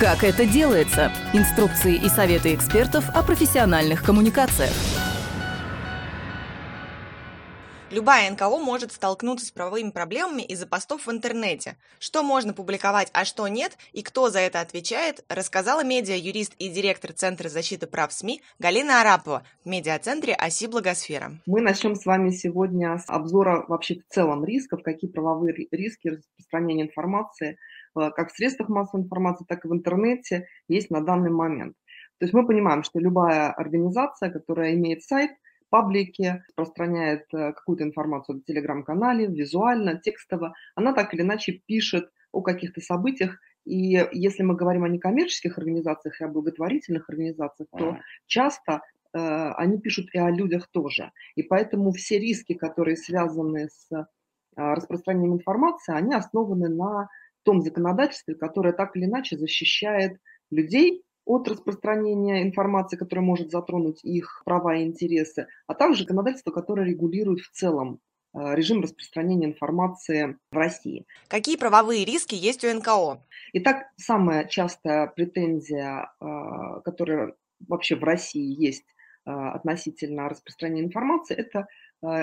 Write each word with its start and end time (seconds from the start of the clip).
Как 0.00 0.24
это 0.24 0.46
делается? 0.46 1.12
Инструкции 1.34 1.94
и 1.94 2.08
советы 2.08 2.54
экспертов 2.54 3.04
о 3.14 3.22
профессиональных 3.22 4.02
коммуникациях. 4.02 4.72
Любая 7.90 8.30
НКО 8.30 8.56
может 8.60 8.92
столкнуться 8.92 9.44
с 9.44 9.50
правовыми 9.50 9.90
проблемами 9.90 10.40
из-за 10.40 10.66
постов 10.66 11.06
в 11.06 11.10
интернете. 11.10 11.76
Что 11.98 12.22
можно 12.22 12.54
публиковать, 12.54 13.10
а 13.12 13.26
что 13.26 13.46
нет, 13.46 13.76
и 13.92 14.02
кто 14.02 14.30
за 14.30 14.38
это 14.38 14.62
отвечает, 14.62 15.22
рассказала 15.28 15.84
медиа-юрист 15.84 16.54
и 16.58 16.70
директор 16.70 17.12
Центра 17.12 17.50
защиты 17.50 17.86
прав 17.86 18.10
СМИ 18.10 18.40
Галина 18.58 19.02
Арапова 19.02 19.42
в 19.64 19.68
медиацентре 19.68 20.32
«Оси 20.32 20.66
Благосфера». 20.66 21.32
Мы 21.44 21.60
начнем 21.60 21.94
с 21.94 22.06
вами 22.06 22.30
сегодня 22.30 22.96
с 22.96 23.04
обзора 23.06 23.66
вообще 23.68 23.96
в 23.96 24.06
целом 24.08 24.46
рисков, 24.46 24.82
какие 24.82 25.10
правовые 25.10 25.54
риски 25.70 26.08
распространения 26.08 26.84
информации 26.84 27.58
как 27.94 28.30
в 28.30 28.36
средствах 28.36 28.68
массовой 28.68 29.04
информации, 29.04 29.44
так 29.48 29.64
и 29.64 29.68
в 29.68 29.72
интернете 29.72 30.46
есть 30.68 30.90
на 30.90 31.00
данный 31.00 31.30
момент. 31.30 31.74
То 32.18 32.24
есть 32.24 32.34
мы 32.34 32.46
понимаем, 32.46 32.82
что 32.82 32.98
любая 32.98 33.50
организация, 33.50 34.30
которая 34.30 34.74
имеет 34.74 35.02
сайт– 35.02 35.30
паблике, 35.70 36.44
распространяет 36.48 37.24
э, 37.32 37.52
какую-то 37.52 37.84
информацию 37.84 38.38
в 38.38 38.44
телеграм-канале, 38.44 39.26
визуально, 39.26 39.98
текстово, 39.98 40.54
она 40.74 40.92
так 40.92 41.14
или 41.14 41.22
иначе 41.22 41.62
пишет 41.66 42.10
о 42.32 42.42
каких-то 42.42 42.80
событиях. 42.80 43.38
И 43.64 44.06
если 44.12 44.42
мы 44.42 44.56
говорим 44.56 44.84
о 44.84 44.88
некоммерческих 44.88 45.56
организациях 45.58 46.20
и 46.20 46.24
о 46.24 46.28
благотворительных 46.28 47.08
организациях, 47.08 47.68
то 47.76 47.98
часто 48.26 48.82
э, 49.12 49.18
они 49.18 49.78
пишут 49.78 50.08
и 50.12 50.18
о 50.18 50.30
людях 50.30 50.68
тоже. 50.70 51.12
И 51.36 51.42
поэтому 51.42 51.92
все 51.92 52.18
риски, 52.18 52.54
которые 52.54 52.96
связаны 52.96 53.68
с 53.68 53.88
э, 53.92 54.04
распространением 54.56 55.34
информации, 55.34 55.94
они 55.94 56.14
основаны 56.14 56.68
на 56.68 57.08
том 57.44 57.62
законодательстве, 57.62 58.34
которое 58.34 58.72
так 58.72 58.96
или 58.96 59.04
иначе 59.04 59.36
защищает 59.36 60.18
людей 60.50 61.02
от 61.24 61.48
распространения 61.48 62.42
информации, 62.42 62.96
которая 62.96 63.24
может 63.24 63.50
затронуть 63.50 64.02
их 64.04 64.42
права 64.44 64.76
и 64.76 64.84
интересы, 64.84 65.46
а 65.66 65.74
также 65.74 66.02
законодательство, 66.02 66.50
которое 66.50 66.86
регулирует 66.86 67.40
в 67.40 67.50
целом 67.52 68.00
э, 68.34 68.54
режим 68.54 68.80
распространения 68.80 69.46
информации 69.46 70.36
в 70.50 70.56
России. 70.56 71.06
Какие 71.28 71.56
правовые 71.56 72.04
риски 72.04 72.34
есть 72.34 72.64
у 72.64 72.74
НКО? 72.74 73.22
Итак, 73.52 73.90
самая 73.96 74.44
частая 74.46 75.06
претензия, 75.06 76.10
э, 76.20 76.80
которая 76.84 77.34
вообще 77.68 77.94
в 77.94 78.02
России 78.02 78.60
есть 78.60 78.86
э, 79.26 79.30
относительно 79.30 80.28
распространения 80.28 80.86
информации, 80.86 81.36
это 81.36 81.66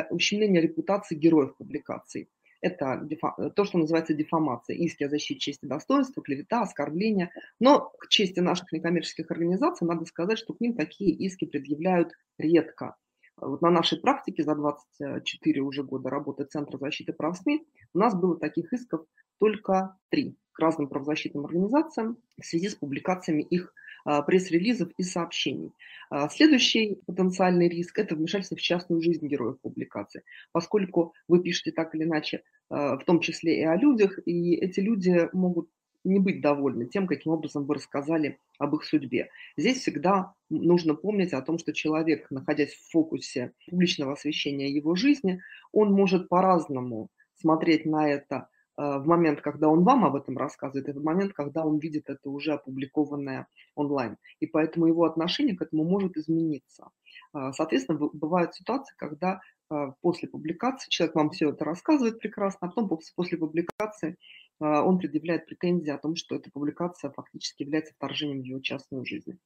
ущемление 0.10 0.60
репутации 0.60 1.14
героев 1.14 1.56
публикаций. 1.56 2.32
Это 2.68 3.08
то, 3.56 3.64
что 3.64 3.78
называется 3.78 4.14
дефамация, 4.14 4.76
иски 4.76 5.04
о 5.04 5.10
защите 5.10 5.40
чести 5.40 5.66
и 5.66 5.68
достоинства, 5.70 6.22
клевета, 6.22 6.62
оскорбления. 6.62 7.32
Но 7.60 7.92
к 7.98 8.10
чести 8.10 8.42
наших 8.42 8.72
некоммерческих 8.74 9.32
организаций 9.32 9.88
надо 9.88 10.06
сказать, 10.06 10.38
что 10.38 10.54
к 10.54 10.60
ним 10.60 10.76
такие 10.76 11.12
иски 11.12 11.46
предъявляют 11.46 12.12
редко. 12.38 12.96
Вот 13.38 13.62
на 13.62 13.70
нашей 13.70 14.00
практике 14.00 14.44
за 14.44 14.56
24 14.56 15.62
уже 15.62 15.84
года 15.84 16.10
работы 16.10 16.44
Центра 16.44 16.78
защиты 16.78 17.14
прав 17.14 17.38
СМИ 17.38 17.66
у 17.94 18.00
нас 18.00 18.16
было 18.16 18.38
таких 18.38 18.74
исков 18.74 19.06
только 19.40 19.96
три 20.10 20.36
к 20.52 20.60
разным 20.60 20.88
правозащитным 20.88 21.46
организациям 21.46 22.18
в 22.38 22.46
связи 22.46 22.68
с 22.68 22.76
публикациями 22.76 23.44
их 23.44 23.74
пресс-релизов 24.22 24.90
и 24.98 25.04
сообщений. 25.04 25.72
А, 26.10 26.30
следующий 26.30 27.00
потенциальный 27.06 27.68
риск– 27.68 28.00
это 28.00 28.16
вмешательство 28.16 28.56
в 28.56 28.62
частную 28.62 29.02
жизнь 29.02 29.28
героев 29.28 29.60
публикации, 29.62 30.24
поскольку 30.52 31.14
вы 31.28 31.42
пишете 31.42 31.72
так 31.72 31.94
или 31.94 32.04
иначе, 32.04 32.44
а, 32.70 32.98
в 32.98 33.04
том 33.04 33.20
числе 33.20 33.60
и 33.60 33.64
о 33.64 33.76
людях, 33.76 34.20
и 34.26 34.56
эти 34.56 34.80
люди 34.80 35.30
могут 35.34 35.70
не 36.04 36.20
быть 36.20 36.40
довольны 36.40 36.86
тем, 36.86 37.06
каким 37.06 37.34
образом 37.34 37.66
вы 37.66 37.76
рассказали 37.76 38.40
об 38.60 38.76
их 38.76 38.86
судьбе. 38.86 39.30
Здесь 39.58 39.80
всегда 39.80 40.34
нужно 40.50 40.96
помнить 40.96 41.34
о 41.34 41.42
том, 41.42 41.58
что 41.60 41.74
человек, 41.74 42.32
находясь 42.32 42.74
в 42.74 42.92
фокусе 42.92 43.52
публичного 43.70 44.14
освещения 44.14 44.72
его 44.72 44.96
жизни, 44.96 45.42
он 45.74 45.92
может 45.92 46.30
по-разному 46.30 47.10
смотреть 47.36 47.86
на 47.86 48.10
это 48.10 48.48
в 48.78 49.08
момент, 49.08 49.42
когда 49.42 49.70
он 49.70 49.84
вам 49.84 50.06
об 50.06 50.16
этом 50.16 50.38
рассказывает, 50.38 50.88
и 50.88 50.92
в 50.92 51.04
момент, 51.04 51.34
когда 51.34 51.66
он 51.66 51.80
видит 51.80 52.10
это 52.10 52.30
уже 52.30 52.54
опубликованное 52.54 53.48
онлайн. 53.76 54.18
И 54.40 54.46
поэтому 54.46 54.86
его 54.86 55.06
отношение 55.06 55.58
к 55.58 55.62
этому 55.64 55.84
может 55.84 56.16
измениться. 56.16 56.90
Э, 57.34 57.52
соответственно, 57.54 57.98
бывают 58.14 58.54
ситуации, 58.54 58.94
когда 58.98 59.42
э, 59.72 59.92
после 60.02 60.30
публикации 60.30 60.90
человек 60.90 61.16
вам 61.16 61.30
все 61.32 61.50
это 61.50 61.66
рассказывает 61.66 62.20
прекрасно, 62.20 62.68
а 62.68 62.72
потом 62.72 63.00
после 63.16 63.38
публикации 63.38 64.18
он 64.60 64.98
предъявляет 64.98 65.46
претензии 65.46 65.92
о 65.92 66.00
том, 66.00 66.16
что 66.16 66.36
эта 66.36 66.50
публикация 66.50 67.12
фактически 67.12 67.62
является 67.62 67.94
вторжением 67.94 68.42
в 68.42 68.46
его 68.46 68.60
частную 68.60 69.06
жизнь. 69.06 69.38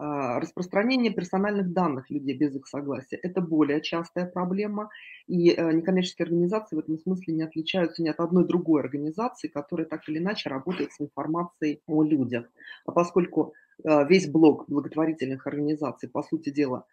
А, 0.00 0.38
распространение 0.38 1.12
персональных 1.12 1.72
данных 1.72 2.08
людей 2.08 2.36
без 2.36 2.54
их 2.54 2.68
согласия– 2.68 3.16
это 3.22 3.40
более 3.40 3.80
частая 3.80 4.26
проблема, 4.26 4.90
и 5.26 5.50
э, 5.50 5.72
некоммерческие 5.72 6.24
организации 6.26 6.76
в 6.76 6.78
этом 6.78 6.98
смысле 6.98 7.34
не 7.34 7.42
отличаются 7.42 8.04
ни 8.04 8.08
от 8.08 8.20
одной 8.20 8.46
другой 8.46 8.80
организации, 8.80 9.48
которая 9.48 9.88
так 9.88 10.08
или 10.08 10.18
иначе 10.18 10.50
работает 10.50 10.92
с 10.92 11.00
информацией 11.00 11.82
о 11.88 12.04
людях. 12.04 12.46
А 12.86 12.92
поскольку 12.92 13.54
э, 13.82 14.06
весь 14.08 14.28
блок 14.30 14.66
благотворительных 14.68 15.48
организаций, 15.48 16.08
по 16.08 16.22
сути 16.22 16.50
дела, 16.50 16.84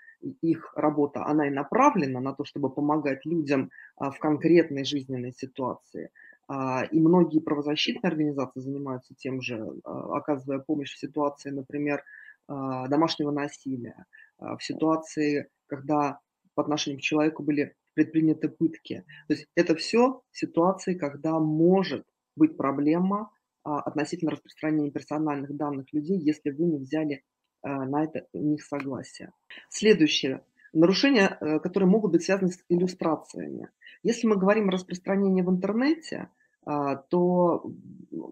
их 0.41 0.73
работа, 0.75 1.25
она 1.27 1.47
и 1.47 1.51
направлена 1.51 2.19
на 2.19 2.33
то, 2.33 2.43
чтобы 2.43 2.72
помогать 2.72 3.23
людям 3.25 3.69
а, 3.97 4.09
в 4.09 4.17
конкретной 4.17 4.83
жизненной 4.83 5.33
ситуации. 5.33 6.09
А, 6.47 6.85
и 6.85 6.99
многие 6.99 7.39
правозащитные 7.39 8.09
организации 8.09 8.61
занимаются 8.61 9.13
тем 9.16 9.41
же, 9.41 9.63
оказывая 9.83 10.57
помощь 10.59 10.93
в 10.93 10.97
ситуации, 10.97 11.51
например, 11.51 12.03
домашнего 12.47 13.31
насилия, 13.31 14.06
а, 14.38 14.57
в 14.57 14.63
ситуации, 14.63 15.47
когда 15.67 16.19
по 16.53 16.63
отношению 16.63 17.00
к 17.00 17.03
человеку 17.03 17.44
были 17.44 17.75
предприняты 17.94 18.50
пытки. 18.50 19.06
То 19.28 19.33
есть 19.33 19.47
это 19.56 19.75
все 19.75 20.22
ситуации, 20.31 20.95
когда 20.95 21.39
может 21.39 22.05
быть 22.35 22.57
проблема 22.57 23.31
а, 23.63 23.79
относительно 23.79 24.31
распространения 24.31 24.91
персональных 24.91 25.55
данных 25.55 25.91
людей, 25.94 26.19
если 26.19 26.51
вы 26.51 26.66
не 26.66 26.79
взяли 26.79 27.23
на 27.63 28.03
это 28.03 28.28
у 28.31 28.44
них 28.44 28.63
согласие. 28.63 29.31
Следующее. 29.72 30.44
Нарушения, 30.72 31.38
э, 31.39 31.59
которые 31.59 31.89
могут 31.89 32.11
быть 32.11 32.23
связаны 32.23 32.51
с 32.51 32.59
иллюстрациями. 32.69 33.69
Если 34.03 34.28
мы 34.28 34.35
говорим 34.35 34.67
о 34.67 34.73
распространении 34.73 35.41
в 35.41 35.50
интернете, 35.50 36.17
а, 36.17 36.29
то, 36.66 37.72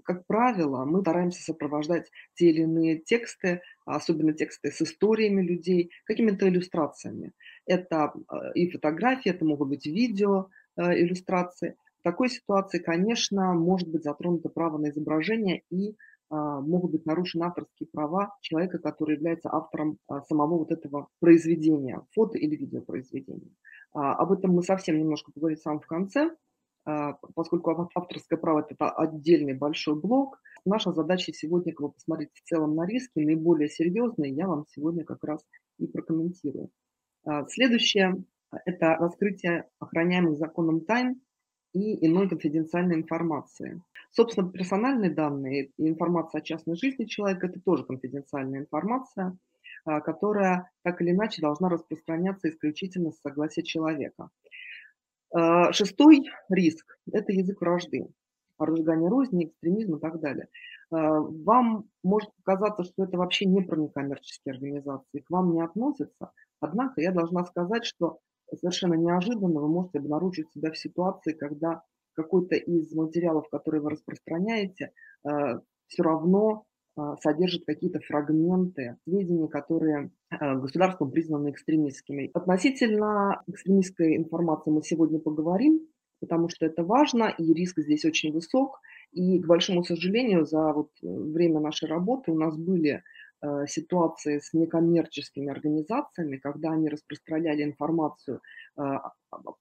как 0.06 0.26
правило, 0.26 0.86
мы 0.86 1.02
стараемся 1.02 1.44
сопровождать 1.44 2.10
те 2.36 2.50
или 2.50 2.62
иные 2.62 2.98
тексты, 2.98 3.62
особенно 3.86 4.34
тексты 4.34 4.72
с 4.72 4.82
историями 4.82 5.42
людей, 5.42 5.92
какими-то 6.06 6.48
иллюстрациями. 6.48 7.34
Это 7.66 8.14
а, 8.28 8.52
и 8.54 8.70
фотографии, 8.70 9.30
это 9.30 9.46
могут 9.46 9.70
быть 9.70 9.86
видео 9.86 10.48
э, 10.76 11.00
иллюстрации. 11.02 11.76
В 12.00 12.04
такой 12.04 12.30
ситуации, 12.30 12.80
конечно, 12.80 13.54
может 13.54 13.90
быть 13.90 14.04
затронуто 14.04 14.50
право 14.50 14.78
на 14.78 14.90
изображение 14.90 15.64
и 15.70 15.96
а, 16.30 16.60
могут 16.60 16.92
быть 16.92 17.06
нарушены 17.06 17.44
авторские 17.46 17.88
права 17.92 18.36
человека, 18.42 18.80
который 18.80 19.16
является 19.16 19.50
автором 19.50 20.00
самого 20.28 20.58
вот 20.60 20.72
этого 20.72 21.08
произведения, 21.20 22.02
фото- 22.14 22.38
или 22.38 22.56
видеопроизведения. 22.56 23.52
Об 23.94 24.32
этом 24.32 24.52
мы 24.52 24.64
совсем 24.64 24.98
немножко 24.98 25.32
поговорим 25.32 25.58
в 25.58 25.62
самом 25.62 25.80
конце. 25.82 26.32
А, 26.86 27.14
поскольку 27.36 27.90
авторское 27.96 28.38
право– 28.38 28.66
это 28.70 28.90
отдельный 28.90 29.54
большой 29.54 29.96
блок, 29.96 30.40
наша 30.66 30.92
задача 30.92 31.32
сегодня 31.34 31.74
как 31.74 31.88
бы, 31.88 31.94
посмотреть 31.94 32.32
в 32.34 32.44
целом 32.44 32.76
на 32.76 32.86
риски, 32.86 33.20
наиболее 33.20 33.70
серьезные, 33.70 34.34
я 34.34 34.48
вам 34.48 34.66
сегодня 34.70 35.06
как 35.06 35.24
раз 35.24 35.46
и 35.78 35.88
прокомментирую. 35.88 36.70
А, 37.26 37.48
следующее– 37.48 38.24
это 38.66 38.96
раскрытие 38.96 39.70
охраняемых 39.80 40.38
законом 40.38 40.82
тайн 40.82 41.22
и 41.74 42.06
иной 42.06 42.30
конфиденциальной 42.30 42.96
информации. 42.96 43.82
Собственно, 44.12 44.52
персональные 44.52 45.10
данные 45.10 45.72
и 45.78 45.88
информация 45.90 46.40
о 46.40 46.44
частной 46.44 46.76
жизни 46.76 47.06
человека– 47.06 47.48
это 47.48 47.62
тоже 47.62 47.86
конфиденциальная 47.86 48.59
информация, 48.59 49.38
а, 49.86 50.02
которая 50.02 50.70
так 50.84 51.02
или 51.02 51.12
иначе 51.12 51.41
должна 51.41 51.70
распространяться 51.70 52.50
исключительно 52.50 53.12
с 53.12 53.22
согласия 53.22 53.64
человека. 53.64 54.29
А, 55.34 55.74
шестой 55.74 56.30
риск– 56.50 56.85
это 57.12 57.32
язык 57.32 57.59
вражды, 57.59 58.08
разжигание 58.59 59.09
розни, 59.09 59.46
экстремизм 59.46 59.96
и 59.96 60.00
так 60.00 60.20
далее. 60.20 60.47
А, 60.91 61.20
вам 61.22 61.85
может 62.03 62.30
показаться, 62.44 62.84
что 62.84 63.06
это 63.06 63.18
вообще 63.18 63.46
не 63.46 63.62
про 63.62 63.76
некоммерческие 63.78 64.53
организации, 64.53 65.20
к 65.20 65.30
вам 65.32 65.53
не 65.53 65.62
относятся, 65.62 66.32
однако 66.59 67.02
я 67.02 67.12
должна 67.12 67.46
сказать, 67.46 67.84
что 67.84 68.20
совершенно 68.56 68.94
неожиданно 68.94 69.59
вы 69.59 69.68
можете 69.68 69.97
обнаружить 70.00 70.52
себя 70.52 70.72
в 70.72 70.78
ситуации, 70.78 71.34
когда 71.34 71.82
какой-то 72.14 72.56
из 72.56 72.94
материалов, 72.94 73.50
которые 73.50 73.82
вы 73.82 73.90
распространяете, 73.90 74.91
а, 75.24 75.62
все 75.88 76.03
равно 76.03 76.66
содержит 77.22 77.66
какие-то 77.66 77.99
фрагменты 78.01 78.97
сведений, 79.03 79.47
которые 79.47 80.11
а, 80.29 80.55
государством 80.55 81.11
признаны 81.11 81.49
экстремистскими. 81.51 82.29
Относительно 82.34 83.41
экстремистской 83.47 84.16
информации 84.17 84.72
мы 84.72 84.84
сегодня 84.84 85.19
поговорим, 85.19 85.87
потому 86.19 86.49
что 86.49 86.66
это 86.66 86.84
важно, 86.84 87.34
и 87.37 87.53
риск 87.53 87.79
здесь 87.79 88.05
очень 88.05 88.31
высок. 88.31 88.79
И, 89.11 89.40
к 89.40 89.45
большому 89.47 89.84
сожалению, 89.84 90.45
за 90.45 90.72
вот 90.73 90.90
время 91.01 91.59
нашей 91.59 91.90
работы 91.90 92.31
у 92.31 92.37
нас 92.37 92.55
были 92.57 93.03
э, 93.41 93.66
ситуации 93.67 94.40
с 94.40 94.53
некоммерческими 94.53 95.49
организациями, 95.49 96.37
когда 96.37 96.72
они 96.72 96.90
распространяли 96.90 97.63
информацию, 97.63 98.41
э, 98.78 98.81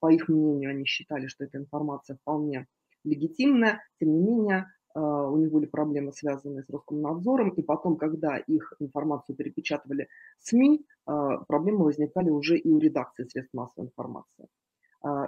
по 0.01 0.13
их 0.13 0.29
мнению, 0.29 0.71
они 0.71 0.85
считали, 0.85 1.27
что 1.27 1.45
эта 1.45 1.59
информация 1.59 2.17
вполне 2.17 2.67
легитимная, 3.05 3.83
тем 3.99 4.13
не 4.13 4.21
менее, 4.21 4.59
э, 4.59 4.82
у 4.95 5.37
них 5.37 5.51
были 5.51 5.67
проблемы, 5.67 6.13
связанные 6.13 6.63
с 6.63 6.71
Роскомнадзором, 6.71 7.51
и 7.51 7.63
потом, 7.63 7.97
когда 7.97 8.37
их 8.37 8.73
информацию 8.81 9.37
перепечатывали 9.37 10.09
СМИ, 10.41 10.85
проблемы 11.05 11.85
возникали 11.85 12.31
уже 12.31 12.59
и 12.59 12.71
у 12.71 12.79
редакции 12.79 13.25
средств 13.25 13.55
массовой 13.55 13.87
информации. 13.87 14.49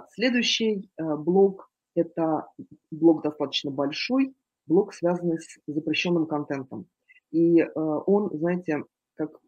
Следующий 0.09 0.89
блок– 0.97 1.69
это 1.95 2.47
блок 2.91 3.23
достаточно 3.23 3.71
большой, 3.71 4.35
блок, 4.67 4.93
связанный 4.93 5.39
с 5.39 5.59
запрещенным 5.67 6.25
контентом. 6.25 6.87
И 7.31 7.59
э, 7.59 7.67
он, 7.75 8.29
знаете, 8.37 8.83
как 9.15 9.39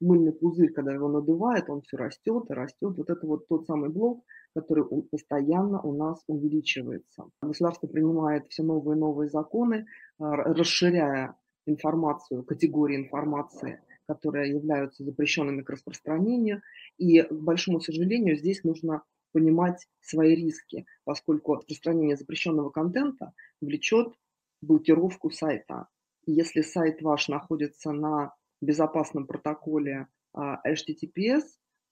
мыльный 0.00 0.32
пузырь, 0.32 0.72
когда 0.72 0.92
его 0.92 1.08
надувает, 1.08 1.70
он 1.70 1.80
все 1.82 1.96
растет 1.96 2.44
и 2.50 2.52
растет. 2.52 2.96
Вот 2.96 3.08
это 3.08 3.26
вот 3.26 3.48
тот 3.48 3.66
самый 3.66 3.88
блок, 3.88 4.22
который 4.54 4.84
постоянно 5.10 5.80
у 5.80 5.92
нас 5.92 6.22
увеличивается. 6.26 7.24
Государство 7.42 7.86
принимает 7.86 8.46
все 8.48 8.62
новые 8.62 8.96
и 8.96 9.00
новые 9.00 9.28
законы, 9.28 9.86
а, 10.18 10.36
расширяя 10.36 11.36
информацию, 11.66 12.44
категории 12.44 12.96
информации, 12.96 13.80
которые 14.06 14.50
являются 14.50 15.02
запрещенными 15.02 15.62
к 15.62 15.70
распространению. 15.70 16.62
И, 16.98 17.22
к 17.22 17.32
большому 17.32 17.80
сожалению, 17.80 18.36
здесь 18.36 18.62
нужно 18.64 19.02
понимать 19.32 19.88
свои 20.00 20.34
риски, 20.36 20.86
поскольку 21.04 21.54
распространение 21.54 22.16
запрещенного 22.16 22.70
контента 22.70 23.32
влечет 23.60 24.14
блокировку 24.62 25.30
сайта. 25.30 25.88
Если 26.26 26.62
сайт 26.62 27.02
ваш 27.02 27.28
находится 27.28 27.92
на 27.92 28.34
безопасном 28.60 29.26
протоколе 29.26 30.06
а, 30.32 30.60
HTTPS, 30.66 31.42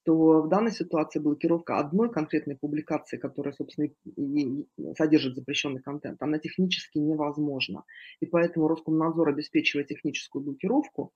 то 0.03 0.41
в 0.41 0.49
данной 0.49 0.71
ситуации 0.71 1.19
блокировка 1.19 1.79
одной 1.79 2.11
конкретной 2.11 2.57
публикации, 2.57 3.17
которая, 3.17 3.53
собственно, 3.53 3.89
и 4.05 4.65
содержит 4.97 5.35
запрещенный 5.35 5.81
контент, 5.81 6.21
она 6.21 6.39
технически 6.39 6.97
невозможна. 6.97 7.83
И 8.19 8.25
поэтому 8.25 8.67
Роскомнадзор, 8.67 9.29
обеспечивая 9.29 9.85
техническую 9.85 10.43
блокировку, 10.43 11.13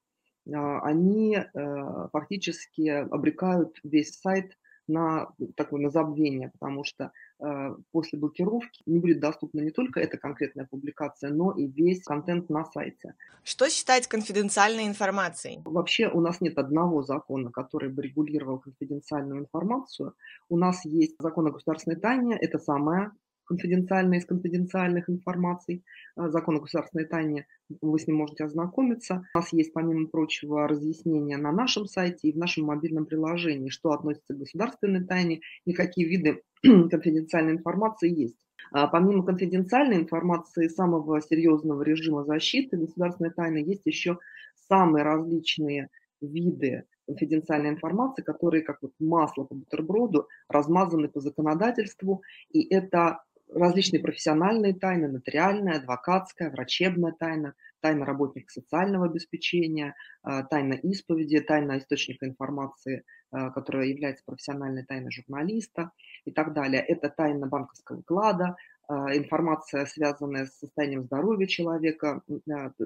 а, 0.53 0.79
они 0.81 1.37
э, 1.37 2.07
фактически 2.11 2.87
обрекают 2.89 3.77
весь 3.83 4.17
сайт 4.19 4.57
на 4.87 5.29
такое 5.55 5.81
на 5.81 5.89
забвение, 5.89 6.49
потому 6.49 6.83
что 6.83 7.11
э, 7.39 7.75
после 7.91 8.19
блокировки 8.19 8.81
не 8.85 8.99
будет 8.99 9.19
доступна 9.19 9.61
не 9.61 9.71
только 9.71 9.99
эта 9.99 10.17
конкретная 10.17 10.65
публикация, 10.65 11.31
но 11.31 11.51
и 11.51 11.67
весь 11.67 12.03
контент 12.03 12.49
на 12.49 12.65
сайте. 12.65 13.15
Что 13.43 13.69
считать 13.69 14.07
конфиденциальной 14.07 14.87
информацией? 14.87 15.61
Вообще 15.65 16.09
у 16.09 16.21
нас 16.21 16.41
нет 16.41 16.57
одного 16.57 17.03
закона, 17.03 17.51
который 17.51 17.89
бы 17.89 18.01
регулировал 18.01 18.59
конфиденциальную 18.59 19.41
информацию. 19.41 20.13
У 20.49 20.57
нас 20.57 20.85
есть 20.85 21.15
закон 21.19 21.47
о 21.47 21.51
государственной 21.51 21.97
тайне, 21.97 22.37
это 22.39 22.59
самая 22.59 23.11
конфиденциальной 23.47 24.17
из 24.17 24.25
конфиденциальных 24.25 25.09
информаций, 25.09 25.83
э, 26.15 26.29
закон 26.29 26.57
о 26.57 26.59
государственной 26.59 27.05
тайне, 27.05 27.47
вы 27.81 27.97
с 27.97 28.07
ним 28.07 28.17
можете 28.17 28.44
ознакомиться. 28.44 29.25
У 29.33 29.38
нас 29.38 29.51
есть, 29.53 29.73
помимо 29.73 30.07
прочего, 30.07 30.67
разъяснения 30.67 31.38
на 31.38 31.51
нашем 31.51 31.85
сайте 31.85 32.27
и 32.27 32.33
в 32.33 32.38
нашем 32.38 32.65
мобильном 32.65 33.05
приложении, 33.05 33.69
что 33.69 33.91
относится 33.91 34.33
к 34.33 34.38
государственной 34.38 35.03
тайне 35.05 35.41
и 35.65 35.73
какие 35.73 36.05
виды 36.05 36.44
конфиденциальной 36.61 37.53
информации 37.53 38.13
есть. 38.13 38.38
А 38.71 38.88
помимо 38.88 39.23
конфиденциальной 39.23 39.97
информации 39.97 40.67
самого 40.67 41.21
серьезного 41.21 41.81
режима 41.83 42.25
защиты 42.25 42.77
государственной 42.77 43.31
тайны 43.31 43.57
есть 43.57 43.85
еще 43.85 44.19
самые 44.67 45.03
различные 45.03 45.89
виды 46.21 46.83
конфиденциальной 47.07 47.69
информации, 47.69 48.21
которые 48.21 48.63
как 48.63 48.81
вот 48.81 48.91
масло 48.99 49.45
по 49.45 49.55
бутерброду 49.55 50.27
размазаны 50.49 51.07
по 51.07 51.21
законодательству, 51.21 52.21
и 52.51 52.67
это 52.73 53.23
различные 53.53 54.01
профессиональные 54.01 54.73
тайны, 54.73 55.07
нотариальная, 55.07 55.77
адвокатская, 55.77 56.51
врачебная 56.51 57.13
тайна, 57.17 57.53
тайна 57.81 58.05
работника 58.05 58.51
социального 58.51 59.05
обеспечения, 59.05 59.95
а, 60.23 60.44
тайна 60.44 60.73
исповеди, 60.73 61.39
тайна 61.39 61.77
источника 61.77 62.27
информации, 62.27 63.03
а, 63.31 63.51
которая 63.51 63.88
является 63.88 64.23
профессиональной 64.25 64.85
тайной 64.85 65.11
журналиста 65.11 65.91
и 66.25 66.31
так 66.31 66.53
далее. 66.53 66.81
Это 66.81 67.09
тайна 67.09 67.47
банковского 67.47 68.01
вклада, 68.01 68.55
а, 68.88 69.15
информация, 69.15 69.85
связанная 69.85 70.45
с 70.45 70.57
состоянием 70.59 71.03
здоровья 71.03 71.47
человека, 71.47 72.21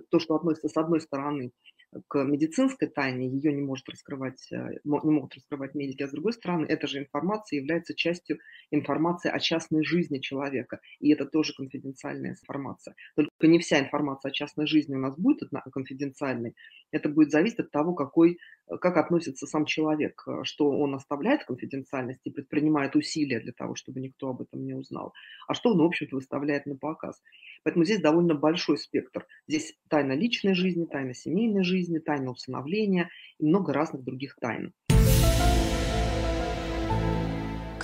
то, 0.10 0.19
что 0.19 0.36
относится 0.36 0.68
с 0.69 0.78
одной 0.78 1.02
стороны 1.02 1.52
к 2.08 2.24
медицинской 2.24 2.88
тайне, 2.88 3.28
ее 3.28 3.52
не, 3.54 3.62
может 3.62 3.90
раскрывать, 3.90 4.48
э, 4.52 4.80
не 4.84 5.12
могут 5.12 5.36
раскрывать 5.36 5.76
медики, 5.76 6.04
а 6.04 6.08
с 6.08 6.12
другой 6.12 6.34
стороны, 6.34 6.66
эта 6.66 6.88
же 6.88 7.00
информация 7.00 7.60
является 7.60 7.94
частью 7.94 8.40
информации 8.72 9.30
о 9.30 9.40
частной 9.40 9.84
жизни 9.84 10.20
человека, 10.20 10.80
и 11.00 11.12
это 11.12 11.26
тоже 11.26 11.54
конфиденциальная 11.54 12.32
информация. 12.32 12.96
Только 13.16 13.48
не 13.48 13.60
вся 13.60 13.80
информация 13.80 14.30
о 14.30 14.34
частной 14.34 14.68
жизни 14.68 14.96
у 14.96 15.00
нас 15.00 15.18
будет 15.18 15.50
конфиденциальной, 15.72 16.56
это 16.92 17.10
будет 17.10 17.32
зависеть 17.32 17.60
от 17.60 17.72
того, 17.72 17.94
какой, 17.94 18.40
как 18.80 18.98
относится 18.98 19.48
сам 19.48 19.66
человек, 19.66 20.24
э, 20.28 20.44
что 20.44 20.70
он 20.70 20.96
оставляет 20.96 21.46
конфиденциальность 21.46 22.22
и 22.24 22.32
предпринимает 22.32 22.96
усилия 22.96 23.40
для 23.40 23.54
того, 23.54 23.76
чтобы 23.76 24.00
никто 24.00 24.30
об 24.30 24.42
этом 24.42 24.66
не 24.66 24.74
узнал, 24.74 25.14
а 25.48 25.54
что 25.54 25.72
он, 25.72 25.80
в 25.80 25.86
общем-то, 25.86 26.16
выставляет 26.16 26.66
на 26.66 26.76
показ. 26.76 27.22
Поэтому 27.64 27.86
здесь 27.86 28.02
довольно 28.02 28.36
большой 28.36 28.78
спектр. 28.78 29.26
Здесь 29.48 29.76
тайна 29.90 30.14
личной 30.14 30.54
жизни, 30.54 30.86
тайна 30.86 31.14
семейной 31.14 31.64
жизни, 31.64 32.00
тайна 32.00 32.32
усыновления 32.32 33.10
и 33.40 33.46
много 33.46 33.74
разных 33.74 34.04
других 34.04 34.36
тайн. 34.40 34.74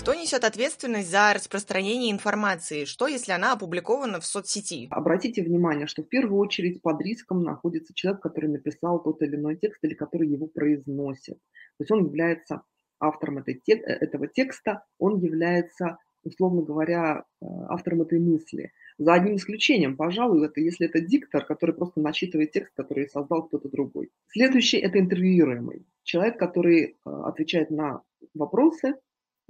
Кто 0.07 0.15
несет 0.15 0.45
ответственность 0.45 1.11
за 1.11 1.33
распространение 1.33 2.13
информации? 2.13 2.85
Что, 2.85 3.07
если 3.07 3.33
она 3.33 3.51
опубликована 3.51 4.21
в 4.21 4.25
соцсети? 4.25 4.87
Обратите 4.89 5.43
внимание, 5.43 5.85
что 5.85 6.01
в 6.01 6.07
первую 6.07 6.39
очередь 6.39 6.81
под 6.81 7.01
риском 7.01 7.43
находится 7.43 7.93
человек, 7.93 8.21
который 8.21 8.49
написал 8.49 9.03
тот 9.03 9.21
или 9.21 9.35
иной 9.35 9.57
текст 9.57 9.83
или 9.83 9.95
который 9.95 10.29
его 10.29 10.47
произносит. 10.47 11.35
То 11.35 11.81
есть 11.81 11.91
он 11.91 12.05
является 12.05 12.61
автором 13.01 13.39
этой, 13.39 13.61
этого 13.67 14.29
текста, 14.29 14.85
он 14.97 15.19
является, 15.19 15.97
условно 16.23 16.61
говоря, 16.61 17.25
э, 17.41 17.45
автором 17.67 18.03
этой 18.03 18.19
мысли. 18.19 18.71
За 18.97 19.13
одним 19.13 19.35
исключением, 19.35 19.97
пожалуй, 19.97 20.45
это 20.45 20.61
если 20.61 20.87
это 20.87 21.01
диктор, 21.01 21.43
который 21.43 21.75
просто 21.75 21.99
начитывает 21.99 22.53
текст, 22.53 22.73
который 22.77 23.09
создал 23.09 23.43
кто-то 23.43 23.67
другой. 23.67 24.09
Следующий– 24.29 24.77
это 24.77 24.99
интервьюируемый. 24.99 25.85
Человек, 26.03 26.39
который 26.39 26.95
э, 27.05 27.09
отвечает 27.25 27.71
на 27.71 28.03
вопросы, 28.33 28.93
э, 28.93 28.93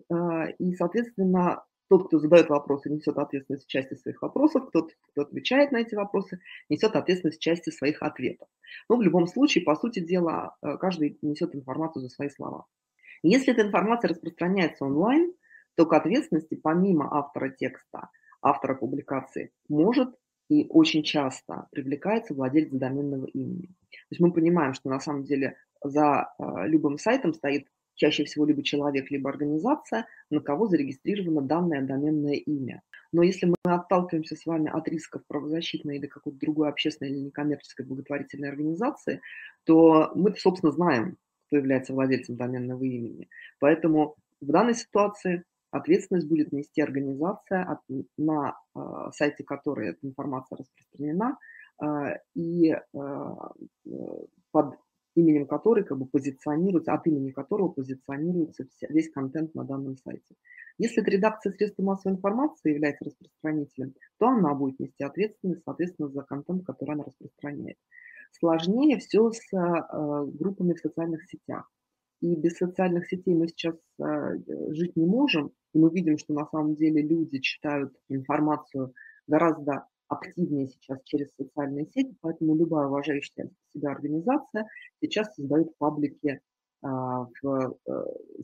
и, 0.10 0.75
соответственно, 0.75 1.63
тот, 1.89 2.08
кто 2.08 2.20
задает 2.20 2.50
вопросы, 2.50 2.89
несет 2.89 3.18
ответственность 3.18 3.66
в 3.66 3.70
части 3.70 3.96
своих 3.96 4.22
вопросов, 4.22 4.70
тот, 4.74 4.92
кто 5.12 5.22
отвечает 5.22 5.72
на 5.72 5.77
эти 5.77 5.96
вопросы, 5.96 6.39
несет 6.70 6.96
ответственность 6.96 7.38
в 7.38 7.42
части 7.42 7.70
своих 7.70 8.01
ответов. 8.01 8.50
Но 8.89 8.98
в 8.98 9.01
любом 9.01 9.27
случае, 9.27 9.63
по 9.63 9.75
сути 9.75 10.00
дела, 10.00 10.58
э, 10.62 10.77
каждый 10.77 11.18
несет 11.22 11.56
информацию 11.56 12.04
за 12.04 12.10
свои 12.10 12.30
слова. 12.30 12.66
Если 13.24 13.54
эта 13.54 13.62
информация 13.62 14.10
распространяется 14.10 14.84
онлайн, 14.84 15.34
то 15.75 15.86
к 15.86 15.94
ответственности 15.94 16.56
помимо 16.56 17.08
автора 17.18 17.50
текста– 17.50 18.10
автора 18.42 18.75
публикации 18.75 19.51
может 19.70 20.16
и 20.50 20.66
очень 20.70 21.04
часто 21.04 21.68
привлекается 21.72 22.34
владелец 22.34 22.72
доменного 22.72 23.25
имени. 23.25 23.68
То 23.68 24.12
есть 24.12 24.22
мы 24.22 24.32
понимаем, 24.32 24.74
что 24.74 24.89
на 24.89 25.00
самом 25.00 25.24
деле 25.24 25.58
за 25.84 26.34
а, 26.38 26.66
любым 26.66 26.98
сайтом 26.98 27.34
стоит 27.34 27.68
чаще 27.98 28.24
всего 28.24 28.46
либо 28.46 28.63
человек, 28.63 29.12
либо 29.12 29.30
организация, 29.30 30.08
на 30.30 30.39
кого 30.39 30.68
зарегистрировано 30.68 31.42
данное 31.42 31.82
доменное 31.82 32.36
имя. 32.36 32.82
Но 33.12 33.24
если 33.24 33.48
мы 33.48 33.56
отталкиваемся 33.63 34.36
с 34.36 34.46
вами 34.46 34.70
от 34.70 34.88
рисков 34.88 35.24
правозащитной 35.27 35.98
или 35.98 36.08
какой-то 36.08 36.39
другой 36.39 36.70
общественной 36.70 37.12
или 37.12 37.20
некоммерческой 37.20 37.86
благотворительной 37.86 38.50
организации, 38.50 39.22
то 39.66 40.12
мы, 40.16 40.34
собственно, 40.38 40.72
знаем, 40.72 41.18
кто 41.48 41.58
является 41.58 41.94
владельцем 41.94 42.38
доменного 42.38 42.84
имени. 42.84 43.27
Поэтому 43.60 44.16
в 44.39 44.48
данной 44.48 44.75
ситуации 44.75 45.44
Ответственность 45.72 46.27
будет 46.27 46.54
нести 46.54 46.82
организация, 46.82 47.80
на 48.18 48.58
а, 48.74 49.12
сайте 49.12 49.44
которой 49.44 49.89
эта 49.89 50.00
информация 50.08 50.58
распространена, 50.58 51.38
а, 51.80 52.13
и 52.36 52.72
а, 52.72 53.51
под 54.51 54.75
именем 55.17 55.47
которой 55.47 55.83
как 55.83 55.97
бы 55.97 56.05
позиционируется, 56.05 56.93
от 56.93 57.07
имени 57.07 57.31
которого 57.31 57.69
позиционируется 57.69 58.65
весь 58.88 59.12
контент 59.12 59.55
на 59.55 59.63
данном 59.63 59.97
сайте. 59.97 60.36
Если 60.77 61.01
это 61.01 61.09
редакция 61.09 61.51
средств 61.53 61.79
массовой 61.79 62.15
информации 62.15 62.69
является 62.69 63.05
распространителем, 63.05 63.95
то 64.19 64.27
она 64.27 64.53
будет 64.53 64.79
нести 64.79 65.03
ответственность, 65.03 65.63
соответственно, 65.65 66.09
за 66.09 66.21
контент, 66.21 66.65
который 66.65 66.93
она 66.93 67.03
распространяет. 67.03 67.77
Сложнее 68.31 69.00
все 69.00 69.31
с 69.31 69.50
группами 69.51 70.74
в 70.74 70.79
социальных 70.79 71.24
сетях. 71.25 71.67
И 72.21 72.36
без 72.36 72.57
социальных 72.57 73.07
сетей 73.07 73.33
мы 73.33 73.47
сейчас 73.47 73.75
жить 73.97 74.95
не 74.95 75.05
можем, 75.07 75.51
и 75.74 75.79
мы 75.79 75.89
видим, 75.89 76.17
что 76.19 76.33
на 76.33 76.45
самом 76.45 76.75
деле 76.75 77.01
люди 77.01 77.39
читают 77.39 77.93
информацию 78.09 78.93
гораздо 79.25 79.88
активнее 80.07 80.67
сейчас 80.67 80.99
через 81.03 81.29
социальные 81.35 81.87
сети, 81.87 82.15
поэтому 82.21 82.55
любая 82.55 82.87
уважающая 82.87 83.49
себя 83.73 83.91
организация 83.91 84.67
сейчас 85.01 85.33
создает 85.35 85.77
паблики 85.77 86.41
а, 86.81 87.25
в 87.41 87.77
э, 87.87 87.91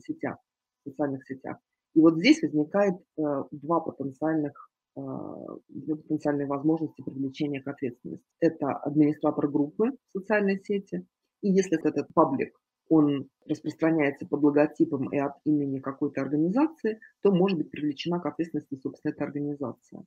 сетях, 0.04 0.38
в 0.84 0.90
социальных 0.90 1.24
сетях. 1.26 1.58
И 1.94 2.00
вот 2.00 2.16
здесь 2.18 2.42
возникает 2.42 2.96
э, 3.16 3.44
два 3.52 3.80
потенциальных 3.80 4.70
а, 4.96 5.56
две 5.68 5.96
потенциальные 5.96 6.46
возможности 6.46 7.02
привлечения 7.02 7.60
к 7.60 7.68
ответственности. 7.68 8.24
Это 8.40 8.70
администратор 8.70 9.48
группы 9.48 9.90
в 9.90 10.18
социальной 10.18 10.62
сети, 10.62 11.06
и 11.42 11.50
если 11.50 11.78
этот 11.78 12.12
паблик 12.14 12.56
он 12.88 13.28
распространяется 13.46 14.26
под 14.26 14.42
логотипом 14.42 15.10
и 15.12 15.18
от 15.18 15.34
имени 15.44 15.80
какой-то 15.80 16.20
организации, 16.20 17.00
то 17.22 17.32
может 17.32 17.58
быть 17.58 17.70
привлечена 17.70 18.20
к 18.20 18.26
ответственности, 18.26 18.76
собственно, 18.76 19.12
эта 19.12 19.24
организация. 19.24 20.04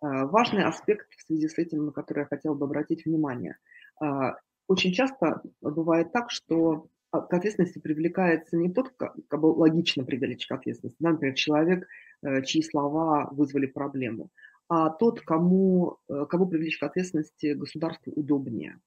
А, 0.00 0.26
важный 0.26 0.64
аспект 0.64 1.08
в 1.10 1.22
связи 1.26 1.48
с 1.48 1.58
этим, 1.58 1.86
на 1.86 1.92
который 1.92 2.20
я 2.20 2.26
хотела 2.26 2.54
бы 2.54 2.66
обратить 2.66 3.04
внимание. 3.04 3.56
А, 4.00 4.36
очень 4.66 4.92
часто 4.92 5.42
бывает 5.60 6.12
так, 6.12 6.30
что 6.30 6.88
к 7.10 7.32
ответственности 7.32 7.78
привлекается 7.78 8.56
не 8.56 8.72
тот, 8.72 8.92
кого 9.28 9.52
логично 9.54 10.04
привлечь 10.04 10.46
к 10.46 10.52
ответственности, 10.52 11.02
например, 11.02 11.34
человек, 11.34 11.88
э, 12.22 12.42
чьи 12.42 12.62
слова 12.62 13.30
вызвали 13.32 13.64
проблему, 13.64 14.28
а 14.68 14.90
тот, 14.90 15.22
кому, 15.22 15.96
э, 16.10 16.26
кого 16.28 16.44
привлечь 16.44 16.78
к 16.78 16.82
ответственности 16.82 17.54
государству 17.54 18.12
удобнее 18.12 18.78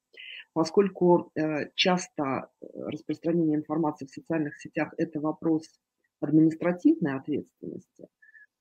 поскольку 0.53 1.32
э, 1.36 1.70
часто 1.75 2.50
распространение 2.62 3.58
информации 3.58 4.06
в 4.06 4.12
социальных 4.12 4.60
сетях– 4.60 4.94
это 4.98 5.20
вопрос 5.20 5.80
административной 6.20 7.15
ответственности, 7.15 8.08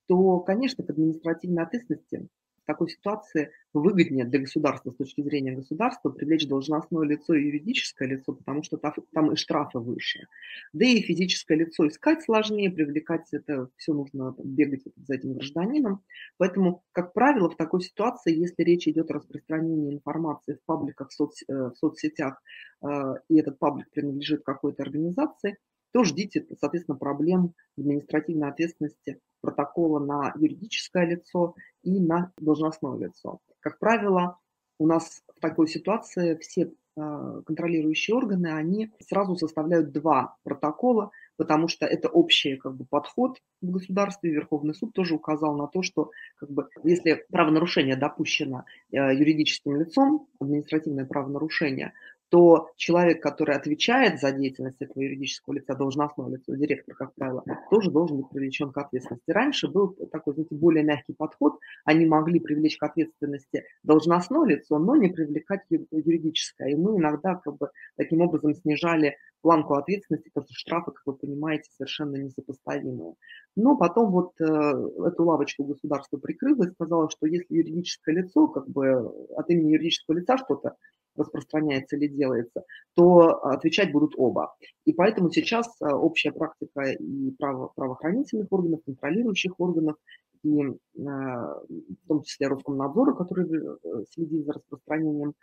то, 0.06 0.40
конечно, 0.40 0.84
к 0.84 0.90
административной 0.90 1.62
ответственности 1.62 2.28
в 2.62 2.66
такой 2.66 2.88
ситуации 2.88 3.50
выгоднее 3.72 4.24
для 4.24 4.40
государства 4.40 4.90
с 4.90 4.96
точки 4.96 5.22
зрения 5.22 5.52
государства 5.52 6.10
привлечь 6.10 6.48
должностное 6.48 7.06
лицо 7.06 7.34
и 7.34 7.44
юридическое 7.44 8.08
лицо, 8.08 8.32
потому 8.32 8.62
что 8.62 8.78
там 8.78 9.32
и 9.32 9.36
штрафы 9.36 9.78
выше. 9.78 10.26
Да 10.72 10.84
и 10.84 11.00
физическое 11.00 11.56
лицо 11.56 11.86
искать 11.86 12.22
сложнее, 12.22 12.70
привлекать 12.70 13.28
это 13.32 13.68
все 13.76 13.92
нужно 13.92 14.34
бегать 14.42 14.82
за 14.96 15.14
этим 15.14 15.34
гражданином. 15.34 16.02
Поэтому, 16.36 16.82
как 16.92 17.12
правило, 17.12 17.48
в 17.50 17.56
такой 17.56 17.80
ситуации, 17.82 18.36
если 18.36 18.62
речь 18.62 18.88
идет 18.88 19.10
о 19.10 19.14
распространении 19.14 19.94
информации 19.94 20.54
в 20.54 20.64
пабликах, 20.64 21.10
в, 21.10 21.22
э, 21.48 21.70
в 21.70 21.74
соцсетях, 21.76 22.42
э, 22.82 23.14
и 23.28 23.38
этот 23.38 23.58
паблик 23.58 23.90
принадлежит 23.90 24.42
какой-то 24.44 24.82
организации, 24.82 25.56
то 25.92 26.04
ждите, 26.04 26.46
соответственно, 26.58 26.96
проблем 26.96 27.54
административной 27.76 28.48
ответственности 28.48 29.20
протокола 29.40 29.98
на 29.98 30.32
юридическое 30.36 31.06
лицо 31.06 31.54
и 31.82 31.98
на 32.00 32.32
должностное 32.38 32.96
лицо. 32.98 33.40
Как 33.60 33.78
правило, 33.78 34.38
у 34.78 34.86
нас 34.86 35.22
в 35.36 35.40
такой 35.40 35.68
ситуации 35.68 36.36
все 36.36 36.72
а, 36.96 37.40
контролирующие 37.42 38.16
органы, 38.16 38.48
они 38.48 38.90
сразу 39.00 39.36
составляют 39.36 39.92
два 39.92 40.36
протокола, 40.42 41.10
потому 41.36 41.68
что 41.68 41.86
это 41.86 42.08
общий 42.08 42.56
как 42.56 42.76
бы, 42.76 42.84
подход 42.84 43.38
в 43.62 43.70
государстве. 43.70 44.32
Верховный 44.32 44.74
суд 44.74 44.92
тоже 44.92 45.14
указал 45.14 45.56
на 45.56 45.66
то, 45.68 45.82
что 45.82 46.10
как 46.36 46.50
бы, 46.50 46.68
если 46.82 47.24
правонарушение 47.30 47.96
допущено 47.96 48.64
э, 48.90 48.96
юридическим 49.14 49.76
лицом, 49.76 50.28
административное 50.40 51.06
правонарушение, 51.06 51.92
то 52.30 52.70
человек, 52.76 53.22
который 53.22 53.56
отвечает 53.56 54.20
за 54.20 54.30
деятельность 54.30 54.80
этого 54.80 55.02
юридического 55.02 55.54
лица, 55.54 55.74
должностного 55.74 56.30
лица, 56.30 56.56
директор, 56.56 56.94
как 56.94 57.14
правило, 57.14 57.44
тоже 57.70 57.90
должен 57.90 58.18
быть 58.18 58.30
привлечен 58.30 58.72
к 58.72 58.78
ответственности. 58.78 59.30
Раньше 59.30 59.68
был 59.68 59.96
такой, 60.12 60.34
знаете, 60.34 60.54
более 60.54 60.84
мягкий 60.84 61.12
подход. 61.12 61.58
Они 61.84 62.06
могли 62.06 62.38
привлечь 62.38 62.78
к 62.78 62.82
ответственности 62.84 63.64
должностное 63.82 64.46
лицо, 64.46 64.78
но 64.78 64.94
не 64.96 65.08
привлекать 65.08 65.62
юридическое. 65.68 66.68
И 66.68 66.76
мы 66.76 66.96
иногда 66.96 67.34
как 67.34 67.56
бы 67.58 67.70
таким 67.96 68.20
образом 68.20 68.54
снижали 68.54 69.16
планку 69.42 69.74
ответственности, 69.74 70.30
потому 70.32 70.46
что 70.46 70.54
штрафы, 70.54 70.92
как 70.92 71.02
вы 71.06 71.14
понимаете, 71.14 71.70
совершенно 71.76 72.16
несопоставимые. 72.16 73.14
Но 73.56 73.76
потом 73.76 74.12
вот 74.12 74.32
э, 74.40 74.44
эту 74.44 75.24
лавочку 75.24 75.64
государство 75.64 76.18
прикрыло 76.18 76.64
и 76.64 76.70
сказало, 76.70 77.10
что 77.10 77.26
если 77.26 77.54
юридическое 77.54 78.14
лицо, 78.14 78.46
как 78.48 78.68
бы 78.68 79.08
от 79.36 79.50
имени 79.50 79.72
юридического 79.72 80.16
лица 80.16 80.36
что-то 80.38 80.76
распространяется 81.16 81.96
или 81.96 82.08
делается, 82.08 82.64
то 82.94 83.44
отвечать 83.44 83.92
будут 83.92 84.14
оба. 84.16 84.54
И 84.84 84.92
поэтому 84.92 85.30
сейчас 85.30 85.66
э, 85.80 85.86
общая 85.86 86.32
практика 86.32 86.82
и 86.82 87.30
право, 87.32 87.68
правоохранительных 87.74 88.48
органов, 88.50 88.80
контролирующих 88.84 89.58
органов, 89.58 89.96
и 90.42 90.62
э, 90.62 90.72
в 90.94 92.08
том 92.08 92.22
числе 92.22 92.48
Роскомнадзора, 92.48 93.14
который 93.14 93.46
э, 93.46 94.04
следит 94.10 94.44
за 94.44 94.52
распространением 94.54 95.34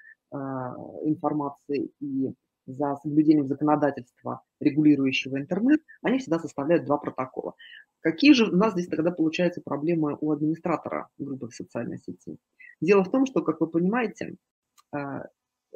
информации 1.06 1.90
и 2.02 2.34
за 2.66 2.98
соблюдением 3.02 3.48
законодательства, 3.48 4.42
регулирующего 4.60 5.40
интернет, 5.40 5.80
они 6.02 6.20
всегда 6.20 6.38
составляют 6.38 6.86
два 6.86 6.98
протокола. 6.98 7.56
Какие 8.02 8.34
же 8.34 8.52
у 8.52 8.56
нас 8.56 8.74
здесь 8.74 8.88
тогда 8.88 9.12
получаются 9.12 9.62
проблемы 9.62 10.18
у 10.20 10.32
администратора 10.32 11.08
группы 11.18 11.48
в 11.48 11.56
социальной 11.56 11.98
сети? 11.98 12.38
Дело 12.82 13.04
в 13.04 13.10
том, 13.10 13.26
что, 13.26 13.42
как 13.42 13.62
вы 13.62 13.68
понимаете, 13.68 14.36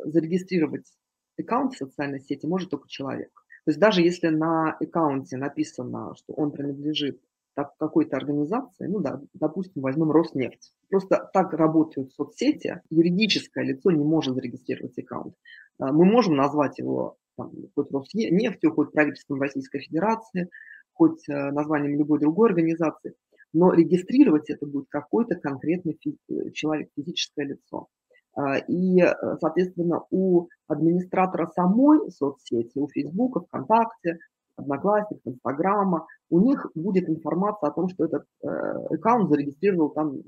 зарегистрировать 0.03 0.86
аккаунт 1.38 1.74
в 1.74 1.77
социальной 1.77 2.20
сети 2.20 2.46
может 2.46 2.70
только 2.70 2.88
человек. 2.88 3.31
То 3.65 3.72
есть 3.72 3.79
даже 3.79 4.01
если 4.01 4.27
на 4.27 4.72
аккаунте 4.74 5.38
написано, 5.38 6.15
что 6.15 6.34
он 6.34 6.51
принадлежит 6.51 7.22
какой-то 7.53 8.17
организации, 8.17 8.88
ну 8.88 9.00
да, 9.00 9.22
допустим, 9.34 9.81
возьмем 9.81 10.12
Роснефть. 10.12 10.74
Просто 10.89 11.29
так 11.34 11.53
работают 11.53 12.13
соцсети, 12.13 12.81
юридическое 12.89 13.65
лицо 13.65 13.91
не 13.91 14.03
может 14.03 14.36
зарегистрировать 14.36 14.98
аккаунт. 14.98 15.36
А, 15.77 15.91
мы 15.91 16.05
можем 16.05 16.36
назвать 16.36 16.79
его 16.79 17.17
там, 17.38 17.51
хоть 17.75 17.91
Роснефтью, 17.91 18.74
хоть 18.74 18.91
правительством 18.91 19.41
Российской 19.41 19.81
Федерации, 19.81 20.50
хоть 20.93 21.27
э, 21.29 21.51
названием 21.51 21.98
любой 21.98 22.20
другой 22.20 22.50
организации, 22.50 23.15
но 23.53 23.74
регистрировать 23.74 24.50
это 24.50 24.65
будет 24.65 24.86
какой-то 24.89 25.36
конкретный 25.36 26.00
человек, 26.53 26.89
физическое 26.96 27.46
лицо. 27.46 27.88
А, 28.34 28.58
и, 28.58 29.02
э, 29.02 29.14
соответственно, 29.40 30.04
у 30.10 30.48
администратора 30.68 31.52
самой 31.54 32.12
соцсети, 32.12 32.78
у 32.78 32.88
Фейсбука, 32.88 33.42
ВКонтакте, 33.42 34.20
Одноклассников, 34.56 35.22
Инстаграма, 35.26 36.08
у 36.30 36.40
них 36.40 36.70
будет 36.76 37.10
информация 37.10 37.70
о 37.70 37.74
том, 37.74 37.90
что 37.90 38.06
этот 38.06 38.26
э, 38.44 38.48
аккаунт 38.48 39.30
зарегистрировал 39.30 39.90
там 39.90 40.20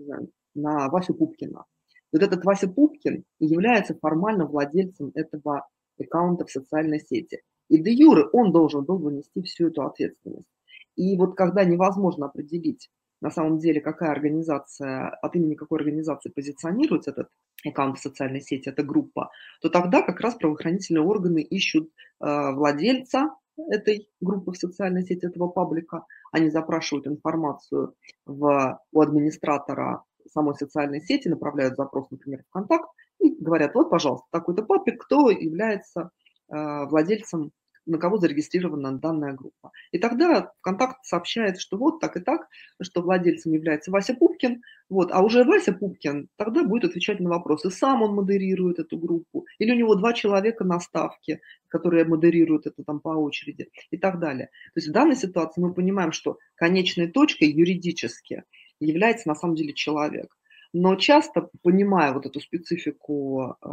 на 0.56 0.90
Васю 0.90 1.14
Пупкина. 1.14 1.66
Вот 2.12 2.22
этот 2.22 2.44
Вася 2.46 2.68
Пупкин 2.68 3.24
является 3.40 3.96
формально 3.96 4.46
владельцем 4.46 5.12
этого 5.16 5.68
аккаунта 6.00 6.46
в 6.46 6.52
социальной 6.52 7.00
сети. 7.00 7.42
И 7.70 7.82
де 7.82 7.92
юре 7.92 8.26
он 8.34 8.52
должен 8.52 8.84
был 8.84 8.98
вынести 8.98 9.42
всю 9.42 9.68
эту 9.68 9.84
ответственность. 9.84 10.50
И 10.96 11.18
вот 11.18 11.36
когда 11.36 11.64
невозможно 11.64 12.28
определить, 12.28 12.90
на 13.24 13.32
самом 13.32 13.58
деле, 13.58 13.80
какая 13.80 14.12
организация, 14.12 15.08
от 15.08 15.36
имени 15.38 15.56
какой 15.56 15.80
организации 15.80 16.30
позиционируется 16.30 17.12
этот 17.12 17.30
аккаунт 17.66 17.98
в 17.98 18.02
социальной 18.02 18.42
сети, 18.42 18.68
эта 18.68 18.84
группа, 18.84 19.32
то 19.62 19.70
тогда 19.70 20.02
как 20.02 20.20
раз 20.20 20.36
правоохранительные 20.36 21.04
органы 21.04 21.42
ищут 21.42 21.86
э, 21.86 22.52
владельца 22.52 23.30
этой 23.70 24.10
группы 24.20 24.52
в 24.52 24.58
социальной 24.58 25.04
сети, 25.04 25.26
этого 25.26 25.48
паблика. 25.48 26.06
Они 26.34 26.50
запрашивают 26.50 27.08
информацию 27.08 27.96
в, 28.26 28.80
у 28.92 29.02
администратора 29.02 30.04
самой 30.30 30.56
социальной 30.56 31.00
сети, 31.00 31.30
направляют 31.30 31.78
запрос, 31.78 32.12
например, 32.12 32.44
в 32.44 32.52
контакт 32.52 32.90
и 33.20 33.42
говорят, 33.42 33.74
вот, 33.74 33.90
пожалуйста, 33.90 34.28
такой-то 34.32 34.64
паблик, 34.64 35.02
кто 35.02 35.30
является 35.30 36.10
э, 36.52 36.86
владельцем 36.88 37.52
на 37.86 37.98
кого 37.98 38.18
зарегистрирована 38.18 38.98
данная 38.98 39.34
группа. 39.34 39.72
И 39.92 39.98
тогда 39.98 40.52
ВКонтакт 40.60 41.06
сообщает, 41.06 41.60
что 41.60 41.78
вот 41.78 42.00
так 42.00 42.18
и 42.18 42.22
так, 42.22 42.48
что 42.82 43.02
владельцем 43.02 43.54
является 43.54 43.92
Вася 43.92 44.14
Пупкин, 44.14 44.62
вот, 44.90 45.12
а 45.12 45.22
уже 45.22 45.44
Вася 45.44 45.74
Пупкин 45.74 46.30
тогда 46.36 46.64
будет 46.64 46.86
отвечать 46.86 47.20
на 47.20 47.30
вопросы, 47.30 47.72
сам 47.72 48.02
он 48.02 48.16
модерирует 48.16 48.80
эту 48.80 48.98
группу, 48.98 49.46
или 49.60 49.72
у 49.72 49.76
него 49.76 49.96
два 49.96 50.14
человека 50.14 50.64
на 50.64 50.80
ставке, 50.80 51.42
которые 51.68 52.06
модерируют 52.06 52.68
это 52.68 52.84
там 52.84 53.00
по 53.00 53.10
очереди 53.10 53.70
и 53.92 53.98
так 53.98 54.20
далее. 54.20 54.48
То 54.74 54.80
есть 54.80 54.90
в 54.90 54.92
данной 54.92 55.16
ситуации 55.16 55.62
мы 55.62 55.74
понимаем, 55.74 56.12
что 56.12 56.38
конечной 56.56 57.08
точкой 57.08 57.50
юридически 57.50 58.44
является 58.80 59.28
на 59.28 59.36
самом 59.36 59.56
деле 59.56 59.74
человек. 59.74 60.36
Но 60.74 60.96
часто, 60.96 61.50
понимая 61.62 62.14
вот 62.14 62.26
эту 62.26 62.40
специфику 62.40 63.56
э, 63.62 63.68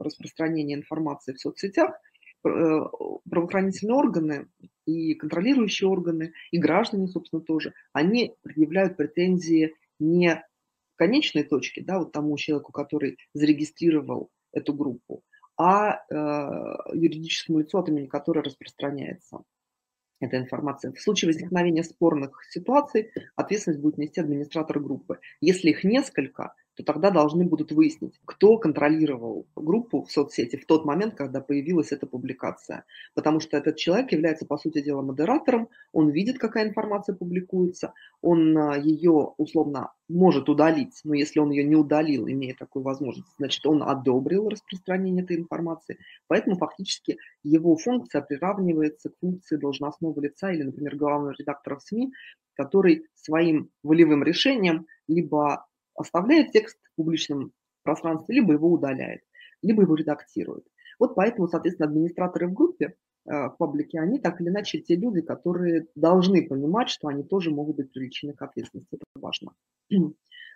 распространения 0.00 0.74
информации 0.74 1.32
в 1.32 1.40
соцсетях, 1.40 2.00
правоохранительные 3.28 3.96
органы 3.96 4.48
и 4.86 5.14
контролирующие 5.14 5.88
органы, 5.88 6.32
и 6.50 6.58
граждане, 6.58 7.08
собственно, 7.08 7.42
тоже, 7.42 7.74
они 7.92 8.34
предъявляют 8.42 8.96
претензии 8.96 9.74
не 9.98 10.44
конечной 10.96 11.42
точке, 11.42 11.82
да, 11.82 11.98
вот 11.98 12.12
тому 12.12 12.36
человеку, 12.36 12.72
который 12.72 13.18
зарегистрировал 13.34 14.30
эту 14.52 14.72
группу, 14.72 15.22
а 15.58 16.00
э, 16.10 16.94
юридическому 16.94 17.60
лицу, 17.60 17.78
от 17.78 17.88
имени 17.88 18.06
которой 18.06 18.42
распространяется 18.42 19.42
эта 20.20 20.38
информация. 20.38 20.92
В 20.92 21.00
случае 21.00 21.28
возникновения 21.28 21.82
спорных 21.82 22.42
ситуаций 22.50 23.12
ответственность 23.34 23.82
будет 23.82 23.98
нести 23.98 24.20
администратор 24.20 24.80
группы. 24.80 25.18
Если 25.40 25.70
их 25.70 25.84
несколько, 25.84 26.54
то 26.76 26.84
тогда 26.84 27.10
должны 27.10 27.44
будут 27.44 27.72
выяснить, 27.72 28.20
кто 28.26 28.58
контролировал 28.58 29.46
группу 29.56 30.02
в 30.02 30.12
соцсети 30.12 30.56
в 30.56 30.66
тот 30.66 30.84
момент, 30.84 31.14
когда 31.14 31.40
появилась 31.40 31.90
эта 31.90 32.06
публикация. 32.06 32.84
Потому 33.14 33.40
что 33.40 33.56
этот 33.56 33.76
человек 33.76 34.12
является, 34.12 34.44
по 34.44 34.58
сути 34.58 34.82
дела, 34.82 35.00
модератором, 35.00 35.68
он 35.92 36.10
видит, 36.10 36.38
какая 36.38 36.68
информация 36.68 37.14
публикуется, 37.14 37.94
он 38.20 38.56
а, 38.58 38.76
ее 38.76 39.32
условно 39.38 39.92
может 40.08 40.48
удалить, 40.48 41.00
но 41.02 41.14
если 41.14 41.40
он 41.40 41.50
ее 41.50 41.64
не 41.64 41.76
удалил, 41.76 42.28
имея 42.28 42.54
такую 42.54 42.82
возможность, 42.82 43.34
значит, 43.38 43.64
он 43.66 43.82
одобрил 43.82 44.48
распространение 44.48 45.24
этой 45.24 45.36
информации. 45.36 45.98
Поэтому 46.28 46.56
фактически 46.56 47.16
его 47.42 47.76
функция 47.76 48.20
приравнивается 48.20 49.08
к 49.08 49.14
функции 49.20 49.56
должностного 49.56 50.20
лица 50.20 50.52
или, 50.52 50.62
например, 50.62 50.96
главного 50.96 51.34
редактора 51.38 51.78
СМИ, 51.78 52.12
который 52.54 53.06
своим 53.14 53.70
волевым 53.82 54.22
решением 54.22 54.86
либо 55.08 55.66
оставляет 55.96 56.52
текст 56.52 56.78
в 56.92 56.96
публичном 56.96 57.52
пространстве, 57.82 58.36
либо 58.36 58.52
его 58.52 58.70
удаляет, 58.70 59.22
либо 59.62 59.82
его 59.82 59.94
редактирует. 59.94 60.64
Вот 60.98 61.14
поэтому, 61.14 61.48
соответственно, 61.48 61.88
администраторы 61.88 62.48
в 62.48 62.54
группе, 62.54 62.94
э, 63.26 63.48
в 63.48 63.56
паблике, 63.58 64.00
они 64.00 64.18
так 64.18 64.40
или 64.40 64.48
иначе 64.48 64.80
те 64.80 64.96
люди, 64.96 65.20
которые 65.20 65.86
должны 65.94 66.46
понимать, 66.46 66.88
что 66.88 67.08
они 67.08 67.22
тоже 67.22 67.50
могут 67.50 67.76
быть 67.76 67.92
привлечены 67.92 68.32
к 68.32 68.42
ответственности. 68.42 68.94
Это 68.94 69.04
важно. 69.16 69.52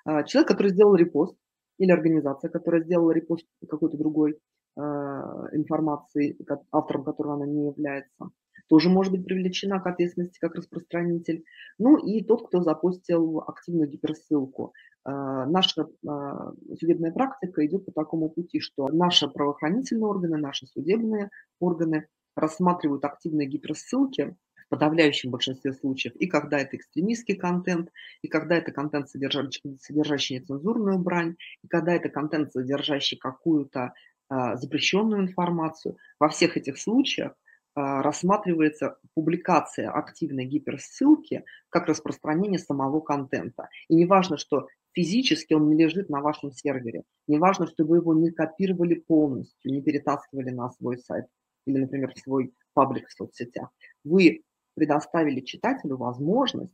А, 0.04 0.22
человек, 0.24 0.48
который 0.48 0.72
сделал 0.72 0.94
репост, 0.94 1.36
или 1.80 1.90
организация, 1.90 2.50
которая 2.50 2.82
сделала 2.82 3.10
репост 3.10 3.46
какой-то 3.68 3.96
другой 3.96 4.32
э, 4.76 4.80
информации, 4.80 6.36
автором 6.70 7.04
которого 7.04 7.34
она 7.34 7.46
не 7.46 7.66
является, 7.66 8.30
тоже 8.70 8.88
может 8.88 9.12
быть 9.12 9.24
привлечена 9.24 9.80
к 9.80 9.86
ответственности 9.88 10.38
как 10.38 10.54
распространитель. 10.54 11.44
Ну 11.78 11.96
и 11.96 12.22
тот, 12.22 12.46
кто 12.46 12.62
запустил 12.62 13.40
активную 13.40 13.90
гиперссылку. 13.90 14.72
А, 15.02 15.44
наша 15.46 15.88
а, 16.06 16.52
судебная 16.78 17.10
практика 17.10 17.66
идет 17.66 17.84
по 17.84 17.92
такому 17.92 18.30
пути, 18.30 18.60
что 18.60 18.86
наши 18.88 19.28
правоохранительные 19.28 20.06
органы, 20.06 20.36
наши 20.36 20.68
судебные 20.68 21.30
органы 21.58 22.06
рассматривают 22.36 23.04
активные 23.04 23.48
гиперссылки 23.48 24.36
в 24.54 24.68
подавляющем 24.68 25.32
большинстве 25.32 25.72
случаев, 25.72 26.14
и 26.14 26.28
когда 26.28 26.58
это 26.58 26.76
экстремистский 26.76 27.34
контент, 27.34 27.90
и 28.22 28.28
когда 28.28 28.54
это 28.54 28.70
контент, 28.70 29.08
содержащий, 29.08 29.78
содержащий 29.80 30.38
нецензурную 30.38 31.00
брань, 31.00 31.34
и 31.64 31.66
когда 31.66 31.92
это 31.92 32.08
контент, 32.08 32.52
содержащий 32.52 33.18
какую-то 33.18 33.94
а, 34.28 34.56
запрещенную 34.56 35.22
информацию. 35.22 35.96
Во 36.20 36.28
всех 36.28 36.56
этих 36.56 36.78
случаях 36.78 37.32
рассматривается 37.74 38.98
публикация 39.14 39.90
активной 39.90 40.44
гиперссылки 40.44 41.44
как 41.68 41.86
распространение 41.86 42.58
самого 42.58 43.00
контента. 43.00 43.68
И 43.88 43.94
не 43.94 44.06
важно, 44.06 44.36
что 44.36 44.66
физически 44.92 45.54
он 45.54 45.68
не 45.68 45.76
лежит 45.76 46.08
на 46.08 46.20
вашем 46.20 46.52
сервере. 46.52 47.04
Не 47.26 47.38
важно, 47.38 47.66
что 47.66 47.84
вы 47.84 47.98
его 47.98 48.14
не 48.14 48.30
копировали 48.30 48.94
полностью, 48.94 49.72
не 49.72 49.82
перетаскивали 49.82 50.50
на 50.50 50.70
свой 50.72 50.98
сайт 50.98 51.26
или, 51.66 51.78
например, 51.78 52.12
в 52.14 52.18
свой 52.18 52.52
паблик 52.74 53.08
в 53.08 53.12
соцсетях. 53.12 53.70
Вы 54.04 54.42
предоставили 54.74 55.40
читателю 55.40 55.96
возможность 55.96 56.72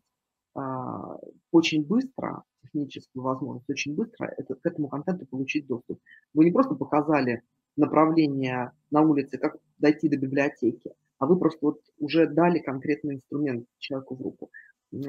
а, 0.54 1.18
очень 1.50 1.84
быстро, 1.84 2.44
техническую 2.62 3.22
возможность, 3.22 3.68
очень 3.68 3.94
быстро 3.94 4.32
это, 4.36 4.54
к 4.54 4.64
этому 4.64 4.88
контенту 4.88 5.26
получить 5.26 5.66
доступ. 5.66 6.00
Вы 6.34 6.46
не 6.46 6.50
просто 6.50 6.74
показали 6.74 7.42
направление 7.76 8.72
на 8.90 9.02
улице, 9.02 9.38
как 9.38 9.56
дойти 9.78 10.08
до 10.08 10.16
библиотеки, 10.16 10.92
а 11.18 11.26
вы 11.26 11.38
просто 11.38 11.58
вот 11.62 11.80
уже 11.98 12.26
дали 12.26 12.58
конкретный 12.58 13.16
инструмент 13.16 13.66
человеку 13.78 14.16
в 14.16 14.22
руку 14.22 14.50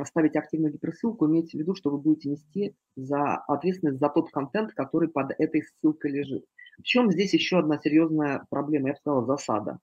ставите 0.06 0.40
активную 0.40 0.74
гиперссылку, 0.74 1.28
имейте 1.28 1.58
в 1.58 1.62
виду, 1.62 1.76
что 1.76 1.90
вы 1.90 1.98
будете 1.98 2.30
нести 2.30 2.76
за 2.96 3.36
ответственность 3.36 4.00
за 4.00 4.10
тот 4.10 4.32
контент, 4.32 4.74
который 4.74 5.10
под 5.10 5.32
этой 5.38 5.64
ссылкой 5.64 6.12
лежит. 6.12 6.46
В 6.80 6.84
чем 6.84 7.12
здесь 7.12 7.34
еще 7.34 7.60
одна 7.60 7.80
серьезная 7.80 8.46
проблема, 8.50 8.90
я 8.90 8.94
бы 8.94 9.00
сказала, 9.00 9.26
засада. 9.26 9.80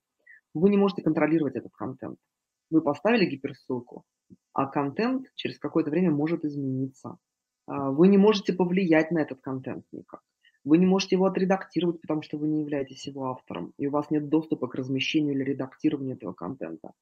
Вы 0.52 0.70
не 0.70 0.76
можете 0.76 1.02
контролировать 1.02 1.56
этот 1.56 1.72
контент. 1.72 2.18
Вы 2.70 2.80
поставили 2.82 3.26
гиперссылку, 3.26 4.04
а 4.52 4.66
контент 4.66 5.26
через 5.34 5.58
какое-то 5.58 5.90
время 5.90 6.10
может 6.10 6.44
измениться. 6.44 7.18
А, 7.66 7.90
вы 7.90 8.08
не 8.08 8.18
можете 8.18 8.52
повлиять 8.52 9.10
на 9.10 9.18
этот 9.18 9.40
контент 9.40 9.84
никак. 9.92 10.20
Вы 10.64 10.78
не 10.78 10.86
можете 10.86 11.16
его 11.16 11.26
отредактировать, 11.26 12.00
потому 12.00 12.22
что 12.22 12.38
вы 12.38 12.48
не 12.48 12.60
являетесь 12.60 13.06
его 13.06 13.26
автором, 13.26 13.72
и 13.78 13.86
у 13.86 13.90
вас 13.90 14.10
нет 14.10 14.28
доступа 14.28 14.66
к 14.66 14.74
размещению 14.74 15.34
или 15.34 15.44
редактированию 15.44 16.16
этого 16.16 16.32
контента. 16.32 16.92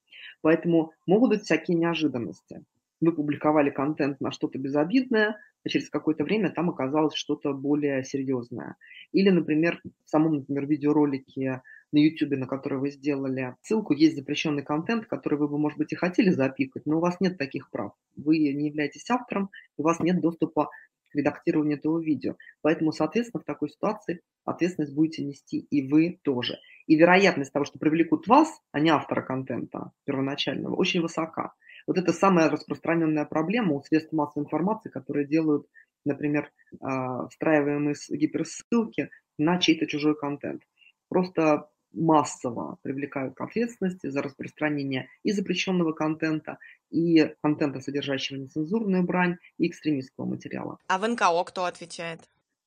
Поэтому 0.41 0.93
могут 1.07 1.31
быть 1.31 1.43
всякие 1.43 1.77
неожиданности 1.77 2.65
вы 3.03 3.13
публиковали 3.13 3.71
контент 3.71 4.21
на 4.21 4.31
что-то 4.31 4.59
безобидное, 4.59 5.39
а 5.65 5.69
через 5.69 5.91
какое-то 5.91 6.25
время 6.25 6.51
там 6.51 6.71
оказалось 6.71 7.15
что-то 7.15 7.53
более 7.53 8.05
серьезное. 8.05 8.77
Или, 9.13 9.31
например, 9.31 9.81
в 10.05 10.09
самом, 10.09 10.37
например, 10.37 10.67
видеоролике 10.67 11.63
на 11.93 11.99
YouTube, 11.99 12.39
на 12.39 12.47
который 12.47 12.79
вы 12.79 12.91
сделали 12.91 13.55
ссылку, 13.61 13.93
есть 13.93 14.17
запрещенный 14.17 14.63
контент, 14.63 15.07
который 15.07 15.39
вы 15.39 15.49
бы, 15.49 15.59
может 15.59 15.79
быть, 15.79 15.93
и 15.93 15.97
хотели 15.97 16.31
запикать, 16.31 16.87
но 16.87 16.99
у 16.99 17.01
вас 17.01 17.21
нет 17.21 17.39
таких 17.39 17.71
прав. 17.71 17.93
Вы 18.17 18.39
не 18.39 18.69
являетесь 18.69 19.11
автором, 19.11 19.51
у 19.77 19.83
вас 19.83 20.01
нет 20.01 20.21
доступа 20.21 20.71
к 21.13 21.17
редактированию 21.17 21.79
этого 21.79 22.01
видео. 22.01 22.37
Поэтому, 22.63 22.93
соответственно, 22.93 23.43
в 23.43 23.47
такой 23.47 23.71
ситуации 23.71 24.21
ответственность 24.45 24.95
будете 24.95 25.25
нести 25.25 25.59
и 25.59 25.89
вы 25.89 26.19
тоже. 26.23 26.59
И 26.87 26.97
вероятность 26.97 27.53
того, 27.53 27.65
что 27.65 27.79
привлекут 27.79 28.27
вас, 28.27 28.61
а 28.73 28.81
не 28.81 28.91
автора 28.91 29.23
контента 29.23 29.93
первоначального, 30.05 30.75
очень 30.75 31.01
высока. 31.01 31.55
Вот 31.87 31.99
это 31.99 32.13
самая 32.13 32.49
распространенная 32.49 33.25
проблема 33.25 33.75
у 33.75 33.83
средств 33.83 34.13
массовой 34.13 34.45
информации, 34.45 34.89
которые 34.89 35.27
делают, 35.27 35.67
например, 36.05 36.51
а, 36.81 37.29
встраиваемые 37.29 37.95
гиперссылки 38.11 39.11
на 39.39 39.59
чей-то 39.59 39.87
чужой 39.87 40.17
контент. 40.17 40.63
Просто 41.09 41.69
массово 41.93 42.79
привлекают 42.83 43.35
к 43.35 43.41
ответственности 43.41 44.09
за 44.09 44.23
распространение 44.23 45.09
и 45.23 45.33
запрещенного 45.33 45.93
контента, 45.93 46.59
и 46.91 47.35
контента, 47.43 47.81
содержащего 47.81 48.39
нецензурную 48.39 49.03
брань, 49.03 49.37
и 49.59 49.69
экстремистского 49.69 50.27
материала. 50.27 50.79
А 50.89 50.99
в 50.99 51.09
НКО 51.09 51.45
кто 51.45 51.65
отвечает? 51.65 52.21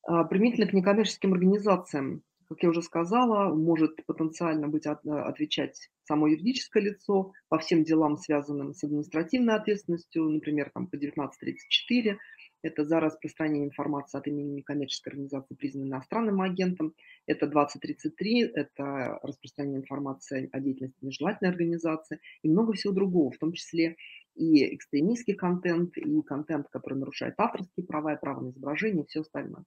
А, 0.03 0.23
применительно 0.23 0.67
к 0.67 0.73
некоммерческим 0.73 1.33
организациям 1.33 2.23
как 2.47 2.61
я 2.61 2.69
уже 2.69 2.81
сказала, 2.81 3.53
может 3.53 4.05
потенциально 4.05 4.67
быть 4.67 4.85
от, 4.85 5.05
отвечать 5.05 5.89
само 6.03 6.27
юридическое 6.27 6.83
лицо 6.83 7.33
по 7.49 7.57
всем 7.57 7.83
делам, 7.83 8.17
связанным 8.17 8.73
с 8.73 8.83
административной 8.83 9.55
ответственностью, 9.55 10.29
например, 10.29 10.69
там, 10.73 10.88
по 10.88 10.95
1934, 10.95 12.19
это 12.65 12.84
за 12.84 12.99
распространение 12.99 13.67
информации 13.67 14.17
от 14.17 14.28
имени 14.28 14.56
некоммерческой 14.56 15.12
организации, 15.12 15.54
признанной 15.56 15.89
иностранным 15.89 16.41
агентом, 16.41 16.93
это 17.28 17.47
2033, 17.47 18.51
это 18.56 19.19
распространение 19.21 19.82
информации 19.82 20.49
о 20.51 20.60
деятельности 20.60 21.06
нежелательной 21.06 21.51
организации 21.51 22.19
и 22.41 22.49
много 22.49 22.73
всего 22.73 22.93
другого, 22.93 23.32
в 23.32 23.38
том 23.38 23.54
числе 23.54 23.97
и 24.36 24.75
экстремистский 24.75 25.36
контент, 25.36 25.95
и 25.97 26.21
контент, 26.23 26.67
который 26.69 26.97
нарушает 26.97 27.36
авторские 27.38 27.86
права 27.86 28.13
и 28.13 28.19
право 28.19 28.41
на 28.41 28.49
изображение, 28.49 29.04
и 29.04 29.08
все 29.08 29.21
остальное. 29.21 29.63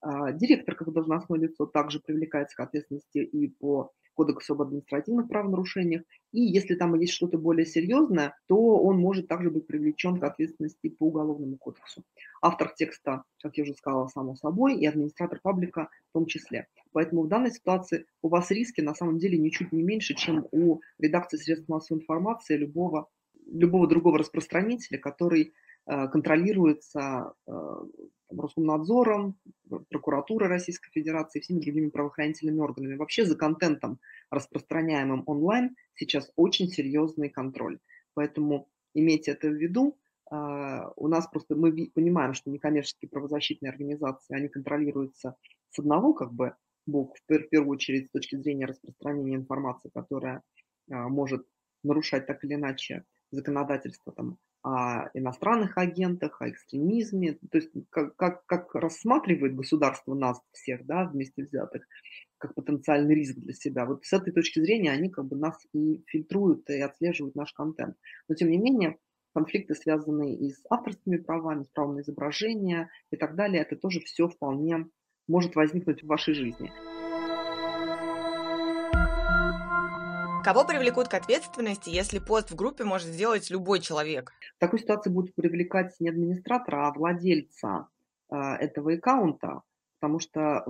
А, 0.00 0.32
директор 0.32 0.74
как 0.74 0.92
должностное 0.92 1.38
лицо 1.38 1.66
также 1.66 2.00
привлекается 2.00 2.56
к 2.56 2.60
ответственности 2.60 3.18
и 3.18 3.48
по 3.48 3.92
Кодексу 4.20 4.52
об 4.52 4.60
административных 4.60 5.28
правонарушениях. 5.28 6.02
И 6.32 6.42
если 6.42 6.74
там 6.74 6.94
есть 7.00 7.14
что-то 7.14 7.38
более 7.38 7.64
серьезное, 7.64 8.36
то 8.48 8.76
он 8.76 8.98
может 8.98 9.28
также 9.28 9.50
быть 9.50 9.66
привлечен 9.66 10.20
к 10.20 10.24
ответственности 10.24 10.90
по 10.90 11.04
Уголовному 11.04 11.56
кодексу. 11.56 12.02
Автор 12.42 12.68
текста, 12.68 13.22
как 13.42 13.56
я 13.56 13.62
уже 13.62 13.72
сказала, 13.72 14.08
само 14.08 14.36
собой, 14.36 14.76
и 14.76 14.84
администратор 14.84 15.40
паблика 15.42 15.88
в 16.10 16.12
том 16.12 16.26
числе. 16.26 16.66
Поэтому 16.92 17.22
в 17.22 17.28
данной 17.28 17.50
ситуации 17.50 18.04
у 18.20 18.28
вас 18.28 18.50
риски 18.50 18.82
на 18.82 18.94
самом 18.94 19.16
деле 19.16 19.38
ничуть 19.38 19.72
не 19.72 19.82
меньше, 19.82 20.14
чем 20.14 20.46
у 20.52 20.80
редакции 20.98 21.38
средств 21.38 21.70
массовой 21.70 22.02
информации 22.02 22.58
любого, 22.58 23.08
любого 23.50 23.88
другого 23.88 24.18
распространителя, 24.18 24.98
который 24.98 25.54
контролируется 25.86 27.34
э, 27.46 27.52
Роскомнадзором, 28.30 29.36
прокуратурой 29.88 30.48
Российской 30.48 30.90
Федерации 30.90 31.40
и 31.40 31.42
всеми 31.42 31.60
другими 31.60 31.88
правоохранительными 31.88 32.60
органами. 32.60 32.96
Вообще 32.96 33.24
за 33.24 33.36
контентом, 33.36 33.98
распространяемым 34.30 35.24
онлайн, 35.26 35.74
сейчас 35.94 36.30
очень 36.36 36.68
серьезный 36.68 37.28
контроль. 37.28 37.80
Поэтому 38.14 38.68
имейте 38.94 39.32
это 39.32 39.48
в 39.48 39.54
виду. 39.54 39.98
А, 40.30 40.92
у 40.96 41.08
нас 41.08 41.26
просто 41.26 41.56
мы 41.56 41.90
понимаем, 41.92 42.34
что 42.34 42.50
некоммерческие 42.50 43.08
правозащитные 43.08 43.70
организации, 43.70 44.36
они 44.36 44.48
контролируются 44.48 45.34
с 45.70 45.78
одного 45.80 46.14
как 46.14 46.32
бы 46.32 46.54
боку, 46.86 47.16
в 47.16 47.48
первую 47.48 47.70
очередь 47.70 48.06
с 48.08 48.10
точки 48.10 48.36
зрения 48.36 48.66
распространения 48.66 49.36
информации, 49.36 49.90
которая 49.92 50.42
может 50.88 51.46
нарушать 51.82 52.26
так 52.26 52.44
или 52.44 52.54
иначе 52.54 53.04
законодательство 53.30 54.12
там, 54.12 54.38
о 54.62 55.08
иностранных 55.14 55.78
агентах, 55.78 56.40
о 56.40 56.50
экстремизме, 56.50 57.38
то 57.50 57.58
есть 57.58 57.70
как, 57.90 58.16
как, 58.16 58.44
как 58.46 58.74
рассматривает 58.74 59.54
государство 59.54 60.14
нас 60.14 60.40
всех, 60.52 60.84
да, 60.84 61.04
вместе 61.04 61.44
взятых, 61.44 61.86
как 62.38 62.54
потенциальный 62.54 63.14
риск 63.14 63.36
для 63.36 63.54
себя. 63.54 63.86
Вот 63.86 64.04
с 64.04 64.12
этой 64.12 64.32
точки 64.32 64.60
зрения 64.60 64.92
они 64.92 65.08
как 65.08 65.26
бы 65.26 65.36
нас 65.36 65.66
и 65.72 66.02
фильтруют, 66.06 66.68
и 66.70 66.80
отслеживают 66.80 67.34
наш 67.34 67.52
контент. 67.52 67.96
Но 68.28 68.34
тем 68.34 68.50
не 68.50 68.58
менее, 68.58 68.98
конфликты, 69.34 69.74
связанные 69.74 70.36
и 70.36 70.50
с 70.50 70.62
авторскими 70.68 71.16
правами, 71.16 71.64
с 71.64 71.68
правом 71.68 71.96
на 71.96 72.00
изображение 72.00 72.88
и 73.10 73.16
так 73.16 73.36
далее, 73.36 73.62
это 73.62 73.76
тоже 73.76 74.00
все 74.00 74.28
вполне 74.28 74.86
может 75.28 75.54
возникнуть 75.54 76.02
в 76.02 76.06
вашей 76.06 76.34
жизни. 76.34 76.70
Кого 80.42 80.64
привлекут 80.64 81.08
к 81.08 81.14
ответственности, 81.14 81.90
если 81.90 82.18
пост 82.18 82.50
в 82.50 82.56
группе 82.56 82.84
может 82.84 83.08
сделать 83.08 83.50
любой 83.50 83.80
человек? 83.80 84.32
В 84.56 84.60
такой 84.60 84.78
ситуации 84.78 85.10
будут 85.10 85.34
привлекать 85.34 85.94
не 86.00 86.08
администратора, 86.08 86.88
а 86.88 86.92
владельца 86.92 87.88
э, 88.30 88.36
этого 88.36 88.94
аккаунта, 88.94 89.60
потому 90.00 90.18
что 90.18 90.64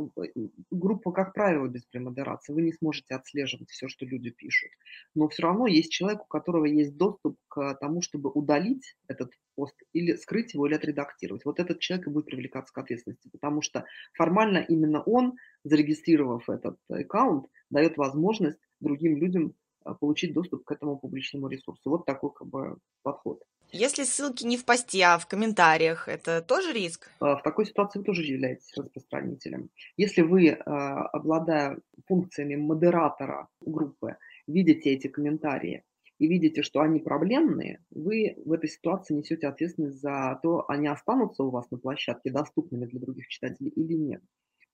группа, 0.73 1.13
как 1.13 1.35
правило, 1.35 1.69
без 1.69 1.85
премодерации. 1.85 2.53
Вы 2.53 2.63
не 2.63 2.73
сможете 2.73 3.15
отслеживать 3.15 3.71
все, 3.71 3.87
что 3.87 4.05
люди 4.05 4.31
пишут. 4.31 4.71
Но 5.15 5.29
все 5.29 5.45
равно 5.45 5.69
есть 5.69 5.93
человек, 5.93 6.23
у 6.23 6.27
которого 6.27 6.65
есть 6.65 6.97
доступ 6.97 7.39
к 7.47 7.75
тому, 7.75 8.03
чтобы 8.03 8.29
удалить 8.31 8.97
этот 9.07 9.33
пост 9.55 9.77
или 9.93 10.17
скрыть 10.17 10.55
его, 10.55 10.67
или 10.67 10.75
отредактировать. 10.75 11.45
Вот 11.45 11.61
этот 11.61 11.79
человек 11.79 12.09
и 12.09 12.11
будет 12.11 12.27
привлекаться 12.27 12.75
к 12.75 12.79
ответственности, 12.79 13.29
потому 13.31 13.63
что 13.63 13.85
формально 14.15 14.59
именно 14.59 15.01
он, 15.01 15.37
зарегистрировав 15.63 16.51
этот 16.51 16.77
аккаунт, 16.89 17.47
дает 17.71 17.97
возможность 17.97 18.59
другим 18.81 19.16
людям 19.19 19.55
а, 19.85 19.95
получить 19.95 20.35
доступ 20.35 20.64
к 20.64 20.73
этому 20.73 20.99
публичному 20.99 21.49
ресурсу. 21.49 21.90
Вот 21.90 22.05
такой 22.05 22.33
как 22.33 22.49
бы 22.49 22.77
подход. 23.03 23.43
Если 23.73 24.03
ссылки 24.03 24.45
не 24.45 24.57
в 24.57 24.64
посте, 24.64 25.05
а 25.05 25.19
в 25.19 25.27
комментариях, 25.27 26.09
это 26.09 26.43
тоже 26.43 26.73
риск? 26.73 27.11
А, 27.21 27.37
в 27.37 27.43
такой 27.43 27.66
ситуации 27.66 28.01
вы 28.01 28.05
тоже 28.05 28.23
являетесь 28.25 28.77
распространителем. 28.77 29.71
Если 29.97 30.23
вы, 30.23 30.51
а, 30.51 31.07
обладая 31.09 31.79
функциями 32.07 32.57
модератора 32.57 33.49
группы, 33.61 34.16
видите 34.47 34.90
эти 34.90 35.07
комментарии 35.07 35.85
и 36.19 36.27
видите, 36.27 36.62
что 36.62 36.81
они 36.81 36.99
проблемные, 36.99 37.83
вы 37.90 38.35
в 38.45 38.53
этой 38.53 38.69
ситуации 38.69 39.14
несете 39.14 39.47
ответственность 39.47 40.01
за 40.01 40.38
то, 40.43 40.64
они 40.69 40.88
останутся 40.88 41.45
у 41.45 41.51
вас 41.51 41.71
на 41.71 41.79
площадке 41.79 42.31
доступными 42.31 42.87
для 42.87 43.01
других 43.01 43.29
читателей 43.29 43.71
или 43.71 43.95
нет. 43.95 44.23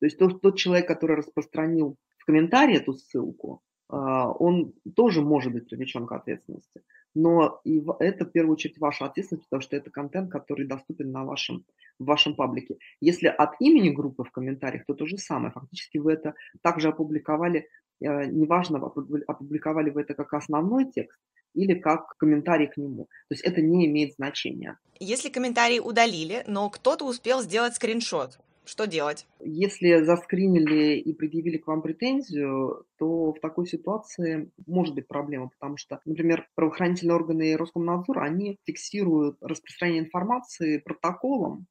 То 0.00 0.06
есть 0.06 0.18
тот, 0.18 0.40
тот 0.40 0.56
человек, 0.56 0.88
который 0.88 1.16
распространил 1.16 1.96
в 2.18 2.24
комментарии 2.24 2.78
эту 2.78 2.94
ссылку, 2.94 3.62
он 3.88 4.72
тоже 4.94 5.22
может 5.22 5.52
быть 5.52 5.68
привлечен 5.68 6.06
к 6.06 6.12
ответственности. 6.12 6.82
Но 7.14 7.60
и 7.64 7.82
это 8.00 8.26
в 8.26 8.30
первую 8.30 8.52
очередь 8.52 8.78
ваша 8.78 9.06
ответственность, 9.06 9.48
потому 9.48 9.62
что 9.62 9.74
это 9.74 9.90
контент, 9.90 10.30
который 10.30 10.66
доступен 10.66 11.12
на 11.12 11.24
вашем, 11.24 11.64
в 11.98 12.04
вашем 12.04 12.34
паблике. 12.34 12.76
Если 13.00 13.26
от 13.26 13.54
имени 13.58 13.88
группы 13.88 14.22
в 14.22 14.30
комментариях, 14.30 14.84
то 14.86 14.92
то 14.92 15.06
же 15.06 15.16
самое. 15.16 15.50
Фактически 15.52 15.96
вы 15.96 16.12
это 16.12 16.34
также 16.62 16.88
опубликовали, 16.88 17.68
э, 18.02 18.26
неважно, 18.26 18.78
опубликовали 19.26 19.88
вы 19.88 20.02
это 20.02 20.12
как 20.12 20.34
основной 20.34 20.90
текст 20.92 21.18
или 21.54 21.72
как 21.72 22.16
комментарий 22.18 22.66
к 22.66 22.76
нему. 22.76 23.04
То 23.28 23.32
есть 23.32 23.44
это 23.44 23.62
не 23.62 23.86
имеет 23.86 24.12
значения. 24.14 24.78
Если 25.00 25.30
комментарий 25.30 25.80
удалили, 25.80 26.44
но 26.46 26.68
кто-то 26.68 27.06
успел 27.06 27.40
сделать 27.40 27.74
скриншот, 27.76 28.38
что 28.66 28.86
делать? 28.86 29.26
Если 29.40 30.02
заскринили 30.02 30.98
и 30.98 31.12
предъявили 31.12 31.56
к 31.56 31.66
вам 31.66 31.82
претензию, 31.82 32.84
то 32.98 33.32
в 33.32 33.40
такой 33.40 33.66
ситуации 33.66 34.50
может 34.66 34.94
быть 34.94 35.06
проблема, 35.06 35.50
потому 35.50 35.76
что, 35.76 36.00
например, 36.04 36.48
правоохранительные 36.54 37.14
органы 37.14 37.50
и 37.50 37.56
Роскомнадзор, 37.56 38.18
они 38.18 38.58
фиксируют 38.64 39.38
распространение 39.40 40.02
информации 40.02 40.78
протоколом, 40.78 41.66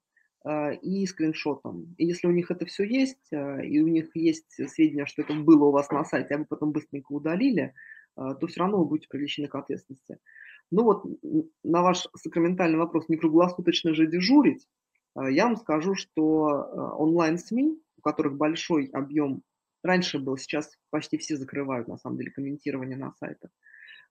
э, 0.46 0.76
и 0.76 1.06
скриншотом. 1.06 1.96
И 1.98 2.06
если 2.06 2.28
у 2.28 2.32
них 2.32 2.50
это 2.50 2.66
все 2.66 2.84
есть, 2.84 3.32
э, 3.32 3.66
и 3.66 3.82
у 3.82 3.88
них 3.88 4.16
есть 4.16 4.70
сведения, 4.70 5.06
что 5.06 5.24
это 5.24 5.34
было 5.34 5.66
у 5.66 5.72
вас 5.72 5.90
на 5.92 6.06
сайте, 6.06 6.36
а 6.36 6.38
вы 6.38 6.46
потом 6.46 6.72
быстренько 6.72 7.12
удалили, 7.12 7.74
э, 8.18 8.22
то 8.40 8.48
все 8.48 8.62
равно 8.62 8.78
вы 8.78 8.86
будете 8.86 9.08
привлечены 9.10 9.48
к 9.48 9.56
ответственности. 9.56 10.20
Ну 10.72 10.84
вот 10.84 11.04
на 11.64 11.82
ваш 11.82 12.08
сакраментальный 12.16 12.78
вопрос, 12.78 13.10
не 13.10 13.18
круглосуточно 13.18 13.94
же 13.94 14.08
дежурить, 14.08 14.66
я 15.16 15.46
вам 15.46 15.58
скажу, 15.58 15.96
что 15.96 16.48
а, 16.48 16.96
онлайн-СМИ, 16.98 17.80
у 17.98 18.02
которых 18.02 18.36
большой 18.36 18.86
объем, 18.88 19.42
раньше 19.84 20.20
был, 20.20 20.38
сейчас 20.38 20.78
почти 20.90 21.18
все 21.18 21.38
закрывают, 21.38 21.88
на 21.88 21.98
самом 21.98 22.18
деле, 22.18 22.32
комментирование 22.32 22.98
на 22.98 23.14
сайтах, 23.14 23.52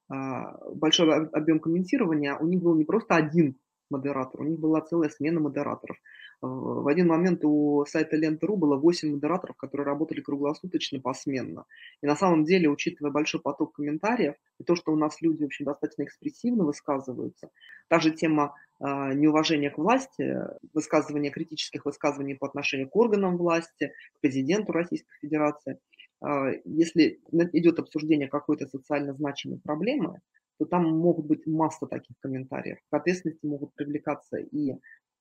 а, 0.09 0.57
большой 0.73 1.27
объем 1.27 1.59
комментирования, 1.59 2.35
у 2.35 2.47
них 2.47 2.61
был 2.61 2.75
не 2.75 2.85
просто 2.85 3.15
один 3.15 3.57
модератор, 3.89 4.41
у 4.41 4.45
них 4.45 4.59
была 4.59 4.81
целая 4.81 5.09
смена 5.09 5.39
модераторов. 5.39 5.97
В 6.41 6.87
один 6.87 7.07
момент 7.07 7.43
у 7.43 7.85
сайта 7.85 8.15
Лента.ру 8.15 8.57
было 8.57 8.77
8 8.77 9.11
модераторов, 9.11 9.55
которые 9.57 9.85
работали 9.85 10.21
круглосуточно, 10.21 10.99
посменно. 10.99 11.65
И 12.01 12.05
на 12.05 12.15
самом 12.15 12.43
деле, 12.43 12.69
учитывая 12.69 13.11
большой 13.11 13.41
поток 13.41 13.73
комментариев, 13.73 14.35
и 14.59 14.63
то, 14.63 14.75
что 14.75 14.91
у 14.91 14.95
нас 14.95 15.21
люди, 15.21 15.43
в 15.43 15.45
общем, 15.45 15.65
достаточно 15.65 16.03
экспрессивно 16.03 16.65
высказываются, 16.65 17.49
та 17.87 17.99
же 17.99 18.11
тема 18.11 18.55
э, 18.79 18.85
неуважения 19.13 19.69
к 19.69 19.77
власти, 19.77 20.37
высказывания 20.73 21.31
критических 21.31 21.85
высказываний 21.85 22.35
по 22.35 22.47
отношению 22.47 22.89
к 22.89 22.95
органам 22.95 23.37
власти, 23.37 23.93
к 24.17 24.21
президенту 24.21 24.71
Российской 24.71 25.17
Федерации, 25.21 25.79
э, 26.21 26.61
если 26.65 27.19
идет 27.53 27.79
обсуждение 27.79 28.27
какой-то 28.27 28.67
социально 28.67 29.13
значимой 29.13 29.59
проблемы, 29.59 30.21
то 30.57 30.65
там 30.65 30.85
могут 30.85 31.25
быть 31.25 31.45
масса 31.45 31.85
таких 31.85 32.15
комментариев. 32.19 32.77
К 32.89 32.95
ответственности 32.95 33.45
могут 33.45 33.73
привлекаться 33.73 34.37
и 34.37 34.75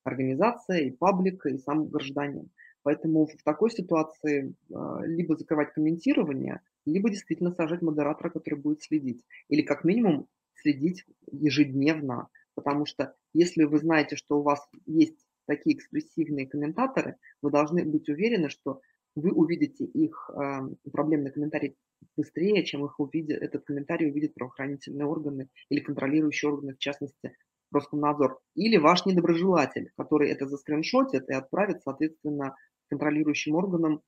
организация, 0.05 0.81
и 0.81 0.90
паблик, 0.90 1.47
и 1.47 1.59
сам 1.59 1.88
гражданин. 1.88 2.51
Поэтому 2.83 3.27
в 3.27 3.43
такой 3.43 3.71
ситуации 3.71 4.55
а, 4.73 5.01
либо 5.05 5.37
закрывать 5.37 5.73
комментирование, 5.73 6.61
либо 6.85 7.11
действительно 7.11 7.51
сажать 7.51 7.81
модератора, 7.81 8.31
который 8.31 8.59
будет 8.59 8.83
следить. 8.83 9.25
Или 9.49 9.62
как 9.62 9.85
минимум 9.85 10.29
следить 10.55 11.05
ежедневно. 11.33 12.29
Потому 12.55 12.87
что 12.87 13.14
если 13.33 13.64
вы 13.64 13.79
знаете, 13.79 14.17
что 14.17 14.38
у 14.38 14.43
вас 14.43 14.69
есть 14.87 15.19
такие 15.47 15.77
экспрессивные 15.77 16.47
комментаторы, 16.47 17.17
вы 17.43 17.51
должны 17.51 17.85
быть 17.85 18.09
уверены, 18.09 18.51
что 18.51 18.81
вы 19.14 19.33
увидите 19.33 19.85
их 19.85 20.31
э, 20.31 20.90
проблемный 20.90 21.31
комментарий 21.31 21.77
быстрее, 22.17 22.64
чем 22.64 22.85
их 22.85 22.99
увидят, 23.01 23.43
этот 23.43 23.64
комментарий 23.64 24.11
увидят 24.11 24.35
правоохранительные 24.35 25.07
органы 25.07 25.49
или 25.69 25.81
контролирующие 25.81 26.51
органы, 26.51 26.75
в 26.75 26.79
частности, 26.79 27.37
Роскомнадзор, 27.75 28.39
или 28.55 28.77
ваш 28.77 29.05
недоброжелатель, 29.07 29.91
который 29.97 30.31
это 30.31 30.47
заскриншотит 30.47 31.29
и 31.29 31.35
отправит, 31.35 31.83
соответственно, 31.83 32.55
контролирующим 32.89 33.55
органам 33.55 34.03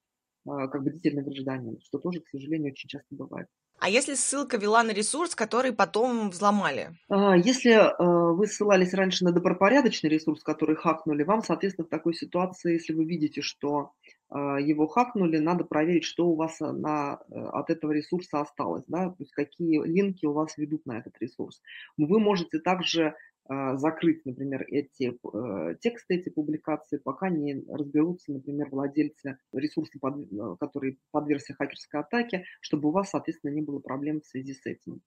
а, 0.48 0.68
как 0.68 0.82
бдительный 0.82 1.22
гражданин, 1.22 1.78
что 1.82 1.98
тоже, 1.98 2.20
к 2.20 2.28
сожалению, 2.28 2.72
очень 2.72 2.88
часто 2.88 3.08
бывает. 3.10 3.48
А 3.78 3.90
если 3.90 4.14
ссылка 4.14 4.56
вела 4.56 4.82
на 4.82 4.92
ресурс, 4.92 5.34
который 5.34 5.72
потом 5.72 6.30
взломали? 6.30 6.90
А, 7.08 7.36
если 7.36 7.72
а, 7.72 7.92
вы 8.32 8.46
ссылались 8.46 8.94
раньше 8.94 9.24
на 9.24 9.32
добропорядочный 9.32 10.08
ресурс, 10.08 10.42
который 10.42 10.76
хакнули, 10.76 11.24
вам, 11.24 11.42
соответственно, 11.42 11.86
в 11.86 11.90
такой 11.90 12.14
ситуации, 12.14 12.74
если 12.74 12.92
вы 12.92 13.04
видите, 13.04 13.42
что 13.42 13.92
его 14.28 14.88
хакнули, 14.88 15.38
надо 15.38 15.62
проверить, 15.62 16.02
что 16.02 16.26
у 16.26 16.34
вас 16.34 16.58
на, 16.58 17.20
от 17.30 17.70
этого 17.70 17.92
ресурса 17.92 18.40
осталось, 18.40 18.82
да, 18.88 19.10
то 19.10 19.16
есть 19.20 19.30
какие 19.30 19.80
линки 19.86 20.26
у 20.26 20.32
вас 20.32 20.58
ведут 20.58 20.84
на 20.84 20.98
этот 20.98 21.14
ресурс. 21.20 21.62
Вы 21.96 22.18
можете 22.18 22.58
также 22.58 23.14
закрыть, 23.48 24.24
например, 24.24 24.64
эти 24.68 25.12
э, 25.12 25.74
тексты, 25.80 26.16
эти 26.16 26.28
публикации, 26.28 26.98
пока 26.98 27.28
не 27.28 27.64
разберутся, 27.68 28.32
например, 28.32 28.68
владельцы 28.70 29.38
ресурса, 29.52 29.98
под, 30.00 30.32
э, 30.32 30.56
который 30.58 30.98
подвергся 31.10 31.54
хакерской 31.54 32.00
атаке, 32.00 32.44
чтобы 32.60 32.88
у 32.88 32.92
вас, 32.92 33.10
соответственно, 33.10 33.52
не 33.52 33.62
было 33.62 33.78
проблем 33.78 34.20
в 34.20 34.26
связи 34.26 34.54
с 34.54 34.66
этим. 34.66 35.00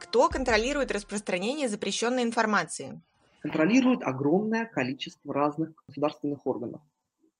Кто 0.00 0.28
контролирует 0.28 0.90
распространение 0.90 1.68
запрещенной 1.68 2.22
информации? 2.22 3.02
Контролирует 3.40 4.02
огромное 4.02 4.64
количество 4.64 5.34
разных 5.34 5.72
государственных 5.86 6.46
органов. 6.46 6.80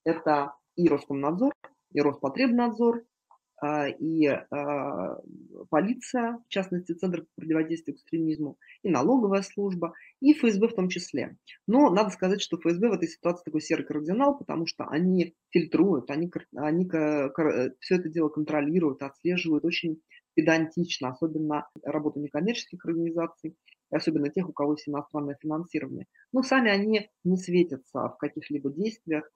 Это 0.04 0.54
и 0.76 0.88
Роскомнадзор, 0.88 1.52
и 1.92 2.00
Роспотребнадзор, 2.00 2.98
а, 2.98 3.02
и 3.64 4.26
а, 4.26 5.18
полиция, 5.70 6.38
в 6.46 6.48
частности, 6.48 6.92
Центр 6.92 7.26
противодействия 7.36 7.94
экстремизму, 7.94 8.58
и 8.82 8.90
налоговая 8.90 9.42
служба, 9.42 9.94
и 10.20 10.34
ФСБ 10.34 10.68
в 10.68 10.74
том 10.74 10.88
числе. 10.88 11.36
Но 11.66 11.90
надо 11.90 12.10
сказать, 12.10 12.42
что 12.42 12.58
ФСБ 12.58 12.88
в 12.88 12.92
этой 12.92 13.08
ситуации 13.08 13.44
такой 13.44 13.60
серый 13.60 13.86
кардинал, 13.86 14.36
потому 14.36 14.66
что 14.66 14.84
они 14.84 15.34
фильтруют, 15.50 16.10
они, 16.10 16.30
они 16.54 16.88
все 17.80 17.94
это 17.96 18.08
дело 18.08 18.28
контролируют, 18.28 19.02
отслеживают 19.02 19.64
очень 19.64 20.00
педантично, 20.34 21.10
особенно 21.10 21.66
работу 21.82 22.20
некоммерческих 22.20 22.84
организаций, 22.84 23.56
особенно 23.90 24.28
тех, 24.28 24.48
у 24.48 24.52
кого 24.52 24.72
есть 24.72 24.88
иностранное 24.88 25.38
финансирование. 25.40 26.06
Но 26.32 26.42
сами 26.42 26.70
они 26.70 27.10
не 27.24 27.36
светятся 27.38 28.10
в 28.10 28.18
каких-либо 28.18 28.70
действиях, 28.70 29.24
а, 29.24 29.30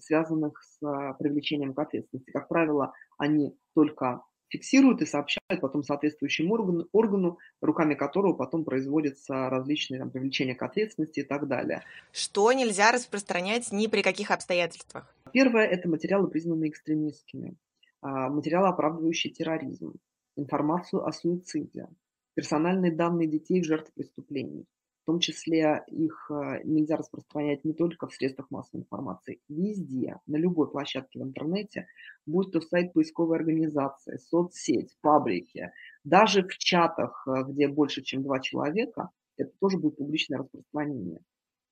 связанных 0.00 0.62
с 0.62 0.82
а, 0.82 1.14
привлечением 1.14 1.74
к 1.74 1.78
ответственности. 1.78 2.30
Как 2.30 2.48
правило, 2.48 2.92
они 3.16 3.56
только 3.74 4.22
фиксируют 4.48 5.02
и 5.02 5.06
сообщают 5.06 5.60
потом 5.60 5.82
соответствующему 5.82 6.54
органу, 6.54 6.88
органу 6.92 7.38
руками 7.60 7.94
которого 7.94 8.32
потом 8.32 8.64
производятся 8.64 9.50
различные 9.50 10.00
там, 10.00 10.10
привлечения 10.10 10.54
к 10.54 10.62
ответственности 10.62 11.20
и 11.20 11.24
так 11.24 11.48
далее. 11.48 11.82
Что 12.12 12.52
нельзя 12.52 12.92
распространять 12.92 13.70
ни 13.72 13.86
при 13.86 14.02
каких 14.02 14.30
обстоятельствах? 14.30 15.14
Первое– 15.32 15.64
это 15.66 15.88
материалы, 15.88 16.28
признанные 16.28 16.70
экстремистскими, 16.70 17.56
а, 18.00 18.28
материалы, 18.28 18.68
оправдывающие 18.68 19.32
терроризм. 19.32 19.94
информацию 20.36 21.04
о 21.04 21.10
суициде, 21.10 21.88
персональные 22.34 22.92
данные 22.92 23.26
детей 23.26 23.60
жертв 23.64 23.92
преступлений. 23.92 24.66
Том 25.08 25.20
числе 25.20 25.82
их 25.86 26.30
э, 26.30 26.60
нельзя 26.64 26.98
распространять 26.98 27.64
не 27.64 27.72
только 27.72 28.06
в 28.06 28.12
средствах 28.12 28.50
массовой 28.50 28.82
информации, 28.82 29.40
везде, 29.48 30.16
на 30.26 30.36
любой 30.36 30.70
площадке 30.70 31.18
в 31.18 31.22
интернете, 31.22 31.86
будь 32.26 32.52
то 32.52 32.60
сайт 32.60 32.92
поисковой 32.92 33.38
организации, 33.38 34.18
соцсеть, 34.18 34.94
паблики, 35.00 35.72
даже 36.04 36.42
в 36.42 36.58
чатах, 36.58 37.26
э, 37.26 37.44
где 37.48 37.68
больше, 37.68 38.02
чем 38.02 38.22
два 38.22 38.38
человека, 38.40 39.08
это 39.38 39.50
тоже 39.58 39.78
будет 39.78 39.96
публичное 39.96 40.40
распространение. 40.40 41.20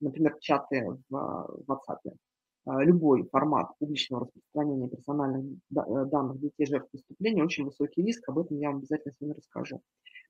Например, 0.00 0.34
чаты 0.40 0.86
в 1.10 1.62
WhatsApp. 1.68 2.14
А, 2.76 2.84
любой 2.84 3.26
формат 3.30 3.70
публичного 3.78 4.24
распространения 4.24 4.88
персональных 4.88 5.44
э, 5.44 6.04
данных 6.10 6.40
детей 6.40 6.66
жертв 6.66 6.90
преступления 6.90 7.42
очень 7.42 7.64
высокий 7.64 8.02
риск, 8.02 8.28
об 8.28 8.38
этом 8.38 8.58
я 8.58 8.68
вам 8.68 8.78
обязательно 8.78 9.14
сегодня 9.14 9.36
расскажу. 9.36 9.80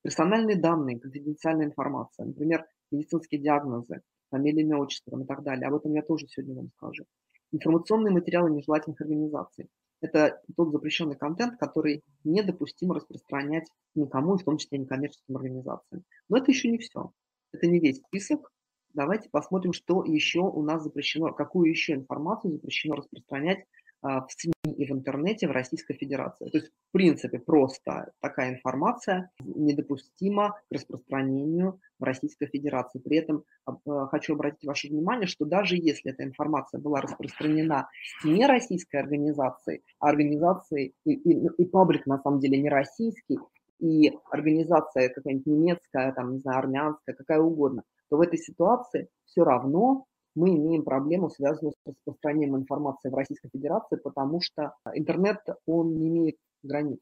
Персональные 0.02 0.56
данные, 0.56 1.00
конфиденциальная 1.00 1.66
информация, 1.66 2.26
например, 2.26 2.64
медицинские 2.92 3.40
диагнозы, 3.40 4.02
фамилия, 4.30 4.62
имя, 4.62 4.78
отчество 4.78 5.20
и 5.20 5.26
так 5.26 5.42
далее, 5.42 5.66
об 5.66 5.74
этом 5.74 5.92
я 5.94 6.02
тоже 6.02 6.28
сегодня 6.28 6.54
вам 6.54 6.70
скажу. 6.76 7.04
Информационные 7.50 8.12
материалы 8.12 8.50
нежелательных 8.50 9.00
организаций. 9.00 9.68
Это 10.00 10.40
тот 10.56 10.70
запрещенный 10.70 11.16
контент, 11.16 11.59
который 11.59 12.04
недопустимо 12.22 12.94
распространять 12.94 13.66
никому, 13.94 14.37
в 14.37 14.44
том 14.44 14.59
числе 14.59 14.78
некоммерческим 14.78 15.37
организациям. 15.37 16.04
Но 16.28 16.37
это 16.37 16.52
еще 16.52 16.70
не 16.70 16.78
все. 16.78 17.11
Это 17.52 17.66
не 17.66 17.80
весь 17.80 17.98
список, 18.02 18.52
Давайте 18.96 19.28
посмотрим, 19.28 19.74
что 19.74 20.02
еще 20.04 20.40
у 20.40 20.62
нас 20.62 20.82
запрещено, 20.82 21.30
какую 21.30 21.68
еще 21.68 21.92
информацию 21.92 22.54
запрещено 22.54 22.94
распространять 22.94 23.66
а, 24.00 24.22
в 24.22 24.32
СМИ 24.32 24.54
и 24.74 24.87
в 24.87 24.90
интернете 24.90 25.48
в 25.48 25.50
Российской 25.50 25.92
Федерации. 25.92 26.48
То 26.48 26.56
есть, 26.56 26.68
в 26.68 26.92
принципе, 26.92 27.38
просто 27.38 28.12
такая 28.22 28.54
информация 28.54 29.30
недопустима 29.44 30.59
к 30.70 30.74
распространению 30.74 31.78
в 31.98 32.04
Российской 32.04 32.46
Федерации. 32.46 32.98
При 32.98 33.18
этом 33.18 33.44
а, 33.66 34.06
хочу 34.06 34.32
обратить 34.32 34.64
ваше 34.64 34.88
внимание, 34.88 35.26
что 35.26 35.44
даже 35.44 35.76
если 35.76 36.12
эта 36.12 36.24
информация 36.24 36.80
была 36.80 37.02
распространена 37.02 37.90
не 38.24 38.46
российской 38.46 38.96
организацией, 38.96 39.82
а 40.00 40.09
организацией, 40.09 40.94
и, 41.04 41.12
и, 41.12 41.48
и 41.59 41.64
паблик 41.66 42.06
на 42.06 42.18
самом 42.22 42.40
деле 42.40 42.62
не 42.62 42.70
российский, 42.70 43.37
и 43.78 44.11
организация 44.30 45.11
какая-нибудь 45.11 45.46
немецкая, 45.46 46.12
там, 46.12 46.32
не 46.32 46.38
знаю, 46.38 46.61
армянская, 46.61 47.14
какая 47.14 47.40
угодно, 47.40 47.82
то 48.08 48.16
в 48.16 48.20
этой 48.20 48.38
ситуации 48.38 49.08
все 49.24 49.44
равно 49.44 50.06
мы 50.34 50.50
имеем 50.50 50.84
проблему, 50.84 51.30
связанную 51.30 51.72
с 51.72 51.88
распространением 51.88 52.56
информации 52.56 53.08
в 53.08 53.14
Российской 53.14 53.48
Федерации, 53.48 53.96
потому 53.96 54.40
что 54.40 54.74
интернет, 54.94 55.38
он 55.66 55.94
не 55.94 56.08
имеет 56.08 56.36
границ. 56.62 57.00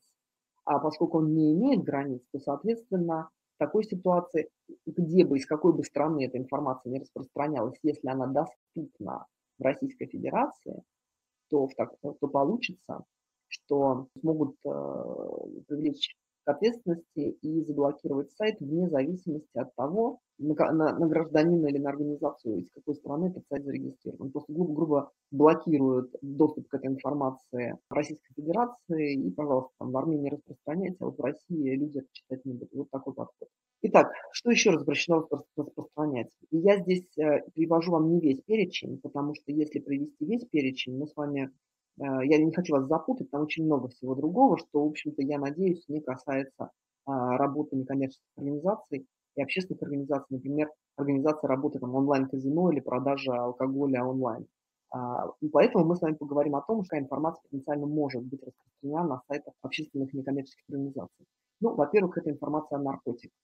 А 0.65 0.79
поскольку 0.79 1.19
он 1.19 1.35
не 1.35 1.53
имеет 1.53 1.83
границ, 1.83 2.23
то, 2.33 2.39
соответственно, 2.39 3.29
в 3.57 3.59
такой 3.59 3.85
ситуации, 3.85 4.49
где 4.87 5.25
бы, 5.25 5.39
из 5.39 5.47
какой 5.47 5.73
бы 5.73 5.85
страны 5.85 6.25
эта 6.27 6.39
информация 6.39 6.91
не 6.91 7.01
распространялась, 7.01 7.79
если 7.83 8.09
она 8.09 8.27
доступна 8.27 9.27
в 9.59 9.63
Российской 9.63 10.07
Федерации, 10.07 10.83
то, 11.51 11.67
в 11.67 11.75
так, 11.75 11.95
то 12.01 12.29
получится, 12.29 13.05
что 13.49 14.09
смогут 14.21 14.57
э, 14.65 14.71
привлечь 15.69 16.17
к 16.45 16.49
ответственности 16.49 17.39
и 17.41 17.63
заблокировать 17.63 18.31
сайт 18.33 18.61
вне 18.61 18.89
зависимости 18.89 19.57
от 19.57 19.75
того, 19.75 20.21
на, 20.39 20.55
на, 20.73 20.99
на 20.99 21.07
гражданина 21.07 21.67
или 21.69 21.79
на 21.79 21.91
организацию, 21.91 22.59
из 22.59 22.71
какой 22.71 22.95
страны 22.97 23.27
этот 23.27 23.45
сайт 23.49 23.65
зарегистрирован. 23.65 24.31
Просто 24.31 24.53
грубо-грубо 24.53 25.13
блокируют 25.31 26.15
доступ 26.23 26.69
к 26.69 26.75
этой 26.75 26.89
информации 26.89 27.79
Российской 27.89 28.35
Федерации 28.35 29.15
и, 29.15 29.31
пожалуйста, 29.31 29.71
там 29.79 29.93
в 29.93 29.97
Армении 29.97 30.31
распространяйте, 30.31 30.97
а 31.01 31.07
вот 31.07 31.19
в 31.19 31.23
России 31.23 31.77
люди 31.77 31.99
это 31.99 32.09
читать 32.13 32.45
не 32.45 32.55
будут. 32.55 32.73
Вот 32.73 32.91
такой 32.91 33.15
подход. 33.15 33.49
Итак, 33.83 34.13
что 34.33 34.51
еще 34.51 34.71
разрешено 34.71 35.29
распространять? 35.57 36.29
И 36.51 36.59
я 36.59 36.81
здесь 36.81 37.07
э, 37.19 37.43
привожу 37.55 37.93
вам 37.93 38.11
не 38.11 38.21
весь 38.21 38.41
перечень, 38.43 38.99
потому 38.99 39.35
что 39.35 39.53
если 39.53 39.79
привести 39.79 40.25
весь 40.25 40.47
перечень, 40.47 40.97
мы 40.99 41.07
с 41.07 41.15
вами 41.15 41.51
я 41.99 42.39
не 42.39 42.53
хочу 42.53 42.75
вас 42.75 42.87
запутать, 42.87 43.31
там 43.31 43.43
очень 43.43 43.65
много 43.65 43.89
всего 43.89 44.15
другого, 44.15 44.59
что, 44.59 44.85
в 44.85 44.89
общем-то, 44.89 45.23
я 45.23 45.39
надеюсь, 45.39 45.85
не 45.89 46.01
касается 46.01 46.71
а, 47.07 47.37
работы 47.37 47.77
некоммерческих 47.77 48.27
организаций 48.37 49.07
и 49.37 49.43
общественных 49.43 49.83
организаций, 49.83 50.27
например, 50.31 50.71
организация 50.97 51.49
работы 51.49 51.79
там, 51.79 51.95
онлайн-казино 51.95 52.73
или 52.73 52.81
продажа 52.81 53.35
алкоголя 53.35 54.05
онлайн. 54.05 54.47
А, 54.91 55.29
поэтому 55.53 55.85
мы 55.85 55.97
с 55.97 56.01
вами 56.01 56.15
поговорим 56.15 56.57
о 56.57 56.63
том, 56.63 56.83
какая 56.83 57.01
информация 57.01 57.43
потенциально 57.43 57.87
может 57.87 58.23
быть 58.23 58.43
распространена 58.43 59.05
на 59.05 59.23
сайтах 59.29 59.55
общественных 59.63 60.13
некоммерческих 60.15 60.65
организаций. 60.69 61.27
Ну, 61.61 61.75
во-первых, 61.75 62.17
это 62.19 62.31
информация 62.31 62.79
о 62.79 62.83
наркотиках. 62.83 63.39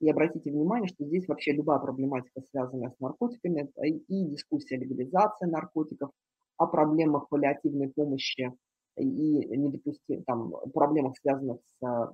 И 0.00 0.10
обратите 0.10 0.50
внимание, 0.50 0.88
что 0.88 1.04
здесь 1.04 1.26
вообще 1.26 1.52
любая 1.52 1.78
проблематика, 1.78 2.42
связанная 2.50 2.90
с 2.90 3.00
наркотиками, 3.00 3.70
и 3.86 4.24
дискуссия 4.26 4.76
легализации 4.76 5.46
наркотиков, 5.46 6.10
о 6.56 6.66
проблемах 6.66 7.28
паллиативной 7.28 7.88
помощи 7.88 8.52
и 8.96 9.02
недопустим, 9.02 10.22
там, 10.24 10.52
проблемах, 10.72 11.16
связанных 11.18 11.58
с 11.80 11.86
э, 11.86 12.12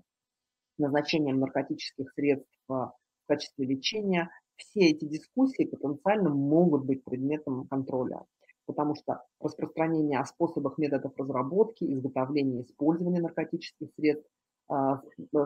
назначением 0.78 1.40
наркотических 1.40 2.10
средств 2.12 2.50
в 2.68 2.94
качестве 3.26 3.66
лечения, 3.66 4.30
все 4.56 4.90
эти 4.90 5.04
дискуссии 5.04 5.64
потенциально 5.64 6.30
могут 6.30 6.84
быть 6.84 7.04
предметом 7.04 7.66
контроля, 7.68 8.24
потому 8.66 8.94
что 8.94 9.22
распространение 9.40 10.18
о 10.20 10.24
способах, 10.24 10.78
методах 10.78 11.12
разработки, 11.16 11.84
изготовления 11.92 12.62
использования 12.62 13.20
наркотических 13.20 13.88
средств, 13.96 14.28
э, 14.70 14.74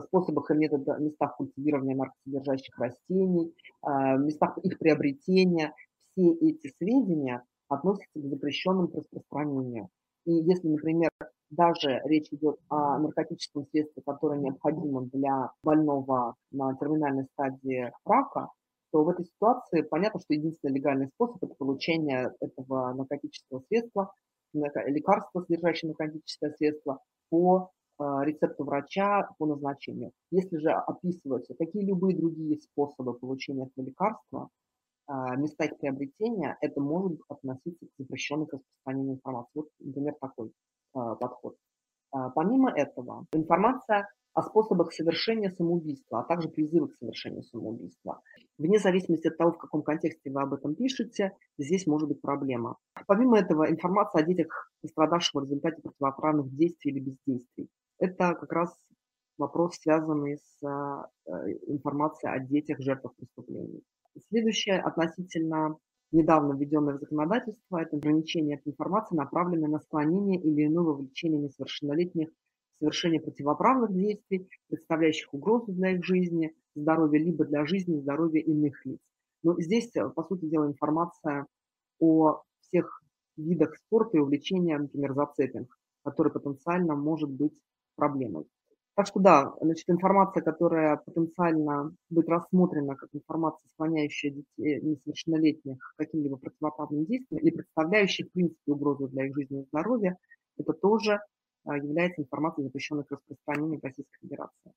способах 0.07 0.50
и 0.50 0.54
методах, 0.54 1.00
местах 1.00 1.37
культивирования 1.37 1.96
наркосодержащих 1.96 2.78
растений, 2.78 3.54
э, 3.83 4.18
местах 4.18 4.59
их 4.59 4.78
приобретения, 4.78 5.74
все 6.12 6.33
эти 6.33 6.72
сведения 6.78 7.42
относятся 7.68 8.20
к 8.20 8.24
запрещенным 8.24 8.88
к 8.88 8.94
распространению. 8.94 9.88
И 10.27 10.33
если, 10.33 10.68
например, 10.68 11.11
даже 11.50 12.00
речь 12.05 12.29
идет 12.31 12.59
о 12.68 12.98
наркотическом 12.98 13.66
средстве, 13.66 14.03
которое 14.05 14.40
необходимо 14.40 15.03
для 15.12 15.50
больного 15.62 16.35
на 16.50 16.74
терминальной 16.77 17.27
стадии 17.33 17.92
рака, 18.05 18.48
то 18.90 19.05
в 19.05 19.09
этой 19.09 19.24
ситуации 19.27 19.83
понятно, 19.83 20.20
что 20.20 20.35
единственный 20.35 20.74
легальный 20.74 21.09
способ– 21.09 21.37
это 21.42 21.55
получение 21.55 22.33
этого 22.40 22.92
наркотического 22.94 23.62
средства, 23.68 24.14
лекарства, 24.53 25.40
содержащего 25.40 25.88
наркотическое 25.88 26.53
средство, 26.53 27.00
по 27.29 27.70
э, 27.98 28.05
рецепту 28.22 28.64
врача 28.64 29.29
по 29.38 29.46
назначению. 29.46 30.12
Если 30.31 30.59
же 30.59 30.70
описываются 30.70 31.55
какие-либо 31.55 32.12
другие 32.14 32.59
способы 32.61 33.14
получения 33.14 33.66
этого 33.66 33.87
лекарства, 33.87 34.48
места 35.08 35.64
их 35.64 35.78
приобретения, 35.78 36.56
это 36.60 36.80
может 36.80 37.20
относиться 37.28 37.86
к 37.86 37.90
запрещенной 37.98 38.46
к 38.46 38.54
распространению 38.54 39.16
информации. 39.16 39.50
Вот, 39.54 39.68
например, 39.78 40.14
такой 40.20 40.52
а, 40.94 41.14
подход. 41.16 41.56
А, 42.12 42.30
помимо 42.30 42.70
этого, 42.70 43.26
информация 43.32 44.08
о 44.32 44.42
способах 44.42 44.92
совершения 44.92 45.50
самоубийства, 45.50 46.20
а 46.20 46.24
также 46.24 46.48
призывы 46.48 46.88
к 46.88 46.94
совершению 46.94 47.42
самоубийства. 47.44 48.20
Вне 48.58 48.78
зависимости 48.78 49.28
от 49.28 49.36
того, 49.36 49.52
в 49.52 49.58
каком 49.58 49.82
контексте 49.82 50.30
вы 50.30 50.42
об 50.42 50.54
этом 50.54 50.74
пишете, 50.74 51.36
здесь 51.58 51.86
может 51.86 52.08
быть 52.08 52.20
проблема. 52.20 52.76
Помимо 53.06 53.38
этого, 53.38 53.70
информация 53.70 54.22
о 54.22 54.26
детях, 54.26 54.72
пострадавших 54.82 55.34
в 55.34 55.44
результате 55.44 55.82
противоправных 55.82 56.52
действий 56.54 56.92
или 56.92 57.00
бездействий. 57.00 57.68
Это 57.98 58.34
как 58.34 58.52
раз 58.52 58.76
вопрос, 59.38 59.76
связанный 59.76 60.38
с 60.38 60.64
информацией 61.66 62.32
о 62.32 62.40
детях, 62.40 62.80
жертвах 62.80 63.14
преступлений. 63.16 63.82
Следующее 64.29 64.81
относительно 64.81 65.77
недавно 66.12 66.55
введенное 66.55 66.94
в 66.96 67.00
законодательство– 67.00 67.79
это 67.83 67.96
ограничение 67.96 68.59
от 68.59 68.66
информации, 68.66 69.16
направленной 69.16 69.68
на 69.68 69.81
склонение 69.81 70.40
или 70.40 70.66
иное 70.66 70.85
вовлечение 70.85 71.40
несовершеннолетних 71.40 72.29
в 72.29 72.79
совершение 72.79 73.20
противоправных 73.20 73.92
действий, 73.92 74.48
представляющих 74.68 75.35
угрозу 75.35 75.72
для 75.72 75.90
их 75.90 76.05
жизни, 76.05 76.55
здоровья, 76.77 77.18
либо 77.18 77.44
для 77.44 77.66
жизни 77.66 77.98
и 77.98 78.00
здоровья 78.00 78.40
иных 78.40 78.85
лиц. 78.87 79.00
Но 79.42 79.61
здесь, 79.61 79.90
по 80.14 80.22
сути 80.22 80.46
дела, 80.46 80.66
информация 80.66 81.46
о 81.98 82.42
всех 82.61 83.03
видах 83.37 83.77
спорта 83.77 84.16
и 84.16 84.20
увлечения, 84.20 84.79
например, 84.79 85.14
зацепинг, 85.14 85.77
который 86.05 86.33
потенциально 86.33 86.94
может 86.94 87.31
быть 87.31 87.53
проблемой. 87.96 88.46
Так 88.94 89.09
что 89.09 89.18
да, 89.18 89.52
значит, 89.61 89.90
информация, 89.90 90.40
которая 90.42 90.96
потенциально 90.98 91.92
будет 92.11 92.28
рассмотрена 92.28 92.94
как 92.94 93.09
информация, 93.12 93.68
склоняющая 93.70 94.30
детей 94.30 94.80
несовершеннолетних 94.83 95.78
к 95.78 95.98
каким-либо 95.98 96.37
противоправным 96.37 97.04
действиям 97.04 97.42
или 97.42 97.50
представляющая, 97.50 98.26
в 98.26 98.30
принципе, 98.30 98.72
угрозу 98.72 99.09
для 99.09 99.26
их 99.26 99.35
жизни 99.35 99.62
и 99.62 99.66
здоровья, 99.66 100.16
это 100.59 100.72
тоже 100.72 101.18
а, 101.64 101.76
является 101.76 102.22
информацией, 102.22 102.66
запрещенной 102.66 103.02
к 103.04 103.11
распространению 103.11 103.80
в 103.80 103.85
Российской 103.85 104.18
Федерации. 104.20 104.72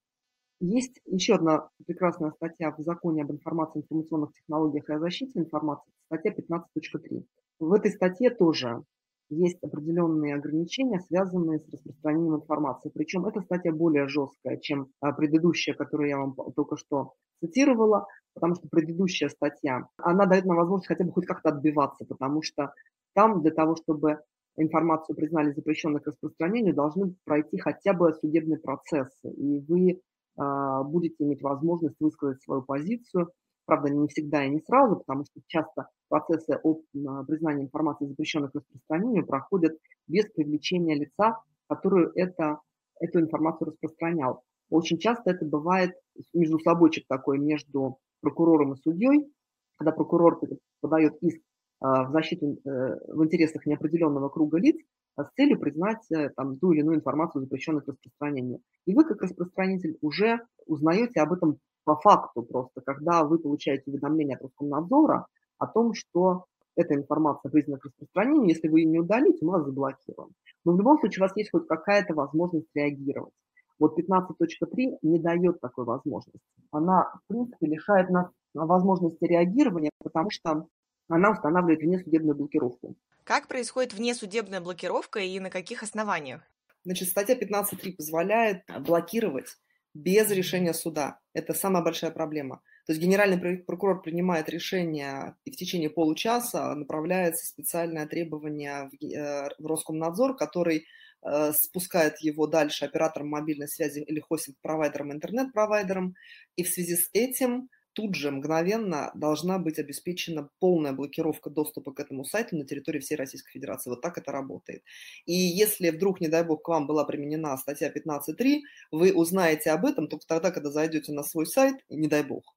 Есть 0.62 0.99
еще 1.06 1.36
одна 1.36 1.69
прекрасная 1.86 2.32
статья 2.32 2.71
в 2.71 2.82
законе 2.82 3.21
об 3.21 3.32
информации, 3.32 3.82
информационных 3.82 4.34
технологиях 4.34 4.89
и 4.89 4.93
о 4.93 4.99
защите 4.99 5.38
информации, 5.39 5.91
статья 6.08 6.34
15.3. 6.34 7.23
В 7.60 7.73
этой 7.73 7.91
статье 7.91 8.32
тоже 8.32 8.82
есть 9.29 9.61
определенные 9.63 10.35
ограничения, 10.35 10.99
связанные 10.99 11.59
с 11.59 11.69
распространением 11.69 12.35
информации. 12.35 12.89
Причем 12.93 13.25
эта 13.25 13.41
статья 13.41 13.71
более 13.71 14.07
жесткая, 14.07 14.57
чем 14.57 14.87
а, 15.01 15.11
предыдущая, 15.11 15.73
которую 15.73 16.09
я 16.09 16.17
вам 16.17 16.35
только 16.55 16.77
что 16.77 17.13
цитировала, 17.41 18.07
потому 18.33 18.55
что 18.55 18.67
предыдущая 18.69 19.29
статья, 19.29 19.87
она 19.97 20.25
дает 20.25 20.45
нам 20.45 20.57
возможность 20.57 20.87
хотя 20.87 21.03
бы 21.03 21.11
хоть 21.11 21.25
как-то 21.25 21.49
отбиваться, 21.49 22.05
потому 22.05 22.41
что 22.41 22.73
там 23.13 23.41
для 23.41 23.51
того, 23.51 23.75
чтобы 23.75 24.19
информацию 24.57 25.15
признали 25.15 25.51
запрещенной 25.51 25.99
к 26.01 26.07
распространению, 26.07 26.73
должны 26.73 27.15
пройти 27.25 27.57
хотя 27.57 27.93
бы 27.93 28.13
судебные 28.13 28.59
процессы, 28.59 29.29
и 29.29 29.59
вы 29.59 29.91
э, 29.91 30.83
будете 30.85 31.23
иметь 31.23 31.41
возможность 31.41 31.95
высказать 31.99 32.41
свою 32.41 32.63
позицию, 32.63 33.31
правда, 33.65 33.89
не 33.89 34.07
всегда 34.07 34.45
и 34.45 34.49
не 34.49 34.61
сразу, 34.61 34.97
потому 34.97 35.25
что 35.25 35.41
часто 35.47 35.89
процессы 36.07 36.59
о 36.63 36.79
признании 37.25 37.65
информации, 37.65 38.07
запрещенной 38.07 38.49
к 38.49 38.55
распространению, 38.55 39.25
проходят 39.25 39.77
без 40.07 40.25
привлечения 40.25 40.95
лица, 40.95 41.41
который 41.67 42.09
это, 42.15 42.59
эту 42.99 43.19
информацию 43.19 43.69
распространял. 43.71 44.43
Очень 44.69 44.97
часто 44.97 45.31
это 45.31 45.45
бывает 45.45 45.95
между 46.33 46.59
собойчик 46.59 47.05
такой 47.07 47.39
между 47.39 47.99
прокурором 48.21 48.73
и 48.73 48.77
судьей, 48.77 49.31
когда 49.77 49.91
прокурор 49.91 50.39
подает 50.81 51.17
иск 51.21 51.41
а, 51.79 52.05
в 52.05 52.11
защиту 52.11 52.57
э, 52.65 52.97
в 53.07 53.23
интересах 53.23 53.65
неопределенного 53.67 54.29
круга 54.29 54.57
лиц 54.57 54.77
а, 55.15 55.25
с 55.25 55.31
целью 55.33 55.59
признать 55.59 56.03
э, 56.11 56.29
там, 56.35 56.57
ту 56.57 56.71
или 56.71 56.79
иную 56.79 56.97
информацию, 56.97 57.43
запрещенную 57.43 57.83
к 57.83 57.87
распространению. 57.87 58.61
И 58.85 58.95
вы, 58.95 59.03
как 59.03 59.21
распространитель, 59.21 59.97
уже 60.01 60.39
узнаете 60.65 61.21
об 61.21 61.33
этом 61.33 61.59
по 61.83 61.95
факту 61.95 62.41
просто, 62.41 62.81
когда 62.81 63.23
вы 63.23 63.37
получаете 63.37 63.83
уведомление 63.91 64.37
от 64.37 64.43
Роскомнадзора 64.43 65.27
о 65.57 65.67
том, 65.67 65.93
что 65.93 66.45
эта 66.75 66.93
информация 66.93 67.49
признана 67.49 67.79
к 67.79 67.85
распространению, 67.85 68.49
если 68.49 68.67
вы 68.67 68.81
ее 68.81 68.85
не 68.85 68.99
удалите, 68.99 69.39
мы 69.41 69.53
вас 69.53 69.65
заблокируем. 69.65 70.29
Но 70.63 70.73
в 70.73 70.77
любом 70.77 70.99
случае 70.99 71.23
у 71.23 71.27
вас 71.27 71.35
есть 71.35 71.51
хоть 71.51 71.67
какая-то 71.67 72.13
возможность 72.13 72.67
реагировать. 72.75 73.33
Вот 73.79 73.97
15.3 73.99 74.97
не 75.01 75.19
дает 75.19 75.59
такой 75.59 75.85
возможности. 75.85 76.39
Она, 76.71 77.11
в 77.23 77.27
принципе, 77.27 77.67
лишает 77.67 78.09
нас 78.09 78.27
возможности 78.53 79.23
реагирования, 79.23 79.91
потому 80.03 80.29
что 80.29 80.67
она 81.09 81.31
устанавливает 81.31 81.81
внесудебную 81.81 82.35
блокировку. 82.35 82.95
Как 83.23 83.47
происходит 83.47 83.93
внесудебная 83.93 84.61
блокировка 84.61 85.19
и 85.19 85.39
на 85.39 85.49
каких 85.49 85.83
основаниях? 85.83 86.41
Значит, 86.83 87.09
статья 87.09 87.35
15.3 87.35 87.95
позволяет 87.97 88.63
блокировать 88.79 89.57
без 89.93 90.29
решения 90.31 90.73
суда. 90.73 91.19
Это 91.33 91.53
самая 91.53 91.83
большая 91.83 92.11
проблема. 92.11 92.61
То 92.88 92.93
есть 92.93 93.02
генеральный 93.02 93.58
прокурор 93.58 94.02
принимает 94.02 94.47
решение, 94.47 95.36
и 95.43 95.52
в 95.52 95.58
течение 95.58 95.89
получаса 95.89 96.73
направляется 96.73 97.45
специальное 97.45 98.08
требование 98.08 98.89
в 98.89 99.06
э, 99.06 99.50
Роскомнадзор, 99.60 100.38
который 100.38 100.86
э, 101.21 101.52
спускает 101.52 102.19
его 102.21 102.47
дальше 102.47 102.86
операторам 102.86 103.28
мобильной 103.28 103.67
связи 103.67 104.00
или 104.00 104.21
хостинг-провайдерам, 104.21 105.12
интернет-провайдерам. 105.12 106.15
И 106.56 106.63
в 106.63 106.69
связи 106.69 106.95
с 106.95 107.10
этим 107.12 107.67
тут 107.91 108.15
же 108.15 108.32
мгновенно 108.32 109.12
должна 109.15 109.60
быть 109.60 109.80
обеспечена 109.80 110.50
полная 110.60 110.93
блокировка 110.93 111.50
доступа 111.50 111.91
к 111.91 112.00
этому 112.00 112.23
сайту 112.23 112.56
на 112.56 112.63
территории 112.65 113.00
всей 113.00 113.15
Российской 113.15 113.52
Федерации. 113.52 113.89
Вот 113.89 114.02
так 114.02 114.17
это 114.17 114.32
работает. 114.32 114.84
И 115.26 115.34
если 115.34 115.89
вдруг, 115.89 116.21
не 116.21 116.30
дай 116.30 116.45
бог, 116.45 116.62
к 116.62 116.69
вам 116.69 116.88
была 116.88 117.04
применена 117.04 117.58
статья 117.58 117.91
15.3, 117.91 118.62
вы 118.91 119.12
узнаете 119.12 119.71
об 119.71 119.86
этом 119.86 120.08
только 120.08 120.26
тогда, 120.26 120.52
когда 120.52 120.71
зайдете 120.71 121.12
на 121.12 121.23
свой 121.23 121.45
сайт, 121.45 121.76
не 121.89 122.08
дай 122.08 122.23
бог, 122.23 122.56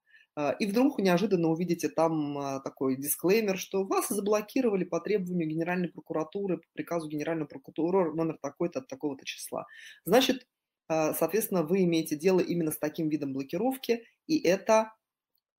и 0.58 0.66
вдруг 0.66 0.98
неожиданно 0.98 1.48
увидите 1.48 1.88
там 1.88 2.38
а, 2.38 2.60
такой 2.60 2.96
дисклеймер, 2.96 3.58
что 3.58 3.84
вас 3.84 4.08
заблокировали 4.08 4.84
по 4.84 5.00
требованию 5.00 5.48
Генеральной 5.48 5.88
прокуратуры, 5.88 6.58
по 6.58 6.66
приказу 6.72 7.08
Генерального 7.08 7.48
прокурора 7.48 8.14
номер 8.14 8.38
такой-то 8.40 8.78
от 8.78 8.86
такого-то 8.86 9.24
числа. 9.24 9.66
Значит, 10.04 10.46
а, 10.88 11.14
соответственно, 11.14 11.62
вы 11.62 11.82
имеете 11.84 12.16
дело 12.16 12.40
именно 12.40 12.70
с 12.70 12.78
таким 12.78 13.08
видом 13.08 13.32
блокировки, 13.32 14.04
и 14.26 14.38
это 14.38 14.92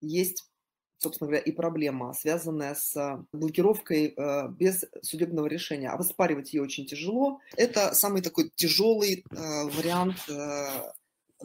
есть, 0.00 0.50
собственно 0.96 1.28
говоря, 1.28 1.42
и 1.44 1.52
проблема, 1.52 2.12
связанная 2.14 2.74
с 2.74 3.24
блокировкой 3.32 4.16
без 4.58 4.84
судебного 5.02 5.46
решения. 5.46 5.90
А 5.90 5.96
воспаривать 5.96 6.54
ее 6.54 6.62
очень 6.62 6.86
тяжело. 6.86 7.40
Это 7.56 7.94
самый 7.94 8.22
такой 8.22 8.50
тяжелый 8.56 9.24
вариант 9.30 10.16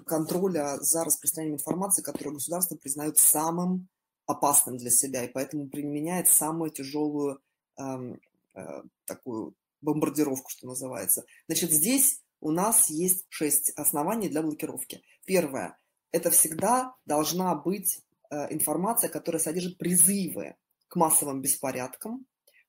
контроля 0.06 0.78
за 0.80 1.04
распространением 1.04 1.58
информации, 1.58 2.02
которую 2.02 2.36
государство 2.36 2.76
признает 2.76 3.18
самым 3.18 3.88
опасным 4.26 4.78
для 4.78 4.92
себя, 4.92 5.24
и 5.24 5.32
поэтому 5.32 5.70
применяет 5.70 6.28
самую 6.28 6.72
тяжелую 6.72 7.40
эм, 7.78 8.20
э, 8.56 8.82
такую 9.06 9.56
бомбардировку, 9.82 10.50
что 10.50 10.68
называется. 10.68 11.24
Значит, 11.48 11.72
здесь 11.72 12.22
у 12.42 12.52
нас 12.52 12.90
есть 12.90 13.26
шесть 13.30 13.72
оснований 13.76 14.28
для 14.28 14.42
блокировки. 14.42 15.02
Первое– 15.26 15.78
это 16.12 16.30
всегда 16.30 16.96
должна 17.06 17.56
быть 17.56 18.02
Э, 18.30 18.48
информация, 18.54 19.10
которая 19.10 19.42
содержит 19.42 19.78
призывы 19.78 20.56
к 20.88 20.96
массовым 20.96 21.42
беспорядкам, 21.42 22.26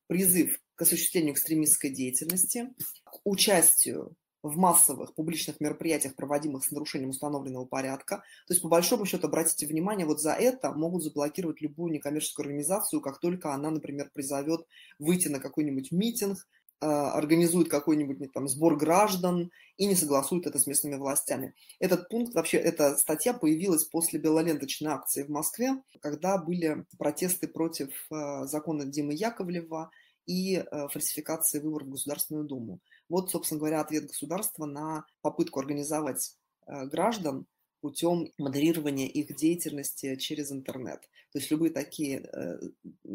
призыв 0.06 0.60
к 0.76 0.82
осуществлению 0.82 1.34
экстремистской 1.34 1.90
деятельности, 1.90 2.68
к 3.04 3.20
участию 3.24 4.14
в 4.42 4.56
массовых 4.56 5.14
публичных 5.14 5.60
мероприятиях, 5.60 6.14
проводимых 6.14 6.64
с 6.64 6.70
нарушением 6.70 7.10
установленного 7.10 7.64
порядка. 7.64 8.18
То 8.46 8.54
есть, 8.54 8.62
по 8.62 8.68
большому 8.68 9.04
счету, 9.04 9.26
обратите 9.26 9.66
внимание, 9.66 10.06
вот 10.06 10.20
за 10.20 10.32
это 10.32 10.72
могут 10.72 11.02
заблокировать 11.02 11.60
любую 11.60 11.92
некоммерческую 11.92 12.44
организацию, 12.44 13.00
как 13.00 13.18
только 13.18 13.52
она, 13.52 13.70
например, 13.70 14.10
призовет 14.12 14.66
выйти 14.98 15.28
на 15.28 15.40
какой-нибудь 15.40 15.92
митинг, 15.92 16.38
а, 16.80 17.12
организует 17.12 17.68
какой-нибудь 17.68 18.32
там 18.32 18.48
сбор 18.48 18.76
граждан 18.76 19.50
и 19.76 19.86
не 19.86 19.96
согласует 19.96 20.46
это 20.46 20.60
с 20.60 20.66
местными 20.68 20.94
властями. 20.94 21.54
Этот 21.80 22.08
пункт, 22.08 22.34
вообще, 22.34 22.58
эта 22.58 22.96
статья 22.96 23.32
появилась 23.32 23.84
после 23.84 24.20
белоленточной 24.20 24.92
акции 24.92 25.24
в 25.24 25.28
Москве, 25.28 25.82
когда 26.00 26.38
были 26.38 26.84
протесты 26.96 27.48
против 27.48 27.90
а, 28.10 28.46
закона 28.46 28.84
Димы 28.84 29.12
Яковлева 29.12 29.90
и 30.28 30.56
а, 30.56 30.88
фальсификации 30.88 31.58
выборов 31.58 31.88
в 31.88 31.92
Государственную 31.92 32.44
Думу. 32.44 32.80
Вот, 33.08 33.30
собственно 33.30 33.58
говоря, 33.58 33.80
ответ 33.80 34.06
государства 34.06 34.66
на 34.66 35.04
попытку 35.22 35.58
организовать 35.58 36.36
граждан 36.66 37.46
путем 37.80 38.30
модерирования 38.38 39.06
их 39.06 39.34
деятельности 39.34 40.16
через 40.16 40.52
интернет. 40.52 41.00
То 41.32 41.38
есть 41.38 41.50
любые 41.50 41.70
такие 41.72 42.20
э, 42.20 42.58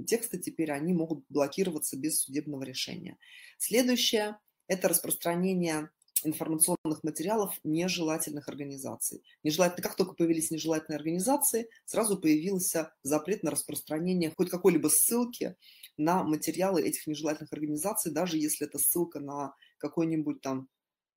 тексты 0.05 0.37
теперь, 0.37 0.71
они 0.71 0.93
могут 0.93 1.25
блокироваться 1.29 1.97
без 1.97 2.21
судебного 2.21 2.63
решения. 2.63 3.17
Следующее– 3.57 4.37
это 4.67 4.87
распространение 4.87 5.89
информационных 6.25 7.03
материалов 7.03 7.59
нежелательных 7.63 8.47
организаций. 8.47 9.23
Нежелательно, 9.43 9.83
как 9.83 9.95
только 9.95 10.13
появились 10.13 10.51
нежелательные 10.51 10.97
организации, 10.97 11.69
сразу 11.85 12.17
появился 12.17 12.93
запрет 13.03 13.43
на 13.43 13.51
распространение 13.51 14.33
хоть 14.35 14.49
какой-либо 14.49 14.87
ссылки 14.87 15.55
на 15.97 16.23
материалы 16.23 16.81
этих 16.81 17.07
нежелательных 17.07 17.53
организаций, 17.53 18.11
даже 18.11 18.37
если 18.37 18.67
это 18.67 18.79
ссылка 18.79 19.19
на 19.19 19.53
какой-нибудь 19.77 20.41
там 20.41 20.67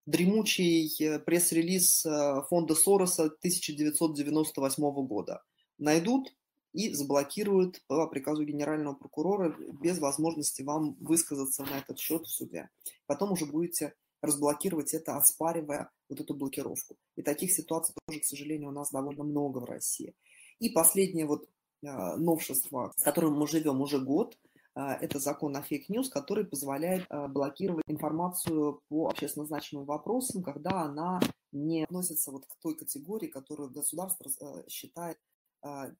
дремучий 0.07 0.95
э, 1.01 1.19
пресс-релиз 1.19 2.07
э, 2.07 2.42
фонда 2.49 2.75
Сороса 2.75 3.25
1998 3.25 5.07
года. 5.07 5.42
Найдут 5.79 6.33
и 6.73 6.92
заблокируют 6.92 7.83
по 7.87 8.07
приказу 8.07 8.45
генерального 8.45 8.95
прокурора 8.95 9.57
без 9.83 9.99
возможности 9.99 10.62
вам 10.62 10.95
высказаться 11.01 11.64
на 11.64 11.79
этот 11.79 11.99
счет 11.99 12.23
в 12.27 12.31
суде. 12.31 12.69
Потом 13.07 13.33
уже 13.33 13.47
будете 13.47 13.95
разблокировать 14.22 14.94
это, 14.94 15.16
оспаривая 15.16 15.90
вот 16.09 16.20
эту 16.20 16.35
блокировку. 16.35 16.96
И 17.16 17.22
таких 17.22 17.52
ситуаций 17.52 17.94
тоже, 18.07 18.20
к 18.20 18.24
сожалению, 18.24 18.70
у 18.70 18.72
нас 18.72 18.90
довольно 18.90 19.24
много 19.24 19.59
в 19.59 19.64
России. 19.64 20.14
И 20.59 20.70
последнее 20.70 21.26
вот 21.26 21.44
э, 21.83 22.16
новшество, 22.16 22.92
с 22.96 23.02
которым 23.02 23.35
мы 23.35 23.46
живем 23.46 23.81
уже 23.81 23.98
год– 23.98 24.38
а, 24.76 24.94
это 25.00 25.18
закон 25.18 25.57
о 25.57 25.62
fake 25.62 25.84
news, 25.84 26.11
который 26.11 26.44
позволяет 26.44 27.07
а, 27.09 27.29
блокировать 27.29 27.85
информацию 27.88 28.83
по 28.88 29.09
общественно 29.09 29.46
значимым 29.46 29.87
вопросам, 29.87 30.42
когда 30.42 30.83
она 30.83 31.18
не 31.50 31.85
относится 31.85 32.31
вот 32.31 32.44
к 32.44 32.57
той 32.61 32.76
категории, 32.76 33.26
которую 33.26 33.70
государство 33.70 34.31
считает 34.68 35.16
а, 35.16 35.20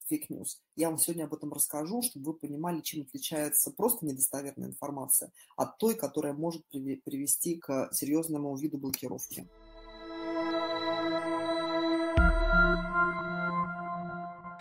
fake 0.09 0.32
news. 0.32 0.61
Я 0.77 0.91
вам 0.91 0.99
сегодня 0.99 1.25
об 1.25 1.35
этом 1.35 1.53
расскажу, 1.53 2.03
чтобы 2.03 2.33
вы 2.33 2.39
понимали, 2.39 2.81
чем 2.81 3.03
отличается 3.03 3.71
просто 3.71 4.07
недостоверная 4.07 4.69
информация 4.69 5.33
от 5.57 5.79
той, 5.79 5.95
которая 5.95 6.35
может 6.35 6.67
привести 6.69 7.57
к 7.57 7.89
серьезному 7.93 8.57
виду 8.57 8.79
блокировки. 8.79 9.49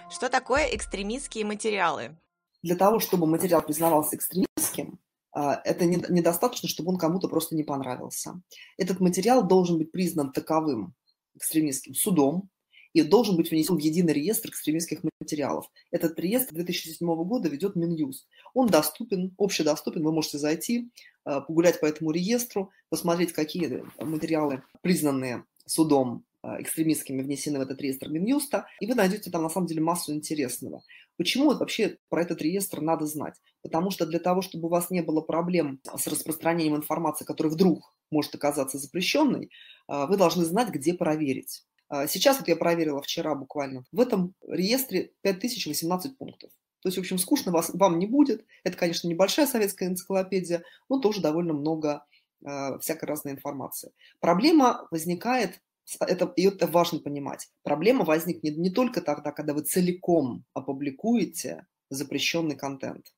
Что 0.09 0.29
такое 0.29 0.67
экстремистские 0.73 1.45
материалы? 1.45 2.17
для 2.65 2.75
того, 2.75 2.99
чтобы 2.99 3.27
материал 3.27 3.61
признавался 3.61 4.15
экстремистским, 4.15 4.99
а, 5.31 5.61
это 5.63 5.85
недостаточно, 5.85 6.67
чтобы 6.67 6.91
он 6.91 6.97
кому-то 6.97 7.27
просто 7.27 7.55
не 7.55 7.63
понравился. 7.63 8.41
Этот 8.75 8.99
материал 8.99 9.45
должен 9.45 9.77
быть 9.77 9.91
признан 9.91 10.31
таковым 10.31 10.95
экстремистским 11.35 11.93
судом, 11.93 12.49
и 12.95 13.03
должен 13.03 13.35
быть 13.35 13.51
внесен 13.51 13.75
в 13.75 13.79
единый 13.79 14.13
реестр 14.13 14.49
экстремистских 14.49 15.01
материалов. 15.19 15.69
Этот 15.91 16.17
реестр 16.17 16.55
2007 16.55 17.05
года 17.25 17.49
ведет 17.49 17.75
Минюст. 17.75 18.25
Он 18.53 18.67
доступен, 18.67 19.35
общедоступен, 19.37 20.01
вы 20.01 20.13
можете 20.13 20.37
зайти, 20.37 20.89
э, 21.25 21.41
погулять 21.45 21.81
по 21.81 21.87
этому 21.87 22.11
реестру, 22.11 22.71
посмотреть, 22.87 23.33
какие 23.33 23.83
материалы, 23.99 24.63
признанные 24.81 25.43
судом 25.65 26.23
э, 26.41 26.61
экстремистскими, 26.61 27.21
внесены 27.21 27.59
в 27.59 27.63
этот 27.63 27.81
реестр 27.81 28.07
Минюста, 28.07 28.65
и 28.79 28.87
вы 28.87 28.95
найдете 28.95 29.29
там 29.29 29.43
на 29.43 29.49
самом 29.49 29.67
деле 29.67 29.81
массу 29.81 30.13
интересного. 30.13 30.81
Почему 31.17 31.53
вообще 31.53 31.97
про 32.07 32.21
этот 32.21 32.41
реестр 32.41 32.79
надо 32.79 33.07
знать? 33.07 33.35
Потому 33.61 33.91
что 33.91 34.05
для 34.05 34.19
того, 34.19 34.41
чтобы 34.41 34.67
у 34.67 34.71
вас 34.71 34.89
не 34.89 35.01
было 35.01 35.19
проблем 35.19 35.81
с 35.97 36.07
распространением 36.07 36.77
информации, 36.77 37.25
которая 37.25 37.51
вдруг 37.51 37.93
может 38.09 38.33
оказаться 38.35 38.77
запрещенной, 38.77 39.51
э, 39.89 40.05
вы 40.07 40.15
должны 40.15 40.45
знать, 40.45 40.69
где 40.69 40.93
проверить. 40.93 41.65
А, 41.87 42.07
сейчас 42.07 42.39
вот 42.39 42.47
я 42.47 42.55
проверила 42.55 43.01
вчера 43.01 43.35
буквально. 43.35 43.83
В 43.91 43.99
этом 43.99 44.33
реестре 44.47 45.11
5018 45.21 46.17
пунктов. 46.17 46.51
То 46.81 46.89
есть, 46.89 46.97
в 46.97 47.01
общем, 47.01 47.17
скучно 47.17 47.51
вас, 47.51 47.71
вам 47.73 47.97
не 47.97 48.05
будет. 48.05 48.45
Это, 48.63 48.77
конечно, 48.77 49.07
небольшая 49.07 49.47
советская 49.47 49.89
энциклопедия, 49.89 50.63
но 50.89 50.99
тоже 50.99 51.21
довольно 51.21 51.53
много 51.53 52.05
э, 52.45 52.77
всякой 52.79 53.05
разной 53.05 53.33
информации. 53.33 53.91
Проблема 54.19 54.87
возникает, 54.91 55.61
это, 55.99 56.31
и 56.35 56.43
это 56.47 56.67
важно 56.67 56.99
понимать, 56.99 57.49
проблема 57.63 58.05
возникнет 58.05 58.57
не 58.57 58.69
только 58.69 59.01
тогда, 59.01 59.31
когда 59.31 59.53
вы 59.53 59.61
целиком 59.61 60.45
опубликуете 60.53 61.65
запрещенный 61.89 62.55
контент 62.55 63.11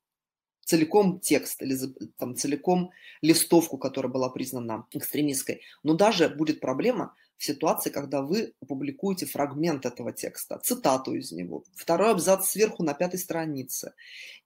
целиком 0.67 1.19
текст 1.21 1.61
или 1.61 1.77
там, 2.17 2.35
целиком 2.35 2.91
листовку, 3.21 3.77
которая 3.77 4.11
была 4.11 4.29
признана 4.29 4.85
экстремистской. 4.91 5.61
Но 5.81 5.93
даже 5.93 6.27
будет 6.27 6.59
проблема 6.59 7.15
в 7.37 7.43
ситуации, 7.43 7.89
когда 7.89 8.21
вы 8.21 8.53
опубликуете 8.61 9.25
фрагмент 9.25 9.85
этого 9.85 10.11
текста, 10.11 10.59
цитату 10.59 11.13
из 11.13 11.31
него, 11.31 11.63
второй 11.75 12.11
абзац 12.11 12.49
сверху 12.49 12.83
на 12.83 12.93
пятой 12.93 13.19
странице. 13.19 13.93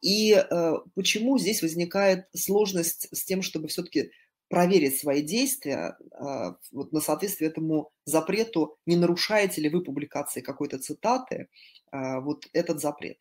И 0.01 0.33
э, 0.33 0.73
почему 0.95 1.37
здесь 1.37 1.61
возникает 1.61 2.25
сложность 2.35 3.07
с 3.11 3.23
тем, 3.23 3.41
чтобы 3.41 3.67
все-таки 3.69 4.11
проверить 4.49 4.97
свои 4.97 5.21
действия 5.21 5.97
э, 6.11 6.53
вот, 6.71 6.91
на 6.91 6.99
соответствие 6.99 7.49
этому 7.49 7.91
запрету, 8.03 8.77
не 8.85 8.97
нарушаете 8.97 9.61
ли 9.61 9.69
вы 9.69 9.81
публикации 9.81 10.41
какой-то 10.41 10.77
цитаты 10.77 11.47
э, 11.91 12.19
вот 12.19 12.45
этот 12.51 12.81
запрет. 12.81 13.17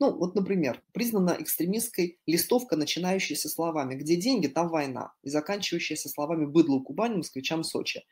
Ну, 0.00 0.16
вот, 0.16 0.34
например, 0.34 0.82
признана 0.92 1.36
экстремистской 1.38 2.18
листовка, 2.26 2.76
начинающаяся 2.76 3.48
словами 3.48 3.94
«Где 3.94 4.16
деньги, 4.16 4.48
там 4.48 4.68
война» 4.68 5.12
и 5.22 5.28
заканчивающаяся 5.28 6.08
словами 6.08 6.46
«Быдло 6.46 6.80
Кубани, 6.80 7.16
москвичам 7.16 7.62
Сочи». 7.62 8.02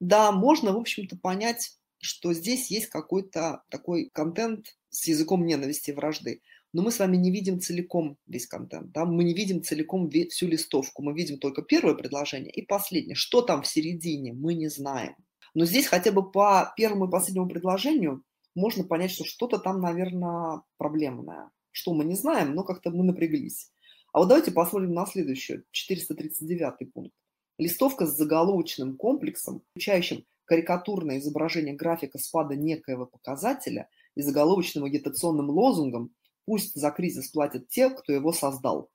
Да, 0.00 0.32
можно, 0.32 0.72
в 0.72 0.76
общем-то, 0.76 1.16
понять, 1.16 1.78
что 1.98 2.32
здесь 2.32 2.70
есть 2.70 2.86
какой-то 2.86 3.62
такой 3.70 4.10
контент 4.12 4.76
с 4.90 5.06
языком 5.08 5.46
ненависти 5.46 5.90
и 5.90 5.94
вражды. 5.94 6.42
Но 6.72 6.82
мы 6.82 6.90
с 6.90 6.98
вами 6.98 7.16
не 7.16 7.30
видим 7.30 7.60
целиком 7.60 8.18
весь 8.26 8.48
контент, 8.48 8.90
да? 8.90 9.04
мы 9.04 9.22
не 9.22 9.32
видим 9.32 9.62
целиком 9.62 10.10
всю 10.10 10.48
листовку, 10.48 11.02
мы 11.02 11.14
видим 11.14 11.38
только 11.38 11.62
первое 11.62 11.94
предложение 11.94 12.50
и 12.52 12.66
последнее. 12.66 13.14
Что 13.14 13.42
там 13.42 13.62
в 13.62 13.66
середине, 13.68 14.32
мы 14.32 14.54
не 14.54 14.68
знаем. 14.68 15.14
Но 15.54 15.66
здесь 15.66 15.86
хотя 15.86 16.10
бы 16.10 16.28
по 16.28 16.72
первому 16.76 17.06
и 17.06 17.10
последнему 17.10 17.48
предложению 17.48 18.24
можно 18.56 18.84
понять, 18.84 19.12
что 19.12 19.24
что-то 19.24 19.58
там, 19.58 19.80
наверное, 19.80 20.62
проблемное. 20.76 21.50
Что 21.70 21.94
мы 21.94 22.04
не 22.04 22.16
знаем, 22.16 22.54
но 22.54 22.64
как-то 22.64 22.90
мы 22.90 23.04
напряглись. 23.04 23.70
А 24.12 24.18
вот 24.18 24.28
давайте 24.28 24.50
посмотрим 24.50 24.92
на 24.92 25.06
следующую, 25.06 25.64
439 25.70 26.92
пункт. 26.92 27.14
Листовка 27.58 28.06
с 28.06 28.16
заголовочным 28.16 28.96
комплексом, 28.96 29.62
включающим 29.70 30.24
карикатурное 30.44 31.18
изображение 31.18 31.74
графика 31.74 32.18
спада 32.18 32.56
некоего 32.56 33.06
показателя 33.06 33.88
и 34.14 34.22
заголовочным 34.22 34.84
агитационным 34.84 35.50
лозунгом 35.50 36.14
«Пусть 36.46 36.74
за 36.74 36.90
кризис 36.90 37.28
платят 37.28 37.68
те, 37.68 37.90
кто 37.90 38.12
его 38.12 38.32
создал». 38.32 38.90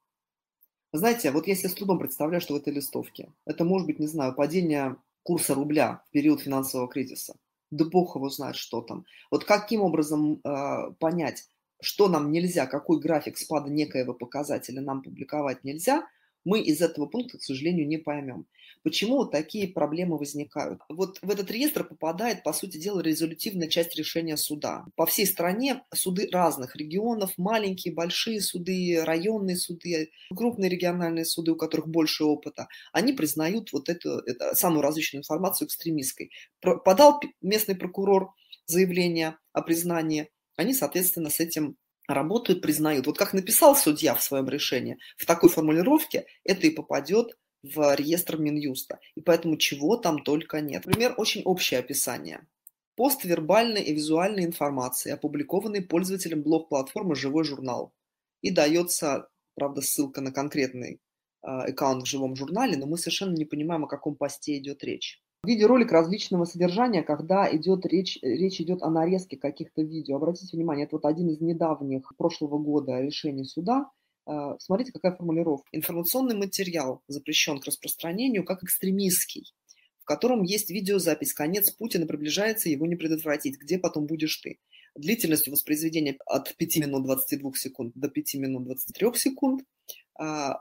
Знаете, 0.92 1.32
вот 1.32 1.48
если 1.48 1.68
с 1.68 1.74
трудом 1.74 2.00
представляю, 2.00 2.42
что 2.42 2.54
в 2.54 2.58
этой 2.58 2.74
листовке, 2.74 3.32
это 3.46 3.64
может 3.64 3.88
быть, 3.88 4.00
не 4.00 4.08
знаю, 4.08 4.36
падение 4.36 4.98
курса 5.24 5.54
рубля 5.54 6.04
в 6.08 6.12
период 6.12 6.42
финансового 6.42 6.88
кризиса– 6.88 7.36
да 7.72 7.86
бог 7.86 8.16
его 8.16 8.30
знает, 8.30 8.56
что 8.56 8.82
там. 8.82 9.06
Вот 9.32 9.46
каким 9.46 9.82
образом 9.82 10.42
э, 10.44 10.92
понять, 11.00 11.48
что 11.82 12.08
нам 12.08 12.32
нельзя, 12.32 12.66
какой 12.66 13.00
график 13.00 13.38
спада 13.38 13.70
некоего 13.70 14.14
показателя 14.14 14.82
нам 14.82 15.02
публиковать 15.02 15.64
нельзя, 15.64 16.08
мы 16.46 16.62
из 16.62 16.82
этого 16.82 17.06
пункта, 17.06 17.38
к 17.38 17.44
сожалению, 17.44 17.88
не 17.88 17.98
поймем. 17.98 18.46
Почему 18.84 19.26
такие 19.26 19.68
проблемы 19.68 20.18
возникают? 20.18 20.82
Вот 20.90 21.20
в 21.22 21.30
этот 21.30 21.52
реестр 21.52 21.84
попадает, 21.84 22.44
по 22.44 22.54
сути 22.54 22.78
дела, 22.78 23.02
резолютивная 23.02 23.68
часть 23.68 23.96
решения 23.98 24.38
суда. 24.38 24.86
По 24.96 25.06
всей 25.06 25.26
стране 25.26 25.84
суды 25.94 26.30
разных 26.32 26.76
регионов, 26.76 27.34
маленькие, 27.38 27.94
большие 27.94 28.40
суды, 28.42 29.04
районные 29.04 29.58
суды, 29.58 30.12
крупные 30.34 30.70
региональные 30.70 31.26
суды, 31.26 31.52
у 31.52 31.56
которых 31.56 31.90
больше 31.90 32.24
опыта, 32.24 32.68
они 32.94 33.12
признают 33.14 33.74
вот 33.74 33.90
эту, 33.90 34.20
эту 34.20 34.56
самую 34.56 34.82
различную 34.82 35.22
информацию 35.22 35.68
экстремистской. 35.68 36.32
Подал 36.62 37.20
местный 37.42 37.76
прокурор 37.76 38.34
заявление 38.66 39.38
о 39.52 39.62
признании, 39.62 40.30
они, 40.56 40.74
соответственно, 40.74 41.30
с 41.30 41.40
этим 41.40 41.78
работают, 42.14 42.62
признают. 42.62 43.08
Вот 43.08 43.18
как 43.18 43.34
написал 43.34 43.76
судья 43.76 44.16
в 44.16 44.24
своем 44.24 44.50
решении, 44.50 44.98
в 45.18 45.26
такой 45.26 45.50
формулировке 45.50 46.26
это 46.44 46.68
и 46.68 46.72
попадет 46.72 47.38
в 47.64 47.96
реестр 47.96 48.38
Минюста. 48.38 49.00
И 49.16 49.22
поэтому 49.22 49.58
чего 49.58 49.98
там 49.98 50.24
только 50.24 50.62
нет. 50.62 50.86
Например, 50.86 51.14
очень 51.18 51.44
общее 51.44 51.80
описание. 51.80 52.48
Пост 52.96 53.24
вербальной 53.24 53.84
и 53.84 53.94
визуальной 53.94 54.46
информации, 54.46 55.12
опубликованный 55.12 55.82
пользователем 55.82 56.42
блог-платформы 56.42 57.16
«Живой 57.16 57.44
журнал». 57.44 57.94
И 58.42 58.52
дается, 58.52 59.30
правда, 59.56 59.82
ссылка 59.82 60.22
на 60.22 60.32
конкретный 60.32 61.00
а, 61.42 61.64
аккаунт 61.64 62.04
в 62.04 62.08
живом 62.08 62.36
журнале, 62.36 62.78
но 62.78 62.86
мы 62.86 62.98
совершенно 62.98 63.36
не 63.36 63.46
понимаем, 63.46 63.86
о 63.86 63.88
каком 63.88 64.16
посте 64.16 64.58
идет 64.58 64.84
речь. 64.84 65.22
Видеоролик 65.46 65.92
различного 65.92 66.44
содержания, 66.44 67.02
когда 67.02 67.50
идет 67.56 67.86
речь, 67.86 68.20
речь 68.22 68.60
идет 68.60 68.84
о 68.84 68.90
нарезке 68.90 69.38
каких-то 69.38 69.82
видео. 69.82 70.18
Обратите 70.18 70.58
внимание, 70.58 70.86
это 70.86 70.98
вот 70.98 71.06
один 71.06 71.30
из 71.30 71.40
недавних 71.40 72.12
прошлого 72.18 72.58
года 72.58 73.00
решений 73.00 73.46
суда. 73.46 73.90
Э, 74.28 74.56
смотрите, 74.60 74.92
какая 74.92 75.16
формулировка. 75.16 75.70
Информационный 75.72 76.36
материал 76.36 77.02
запрещен 77.08 77.60
к 77.60 77.66
распространению 77.66 78.44
как 78.44 78.64
экстремистский, 78.64 79.54
в 80.02 80.06
котором 80.06 80.44
есть 80.44 80.72
видеозапись. 80.72 81.34
Конец 81.34 81.72
Путина 81.72 82.06
приближается, 82.06 82.68
его 82.68 82.86
не 82.86 82.98
предотвратить. 82.98 83.58
Где 83.58 83.80
потом 83.80 84.08
будешь 84.08 84.36
ты? 84.38 84.60
Длительностью 84.96 85.54
воспроизведения 85.54 86.18
от 86.26 86.54
5 86.58 86.78
минут 86.80 87.06
22 87.06 87.54
секунд 87.56 87.94
до 87.96 88.10
5 88.10 88.34
минут 88.36 88.66
23 88.66 89.14
секунд– 89.14 89.64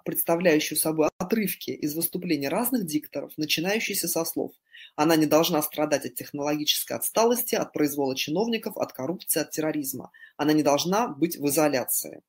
представляющую 0.04 0.78
собой 0.78 1.08
отрывки 1.18 1.72
из 1.72 1.94
выступлений 1.94 2.48
разных 2.48 2.86
дикторов, 2.86 3.32
начинающиеся 3.36 4.06
со 4.06 4.24
слов 4.24 4.52
«Она 4.94 5.16
не 5.16 5.26
должна 5.26 5.60
страдать 5.62 6.04
от 6.06 6.14
технологической 6.14 6.96
отсталости, 6.96 7.54
от 7.54 7.72
произвола 7.72 8.14
чиновников, 8.14 8.76
от 8.76 8.92
коррупции, 8.92 9.40
от 9.40 9.50
терроризма. 9.50 10.12
Она 10.36 10.52
не 10.52 10.62
должна 10.62 11.08
быть 11.08 11.36
в 11.36 11.46
изоляции». 11.48 12.22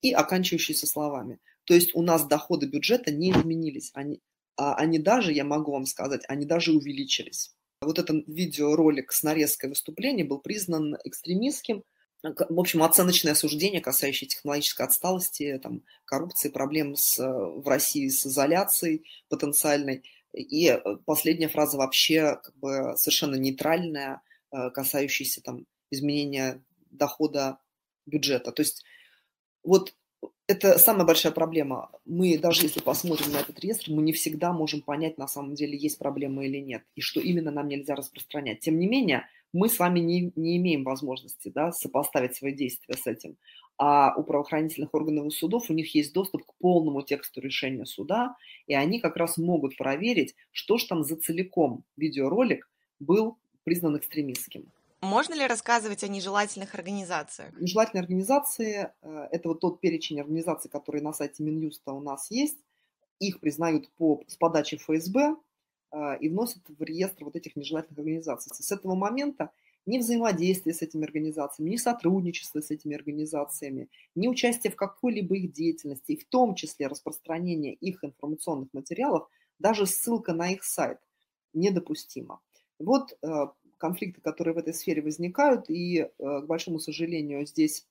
И 0.00 0.12
оканчивающиеся 0.12 0.86
словами. 0.86 1.38
То 1.64 1.74
есть 1.74 1.94
у 1.94 2.02
нас 2.02 2.26
доходы 2.26 2.66
бюджета 2.66 3.12
не 3.12 3.30
изменились. 3.30 3.90
Они, 3.94 4.20
а 4.56 4.74
они 4.74 4.98
даже, 4.98 5.32
я 5.32 5.44
могу 5.44 5.72
вам 5.72 5.86
сказать, 5.86 6.22
они 6.28 6.44
даже 6.44 6.72
увеличились. 6.72 7.54
Вот 7.80 7.98
этот 7.98 8.24
видеоролик 8.28 9.12
с 9.12 9.22
нарезкой 9.22 9.70
выступления 9.70 10.24
был 10.24 10.38
признан 10.38 10.96
экстремистским, 11.04 11.82
в 12.22 12.60
общем, 12.60 12.82
оценочное 12.82 13.34
суждение, 13.34 13.80
касающее 13.80 14.28
технологической 14.28 14.86
отсталости, 14.86 15.58
там, 15.62 15.82
коррупции, 16.04 16.48
проблем 16.48 16.94
с, 16.96 17.18
в 17.18 17.66
России 17.66 18.08
с 18.08 18.26
изоляцией 18.26 19.04
потенциальной. 19.28 20.04
И 20.32 20.68
э, 20.68 20.80
последняя 21.04 21.48
фраза 21.48 21.76
вообще 21.76 22.38
как 22.42 22.56
бы 22.56 22.94
совершенно 22.96 23.34
нейтральная, 23.34 24.22
э, 24.52 24.70
касающаяся 24.70 25.42
там, 25.42 25.66
изменения 25.90 26.62
дохода 26.90 27.58
бюджета. 28.06 28.52
То 28.52 28.62
есть 28.62 28.84
вот 29.64 29.94
это 30.46 30.78
самая 30.78 31.06
большая 31.06 31.32
проблема. 31.32 31.90
Мы, 32.04 32.38
даже 32.38 32.62
если 32.62 32.80
посмотрим 32.80 33.32
на 33.32 33.38
этот 33.38 33.58
реестр, 33.60 33.90
мы 33.90 34.02
не 34.02 34.12
всегда 34.12 34.52
можем 34.52 34.82
понять, 34.82 35.18
на 35.18 35.26
самом 35.26 35.54
деле, 35.54 35.76
есть 35.76 35.98
проблема 35.98 36.44
или 36.44 36.58
нет, 36.58 36.82
и 36.94 37.00
что 37.00 37.20
именно 37.20 37.50
нам 37.50 37.68
нельзя 37.68 37.94
распространять. 37.94 38.60
Тем 38.60 38.78
не 38.78 38.86
менее, 38.86 39.26
мы 39.52 39.68
с 39.68 39.78
вами 39.78 40.00
не, 40.00 40.32
не 40.36 40.56
имеем 40.56 40.84
возможности 40.84 41.48
да, 41.48 41.72
сопоставить 41.72 42.36
свои 42.36 42.52
действия 42.52 42.96
с 42.96 43.06
этим. 43.06 43.36
А 43.78 44.14
у 44.16 44.22
правоохранительных 44.22 44.94
органов 44.94 45.26
и 45.26 45.30
судов 45.30 45.70
у 45.70 45.72
них 45.72 45.94
есть 45.94 46.12
доступ 46.12 46.44
к 46.46 46.54
полному 46.58 47.02
тексту 47.02 47.40
решения 47.40 47.86
суда, 47.86 48.36
и 48.66 48.74
они 48.74 49.00
как 49.00 49.16
раз 49.16 49.38
могут 49.38 49.76
проверить, 49.76 50.34
что 50.52 50.78
же 50.78 50.86
там 50.86 51.02
за 51.02 51.16
целиком 51.16 51.84
видеоролик 51.96 52.70
был 53.00 53.38
признан 53.64 53.96
экстремистским. 53.96 54.70
Можно 55.00 55.34
ли 55.34 55.46
рассказывать 55.46 56.04
о 56.04 56.08
нежелательных 56.08 56.76
организациях? 56.76 57.52
Нежелательные 57.60 58.02
организации 58.02 58.92
э,– 59.02 59.28
это 59.32 59.48
вот 59.48 59.58
тот 59.60 59.80
перечень 59.80 60.20
организаций, 60.20 60.70
которые 60.70 61.02
на 61.02 61.12
сайте 61.12 61.42
Минюста 61.42 61.92
у 61.92 62.00
нас 62.00 62.30
есть. 62.30 62.58
Их 63.18 63.40
признают 63.40 63.90
по, 63.96 64.22
с 64.28 64.36
подачи 64.36 64.76
ФСБ, 64.76 65.34
и 66.20 66.28
вносят 66.28 66.62
в 66.68 66.82
реестр 66.82 67.24
вот 67.24 67.36
этих 67.36 67.54
нежелательных 67.54 67.98
организаций. 67.98 68.50
С 68.54 68.72
этого 68.72 68.94
момента 68.94 69.50
ни 69.84 69.98
взаимодействия 69.98 70.72
с 70.72 70.82
этими 70.82 71.04
организациями, 71.04 71.70
ни 71.70 71.76
сотрудничества 71.76 72.60
с 72.60 72.70
этими 72.70 72.94
организациями, 72.94 73.88
ни 74.14 74.28
участия 74.28 74.70
в 74.70 74.76
какой-либо 74.76 75.36
их 75.36 75.52
деятельности, 75.52 76.12
и 76.12 76.16
в 76.16 76.24
том 76.26 76.54
числе 76.54 76.86
распространение 76.86 77.74
их 77.74 78.04
информационных 78.04 78.68
материалов, 78.72 79.28
даже 79.58 79.86
ссылка 79.86 80.32
на 80.32 80.52
их 80.52 80.64
сайт 80.64 80.98
недопустима. 81.52 82.40
Вот 82.78 83.12
э, 83.22 83.46
конфликты, 83.78 84.20
которые 84.20 84.54
в 84.54 84.58
этой 84.58 84.74
сфере 84.74 85.02
возникают, 85.02 85.68
и, 85.68 85.98
э, 85.98 86.08
к 86.18 86.46
большому 86.46 86.78
сожалению, 86.78 87.46
здесь 87.46 87.86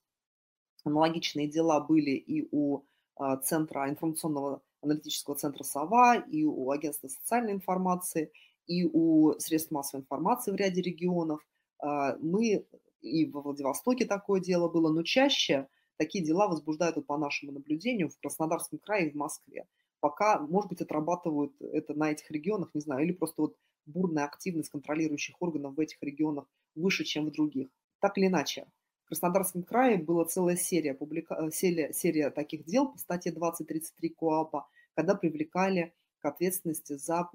аналогичные 0.84 1.48
дела 1.48 1.80
были 1.80 2.10
и 2.10 2.48
у 2.50 2.82
а, 3.14 3.36
Центра 3.36 3.88
информационного 3.88 4.62
аналитического 4.82 5.36
центра 5.36 5.64
«Сова», 5.64 6.16
и 6.16 6.44
у 6.44 6.70
Агентства 6.70 7.08
социальной 7.08 7.52
информации, 7.52 8.32
и 8.66 8.84
у 8.84 9.32
средств 9.38 9.70
массовой 9.70 10.02
информации 10.02 10.52
в 10.52 10.56
ряде 10.56 10.80
регионов. 10.82 11.40
А, 11.78 12.16
мы 12.20 12.66
и 13.00 13.26
во 13.26 13.42
Владивостоке 13.42 14.06
такое 14.06 14.40
дело 14.40 14.68
было, 14.68 14.92
но 14.92 15.02
чаще 15.02 15.68
такие 15.96 16.24
дела 16.24 16.48
возбуждают, 16.48 17.04
по 17.06 17.18
нашему 17.18 17.52
наблюдению, 17.52 18.08
в 18.08 18.18
Краснодарском 18.18 18.78
крае 18.78 19.08
и 19.08 19.10
в 19.10 19.14
Москве. 19.14 19.66
Пока, 20.00 20.40
может 20.40 20.68
быть, 20.68 20.80
отрабатывают 20.80 21.52
это 21.60 21.94
на 21.94 22.10
этих 22.10 22.30
регионах, 22.30 22.70
не 22.74 22.80
знаю, 22.80 23.04
или 23.04 23.12
просто 23.12 23.42
вот 23.42 23.56
бурная 23.86 24.24
активность 24.24 24.70
контролирующих 24.70 25.36
органов 25.40 25.74
в 25.74 25.80
этих 25.80 26.02
регионах 26.02 26.46
выше, 26.74 27.04
чем 27.04 27.26
в 27.26 27.32
других. 27.32 27.68
Так 28.00 28.18
или 28.18 28.26
иначе, 28.26 28.66
Краснодарском 29.12 29.62
крае 29.62 29.98
была 29.98 30.24
целая 30.24 30.56
серия, 30.56 30.94
публика... 30.94 31.34
Э, 31.34 31.50
серия, 31.50 31.92
серия 31.92 32.30
таких 32.30 32.64
дел 32.64 32.90
по 32.90 32.96
статье 32.96 33.30
2033 33.30 34.08
КОАПа, 34.08 34.66
когда 34.94 35.14
привлекали 35.14 35.92
к 36.20 36.24
ответственности 36.24 36.94
за 36.94 37.28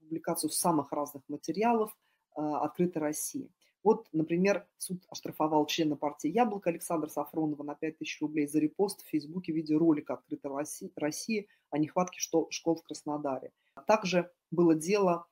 публикацию 0.00 0.50
самых 0.50 0.92
разных 0.92 1.22
материалов 1.28 1.96
э, 2.36 2.42
открытой 2.42 3.00
России. 3.00 3.50
Вот, 3.82 4.06
например, 4.12 4.66
суд 4.76 5.02
оштрафовал 5.08 5.64
члена 5.64 5.96
партии 5.96 6.28
«Яблоко» 6.28 6.68
Александра 6.68 7.08
Сафронова 7.08 7.62
на 7.62 7.74
5000 7.74 8.20
рублей 8.20 8.46
за 8.46 8.58
репост 8.58 9.02
в 9.02 9.08
Фейсбуке 9.08 9.52
видеоролика 9.52 10.12
«Открытой 10.12 10.50
России» 10.94 11.48
о 11.70 11.78
нехватке 11.78 12.20
школ 12.20 12.74
в 12.76 12.82
Краснодаре. 12.82 13.52
Также 13.86 14.30
было 14.50 14.74
дело 14.74 15.26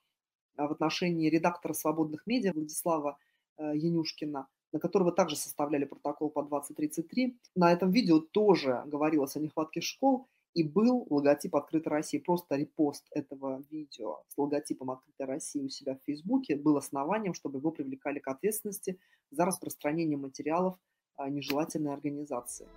а, 0.57 0.69
в 0.69 0.73
отношении 0.73 1.29
редактора 1.29 1.75
«Свободных 1.75 2.27
медиа» 2.27 2.55
Владислава 2.55 3.19
э, 3.59 3.73
Янюшкина, 3.75 4.49
на 4.77 4.81
которого 4.81 5.11
также 5.11 5.37
составляли 5.37 5.87
протокол 5.87 6.29
по 6.29 6.43
2033. 6.43 7.39
На 7.55 7.73
этом 7.73 7.91
видео 7.91 8.21
тоже 8.21 8.83
говорилось 8.85 9.35
о 9.37 9.41
нехватке 9.41 9.81
школ, 9.81 10.29
и 10.53 10.63
был 10.63 11.07
логотип 11.11 11.57
«Открытой 11.57 11.91
России». 11.91 12.19
Просто 12.19 12.57
репост 12.57 13.07
этого 13.11 13.63
видео 13.71 14.23
с 14.29 14.37
логотипом 14.37 14.91
«Открытой 14.91 15.27
России» 15.27 15.63
у 15.63 15.71
себя 15.71 15.95
в 15.95 16.05
Фейсбуке 16.05 16.57
был 16.57 16.77
основанием, 16.77 17.33
чтобы 17.33 17.59
его 17.59 17.71
привлекали 17.71 18.19
к 18.19 18.29
ответственности 18.29 18.99
за 19.31 19.47
распространение 19.47 20.19
материалов 20.19 20.79
нежелательной 21.19 21.95
организации. 21.95 22.69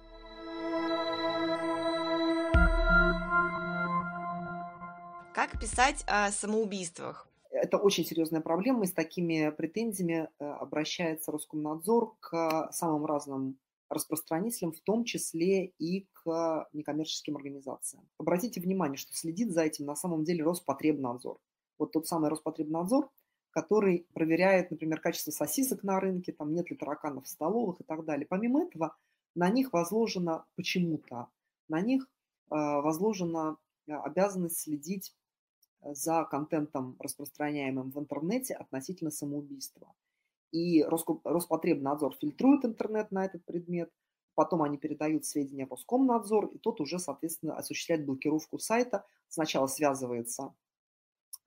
Как 5.34 5.60
писать 5.60 6.06
о 6.08 6.32
самоубийствах? 6.32 7.29
Это 7.50 7.78
очень 7.78 8.06
серьезная 8.06 8.42
проблема, 8.42 8.84
и 8.84 8.88
с 8.88 8.94
такими 8.94 9.50
претензиями 9.50 10.30
э, 10.40 10.46
обращается 10.46 11.32
Роскомнадзор 11.32 12.16
к 12.20 12.70
самым 12.72 13.06
разным 13.06 13.58
распространителям, 13.90 14.72
в 14.72 14.82
том 14.82 15.04
числе 15.04 15.66
и 15.80 16.08
к 16.14 16.68
некоммерческим 16.74 17.36
организациям. 17.36 18.08
Обратите 18.20 18.62
внимание, 18.62 18.98
что 18.98 19.14
следит 19.14 19.52
за 19.52 19.64
этим 19.64 19.86
на 19.86 19.96
самом 19.96 20.24
деле 20.24 20.44
Роспотребнадзор. 20.44 21.40
Вот 21.80 21.92
тот 21.92 22.08
самый 22.08 22.30
Роспотребнадзор, 22.30 23.10
который 23.50 24.06
проверяет, 24.14 24.70
например, 24.70 25.02
качество 25.02 25.32
сосисок 25.32 25.84
на 25.84 26.00
рынке, 26.00 26.32
там 26.32 26.54
нет 26.54 26.70
ли 26.70 26.78
тараканов 26.78 27.26
в 27.26 27.30
столовых 27.30 27.82
и 27.82 27.84
так 27.84 28.06
далее. 28.06 28.28
Помимо 28.28 28.64
этого, 28.64 28.96
на 29.34 29.50
них 29.50 29.74
возложено 29.74 30.46
почему-то, 30.56 31.30
на 31.68 31.82
них 31.82 32.04
э, 32.04 32.56
возложена 32.56 33.58
э, 33.88 33.94
обязанность 33.94 34.60
следить 34.60 35.16
за 35.82 36.26
контентом, 36.26 36.96
распространяемым 37.00 37.92
в 37.92 38.00
интернете 38.00 38.56
относительно 38.56 39.12
самоубийства. 39.12 39.94
И 40.52 40.84
Роспотребнадзор 40.84 42.16
фильтрует 42.16 42.66
интернет 42.66 43.12
на 43.12 43.26
этот 43.26 43.46
предмет, 43.46 43.92
потом 44.36 44.64
они 44.64 44.78
передают 44.78 45.26
сведения 45.26 45.66
в 45.66 45.72
Роскомнадзор, 45.72 46.48
и 46.48 46.58
тот 46.58 46.82
уже, 46.82 46.98
соответственно, 46.98 47.56
осуществляет 47.56 48.06
блокировку 48.06 48.58
сайта. 48.58 49.06
Сначала 49.28 49.68
связывается 49.68 50.54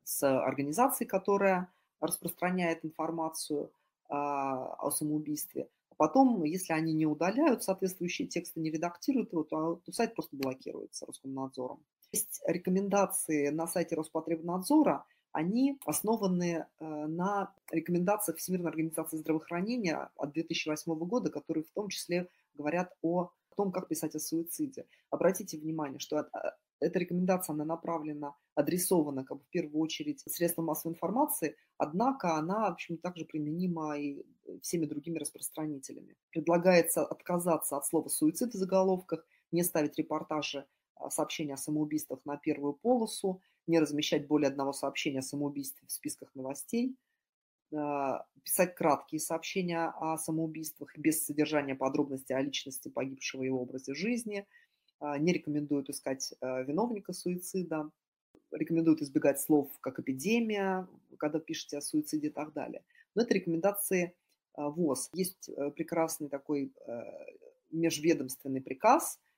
с 0.04 0.26
организацией, 0.26 1.08
которая 1.08 1.72
распространяет 2.00 2.84
информацию 2.84 3.72
а, 4.08 4.74
о 4.74 4.90
самоубийстве. 4.90 5.68
А 5.90 5.94
потом, 5.96 6.42
если 6.44 6.72
они 6.72 6.92
не 6.92 7.06
удаляют 7.06 7.62
соответствующие 7.62 8.28
тексты, 8.28 8.60
не 8.60 8.70
редактируют 8.70 9.32
его, 9.32 9.44
то, 9.44 9.76
то 9.76 9.92
сайт 9.92 10.14
просто 10.14 10.36
блокируется 10.36 11.06
Роскомнадзором. 11.06 11.82
Есть 12.12 12.42
рекомендации 12.46 13.48
на 13.48 13.66
сайте 13.66 13.96
Роспотребнадзора, 13.96 15.04
они 15.32 15.78
основаны 15.86 16.66
э, 16.78 16.84
на 16.84 17.54
рекомендациях 17.70 18.36
Всемирной 18.36 18.68
организации 18.68 19.16
здравоохранения 19.16 20.10
от 20.16 20.32
2008 20.32 20.94
года, 21.06 21.30
которые 21.30 21.64
в 21.64 21.70
том 21.70 21.88
числе 21.88 22.28
говорят 22.54 22.92
о 23.00 23.30
том, 23.56 23.72
как 23.72 23.88
писать 23.88 24.14
о 24.14 24.18
суициде. 24.18 24.86
Обратите 25.10 25.56
внимание, 25.56 25.98
что 25.98 26.18
э, 26.18 26.26
эта 26.80 26.98
рекомендация, 26.98 27.54
она 27.54 27.64
направлена, 27.64 28.34
адресована 28.54 29.24
как 29.24 29.38
бы, 29.38 29.44
в 29.44 29.48
первую 29.48 29.80
очередь 29.80 30.20
средствам 30.20 30.66
массовой 30.66 30.92
информации, 30.92 31.56
однако 31.78 32.36
она, 32.36 32.68
в 32.68 32.72
общем, 32.74 32.98
также 32.98 33.24
применима 33.24 33.96
и 33.98 34.22
всеми 34.60 34.84
другими 34.84 35.18
распространителями. 35.18 36.16
Предлагается 36.30 37.06
отказаться 37.06 37.78
от 37.78 37.86
слова 37.86 38.08
«суицид» 38.08 38.52
в 38.52 38.58
заголовках, 38.58 39.24
не 39.50 39.62
ставить 39.62 39.96
репортажи 39.96 40.66
сообщения 41.11 41.55
о 41.55 41.59
самоубийствах 41.59 42.20
на 42.24 42.36
первую 42.36 42.74
полосу, 42.74 43.40
не 43.66 43.78
размещать 43.78 44.26
более 44.26 44.48
одного 44.48 44.72
сообщения 44.72 45.20
о 45.20 45.22
самоубийстве 45.22 45.86
в 45.86 45.92
списках 45.92 46.34
новостей, 46.34 46.96
а, 47.74 48.26
писать 48.42 48.74
краткие 48.74 49.20
сообщения 49.20 49.92
о 49.96 50.18
самоубийствах 50.18 50.96
без 50.98 51.24
содержания 51.24 51.74
подробностей 51.74 52.34
о 52.34 52.42
личности 52.42 52.88
погибшего 52.88 53.42
и 53.42 53.48
образе 53.48 53.94
жизни, 53.94 54.46
а, 54.98 55.18
не 55.18 55.32
рекомендуют 55.32 55.90
искать 55.90 56.34
виновника 56.40 57.12
суицида, 57.12 57.90
рекомендуют 58.50 59.03
избегать 59.03 59.40
слов 59.40 59.70
как 59.80 59.98
эпидемия, 59.98 60.86
когда 61.18 61.38
пишете 61.38 61.78
о 61.78 61.80
суициде 61.80 62.28
и 62.28 62.30
так 62.30 62.53
далее. 62.53 62.82
Но 63.14 63.22
это 63.22 63.34
рекомендации 63.34 64.14
ВОЗ. 64.55 65.09
Есть 65.14 65.48
э, 65.48 65.70
прекрасный 65.70 66.28
такой 66.28 66.72
э, 66.86 67.03
межведомственный 67.70 68.61
приказ– 68.61 69.18
а, 69.28 69.31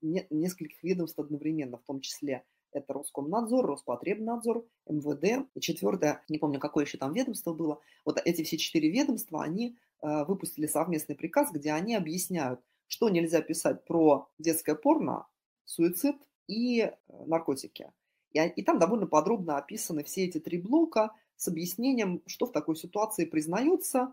нескольких 0.00 0.82
ведомств 0.82 1.18
одновременно, 1.18 1.78
в 1.78 1.82
том 1.82 2.00
числе 2.00 2.44
это 2.72 2.92
Роскомнадзор, 2.92 3.66
Роспотребнадзор, 3.66 4.64
МВД. 4.88 5.48
И 5.54 5.60
четвертое, 5.60 6.22
не 6.28 6.38
помню, 6.38 6.60
какое 6.60 6.84
еще 6.84 6.98
там 6.98 7.12
ведомство 7.12 7.52
было. 7.52 7.80
Вот 8.04 8.20
эти 8.24 8.42
все 8.42 8.58
четыре 8.58 8.90
ведомства, 8.90 9.42
они 9.42 9.76
а, 10.00 10.24
выпустили 10.24 10.66
совместный 10.66 11.16
приказ, 11.16 11.50
где 11.52 11.72
они 11.72 11.94
объясняют, 11.94 12.60
что 12.86 13.08
нельзя 13.08 13.42
писать 13.42 13.84
про 13.84 14.28
детское 14.38 14.74
порно, 14.74 15.26
суицид 15.64 16.16
и 16.46 16.80
э, 16.80 16.92
наркотики. 17.26 17.92
И, 18.32 18.40
и 18.40 18.62
там 18.62 18.78
довольно 18.78 19.06
подробно 19.06 19.58
описаны 19.58 20.04
все 20.04 20.24
эти 20.24 20.38
три 20.38 20.58
блока 20.58 21.14
с 21.36 21.48
объяснением, 21.48 22.22
что 22.26 22.46
в 22.46 22.52
такой 22.52 22.76
ситуации 22.76 23.24
признается, 23.24 24.12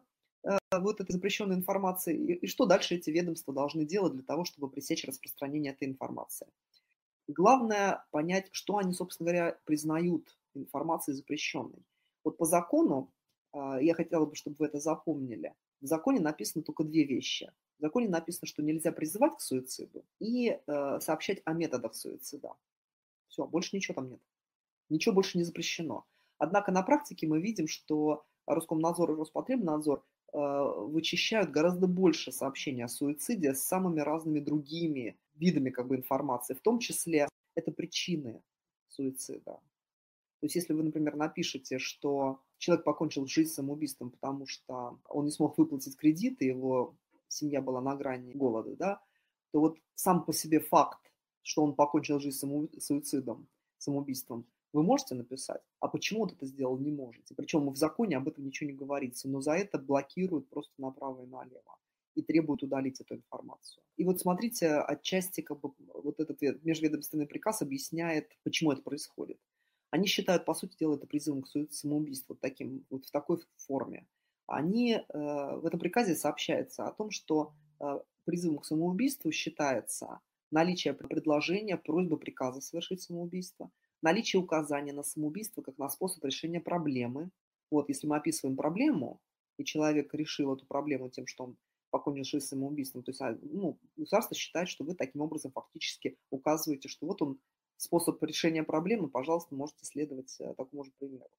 вот 0.72 1.02
этой 1.02 1.12
запрещенной 1.12 1.56
информации, 1.56 2.36
и, 2.36 2.48
что 2.48 2.66
дальше 2.66 2.96
эти 2.96 3.10
ведомства 3.10 3.54
должны 3.54 3.86
делать 3.86 4.14
для 4.14 4.24
того, 4.24 4.46
чтобы 4.46 4.70
пресечь 4.70 5.06
распространение 5.06 5.74
этой 5.74 5.88
информации. 5.88 6.48
Главное 7.28 8.06
понять, 8.12 8.48
что 8.52 8.78
они, 8.78 8.94
собственно 8.94 9.30
говоря, 9.30 9.60
признают 9.66 10.38
информацией 10.54 11.16
запрещенной. 11.16 11.86
Вот 12.24 12.38
по 12.38 12.46
закону, 12.46 13.12
а, 13.52 13.82
я 13.82 13.94
хотела 13.94 14.26
бы, 14.26 14.36
чтобы 14.36 14.56
вы 14.60 14.68
это 14.68 14.80
запомнили, 14.80 15.54
в 15.82 15.86
законе 15.86 16.20
написано 16.20 16.64
только 16.64 16.84
две 16.84 17.04
вещи. 17.04 17.52
В 17.78 17.82
законе 17.82 18.10
написано, 18.10 18.48
что 18.48 18.64
нельзя 18.64 18.92
призывать 18.92 19.38
к 19.38 19.42
суициду 19.42 20.04
и 20.20 20.50
э, 20.66 21.00
сообщать 21.00 21.44
о 21.46 21.54
методах 21.54 21.94
суицида. 21.94 22.54
Все, 23.28 23.46
больше 23.46 23.76
ничего 23.76 23.94
там 23.94 24.10
нет. 24.10 24.22
Ничего 24.90 25.14
больше 25.14 25.38
не 25.38 25.44
запрещено. 25.44 26.06
Однако 26.40 26.72
на 26.72 26.82
практике 26.82 27.28
мы 27.28 27.40
видим, 27.40 27.68
что 27.68 28.26
Роскомнадзор 28.48 29.12
и 29.12 29.16
Роспотребнадзор 29.16 30.04
вычищают 30.34 31.52
гораздо 31.52 31.88
больше 31.88 32.32
сообщений 32.32 32.84
о 32.84 32.90
суициде 32.90 33.54
с 33.54 33.64
самыми 33.64 34.02
разными 34.02 34.40
другими 34.40 35.18
видами 35.36 35.70
как 35.70 35.88
бы, 35.88 35.96
информации, 35.96 36.54
в 36.54 36.62
том 36.62 36.80
числе 36.80 37.28
это 37.56 37.72
причины 37.72 38.42
суицида. 38.88 39.60
То 40.40 40.46
есть 40.46 40.56
если 40.56 40.74
вы, 40.74 40.84
например, 40.84 41.16
напишете, 41.16 41.80
что 41.80 42.42
человек 42.58 42.86
покончил 42.86 43.26
жизнь 43.26 43.52
самоубийством, 43.52 44.12
потому 44.12 44.46
что 44.46 45.00
он 45.10 45.26
не 45.26 45.32
смог 45.32 45.58
выплатить 45.58 45.98
кредит, 45.98 46.42
и 46.42 46.48
его 46.48 46.96
семья 47.28 47.62
была 47.62 47.82
на 47.82 47.96
грани 47.96 48.34
голода, 48.34 48.76
да, 48.76 49.02
то 49.52 49.60
вот 49.60 49.80
сам 49.96 50.24
по 50.26 50.34
себе 50.34 50.60
факт, 50.60 51.12
что 51.42 51.64
он 51.64 51.74
покончил 51.74 52.20
жизнь 52.20 52.38
саму... 52.38 52.70
суицидом, 52.80 53.48
самоубийством, 53.78 54.46
Вы 54.74 54.84
можете 54.84 55.16
написать, 55.16 55.62
а 55.80 55.88
почему 55.88 56.22
вот 56.22 56.34
это 56.34 56.46
сделал, 56.46 56.78
не 56.78 56.92
можете. 56.92 57.34
Причем 57.36 57.70
в 57.70 57.78
законе 57.78 58.18
об 58.18 58.28
этом 58.28 58.46
ничего 58.46 58.70
не 58.70 58.76
говорится, 58.76 59.30
но 59.30 59.42
за 59.42 59.54
это 59.54 59.78
блокируют 59.80 60.50
просто 60.50 60.74
направо 60.78 61.24
и 61.24 61.28
налево 61.28 61.78
и 62.16 62.24
требуют 62.24 62.64
удалить 62.64 63.00
эту 63.00 63.16
информацию. 63.16 63.84
И 63.96 64.04
вот 64.04 64.20
смотрите, 64.20 64.72
отчасти 64.78 65.42
как 65.42 65.60
бы 65.60 65.72
вот 65.94 66.20
этот 66.20 66.42
межведомственный 66.64 67.28
приказ 67.28 67.62
объясняет, 67.62 68.36
почему 68.44 68.72
это 68.72 68.82
происходит. 68.82 69.40
Они 69.92 70.08
считают, 70.08 70.44
по 70.44 70.56
сути 70.56 70.78
дела, 70.78 70.96
это 70.96 71.06
призывом 71.06 71.44
к 71.44 71.72
самоубийству 71.72 72.34
вот, 72.34 72.42
таким, 72.42 72.86
вот 72.90 73.06
в 73.06 73.12
такой 73.12 73.40
форме. 73.56 74.08
Они, 74.48 74.94
э, 74.94 75.02
в 75.14 75.66
этом 75.66 75.80
приказе 75.80 76.16
сообщается 76.16 76.88
о 76.88 76.92
том, 76.92 77.12
что 77.12 77.54
э, 77.80 78.00
призывом 78.26 78.60
к 78.60 78.66
самоубийству 78.66 79.32
считается 79.32 80.20
наличие 80.52 80.94
предложения, 80.94 81.78
просьбы, 81.78 82.18
приказа 82.18 82.62
совершить 82.62 83.02
самоубийство, 83.02 83.70
наличие 84.08 84.42
указания 84.42 84.94
на 84.94 85.04
самоубийство 85.04 85.62
как 85.62 85.78
на 85.78 85.90
способ 85.90 86.24
решения 86.24 86.62
проблемы. 86.62 87.30
Вот, 87.70 87.90
если 87.90 88.08
мы 88.08 88.16
описываем 88.16 88.56
проблему, 88.56 89.20
и 89.58 89.66
человек 89.66 90.14
решил 90.14 90.54
эту 90.54 90.66
проблему 90.66 91.10
тем, 91.10 91.28
что 91.28 91.44
он 91.44 91.58
покончил 91.90 92.24
жизнь 92.24 92.46
самоубийством. 92.46 93.04
То 93.04 93.12
есть 93.12 93.22
а, 93.22 93.38
ну, 93.42 93.78
государство 93.98 94.36
считает, 94.36 94.70
что 94.70 94.86
вы 94.86 94.96
таким 94.96 95.22
образом 95.22 95.52
фактически 95.52 96.18
указываете, 96.30 96.88
что 96.88 97.06
вот 97.06 97.22
он 97.22 97.40
способ 97.76 98.24
решения 98.24 98.64
проблемы, 98.64 99.10
пожалуйста, 99.10 99.56
можете 99.56 99.86
следовать 99.86 100.36
э, 100.40 100.54
такому 100.56 100.86
же 100.86 100.92
примеру. 100.98 101.30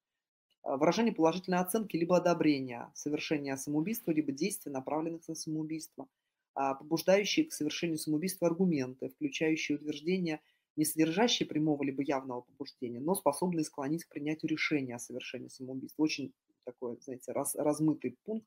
А, 0.62 0.76
выражение 0.76 1.14
положительной 1.14 1.58
оценки 1.58 1.96
либо 1.96 2.18
одобрения 2.18 2.90
совершения 2.94 3.56
самоубийства, 3.56 4.10
либо 4.10 4.32
действий, 4.32 4.72
направленных 4.72 5.26
на 5.26 5.34
самоубийство, 5.34 6.06
а, 6.54 6.74
побуждающие 6.74 7.46
к 7.46 7.52
совершению 7.52 7.96
самоубийства 7.96 8.48
аргументы, 8.48 9.08
включающие 9.08 9.78
утверждения, 9.78 10.40
не 10.78 10.84
содержащие 10.84 11.46
прямого 11.46 11.82
либо 11.82 12.02
явного 12.02 12.42
побуждения, 12.42 13.00
но 13.00 13.14
способные 13.16 13.64
склонить 13.64 14.04
к 14.04 14.10
принятию 14.10 14.48
решения 14.48 14.94
о 14.94 15.00
совершении 15.00 15.48
самоубийства. 15.48 16.04
Очень 16.04 16.32
такой, 16.64 16.98
знаете, 17.00 17.32
раз, 17.32 17.56
размытый 17.56 18.16
пункт, 18.24 18.46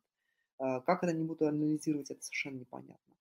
а, 0.57 0.79
как 0.79 1.03
это 1.03 1.11
они 1.11 1.25
будут 1.25 1.41
анализировать, 1.41 2.09
это 2.09 2.21
совершенно 2.23 2.59
непонятно. 2.59 3.13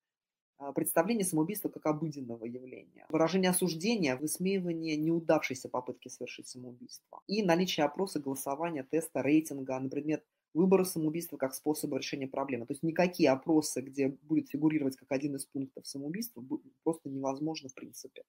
А, 0.59 0.73
представление 0.73 1.25
самоубийства 1.25 1.71
как 1.71 1.87
обыденного 1.87 2.45
явления. 2.45 3.07
Выражение 3.09 3.51
осуждения, 3.51 4.15
высмеивание 4.15 4.97
неудавшейся 4.97 5.69
попытки 5.69 6.09
совершить 6.09 6.47
самоубийство. 6.47 7.23
И 7.27 7.43
наличие 7.43 7.87
опроса, 7.87 8.21
голосования, 8.21 8.87
теста, 8.89 9.23
рейтинга 9.23 9.81
на 9.81 9.89
предмет 9.89 10.25
выбора 10.55 10.85
самоубийства 10.85 11.37
как 11.37 11.55
способа 11.55 11.99
решения 11.99 12.29
проблемы. 12.29 12.67
То 12.67 12.75
есть 12.75 12.83
никакие 12.83 13.31
опросы, 13.31 13.81
где 13.81 14.09
будет 14.09 14.51
фигурировать 14.51 14.97
как 14.97 15.11
один 15.13 15.37
из 15.37 15.47
пунктов 15.47 15.87
самоубийства, 15.87 16.45
просто 16.85 17.09
невозможно 17.09 17.69
в 17.69 17.75
принципе. 17.75 18.23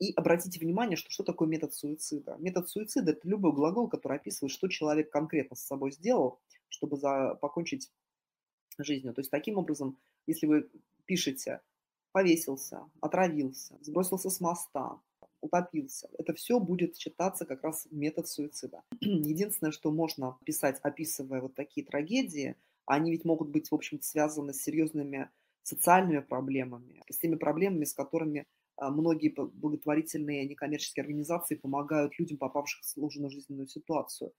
И 0.00 0.12
обратите 0.14 0.58
внимание, 0.58 0.96
что 0.96 1.10
что 1.10 1.24
такое 1.24 1.46
метод 1.46 1.74
суицида. 1.74 2.36
Метод 2.38 2.68
суицида– 2.68 3.10
это 3.12 3.28
любой 3.28 3.52
глагол, 3.52 3.86
который 3.86 4.16
описывает, 4.16 4.50
что 4.50 4.66
человек 4.68 5.10
конкретно 5.10 5.56
с 5.56 5.66
собой 5.66 5.92
сделал, 5.92 6.40
чтобы 6.68 6.96
за, 6.96 7.34
покончить 7.34 7.92
жизнью. 8.78 9.12
То 9.12 9.20
есть 9.20 9.30
таким 9.30 9.58
образом, 9.58 9.98
если 10.26 10.46
вы 10.46 10.70
пишете 11.04 11.60
повесился, 12.12 12.88
отравился, 13.00 13.76
сбросился 13.82 14.30
с 14.30 14.40
моста, 14.40 14.98
утопился. 15.42 16.08
Это 16.18 16.32
все 16.32 16.58
будет 16.60 16.96
считаться 16.96 17.44
как 17.44 17.62
раз 17.62 17.86
метод 17.90 18.26
суицида. 18.26 18.82
Единственное, 19.00 19.72
что 19.72 19.90
можно 19.90 20.38
писать, 20.44 20.78
описывая 20.82 21.42
вот 21.42 21.54
такие 21.54 21.86
трагедии, 21.86 22.56
они 22.86 23.10
ведь 23.10 23.24
могут 23.24 23.48
быть, 23.48 23.70
в 23.70 23.74
общем-то, 23.74 24.04
связаны 24.04 24.52
с 24.52 24.62
серьезными 24.62 25.30
социальными 25.62 26.20
проблемами, 26.20 27.02
с 27.10 27.18
теми 27.18 27.36
проблемами, 27.36 27.84
с 27.84 27.92
которыми 27.92 28.46
многие 28.88 29.28
благотворительные 29.28 30.46
некоммерческие 30.46 31.02
организации 31.02 31.56
помогают 31.56 32.18
людям, 32.18 32.38
попавшим 32.38 32.80
в 32.82 32.86
сложную 32.86 33.30
жизненную 33.30 33.66
ситуацию. 33.66 34.32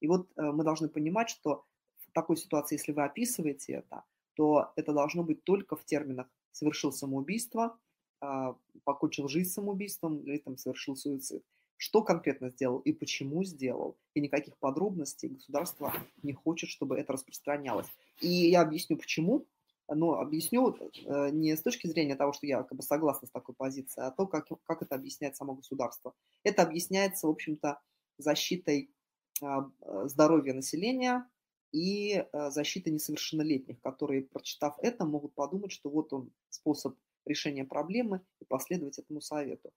И 0.00 0.06
вот 0.06 0.28
э, 0.36 0.42
мы 0.42 0.62
должны 0.64 0.88
понимать, 0.88 1.28
что 1.28 1.64
в 1.98 2.12
такой 2.12 2.36
ситуации, 2.36 2.76
если 2.76 2.92
вы 2.92 3.04
описываете 3.04 3.74
это, 3.74 4.04
то 4.34 4.72
это 4.76 4.92
должно 4.92 5.22
быть 5.22 5.44
только 5.44 5.76
в 5.76 5.84
терминах 5.84 6.26
«совершил 6.52 6.92
самоубийство», 6.92 7.78
а, 8.20 8.56
«покончил 8.84 9.28
жизнь 9.28 9.50
самоубийством» 9.50 10.18
или 10.20 10.38
там 10.38 10.56
«совершил 10.56 10.96
суицид». 10.96 11.44
Что 11.76 12.02
конкретно 12.02 12.50
сделал 12.50 12.80
и 12.80 12.92
почему 12.92 13.42
сделал, 13.44 13.96
и 14.14 14.20
никаких 14.20 14.56
подробностей 14.58 15.28
государство 15.28 15.92
не 16.22 16.32
хочет, 16.32 16.68
чтобы 16.68 16.98
это 16.98 17.12
распространялось. 17.14 17.86
И 18.20 18.28
я 18.28 18.60
объясню, 18.62 18.98
почему. 18.98 19.46
Но 19.92 20.14
объясню 20.14 20.76
э, 20.76 21.30
не 21.30 21.56
с 21.56 21.62
точки 21.62 21.88
зрения 21.88 22.14
того, 22.14 22.32
что 22.32 22.46
я 22.46 22.62
как 22.62 22.76
бы 22.76 22.82
согласна 22.82 23.26
с 23.26 23.30
такой 23.30 23.54
позицией, 23.54 24.06
а 24.06 24.10
то, 24.12 24.26
как, 24.26 24.46
как 24.64 24.82
это 24.82 24.94
объясняет 24.94 25.36
само 25.36 25.54
государство. 25.54 26.14
Это 26.44 26.62
объясняется, 26.62 27.26
в 27.26 27.30
общем-то, 27.30 27.80
защитой 28.18 28.94
а, 29.42 29.68
э, 29.80 30.08
здоровья 30.08 30.54
населения, 30.54 31.28
и 31.72 32.14
э, 32.14 32.50
защита 32.50 32.90
несовершеннолетних, 32.90 33.80
которые, 33.80 34.22
прочитав 34.22 34.76
это, 34.78 35.04
могут 35.04 35.34
подумать, 35.34 35.72
что 35.72 35.88
вот 35.88 36.12
он 36.12 36.32
способ 36.48 36.96
решения 37.24 37.64
проблемы 37.64 38.22
и 38.40 38.44
последовать 38.44 38.98
этому 38.98 39.20
совету. 39.20 39.72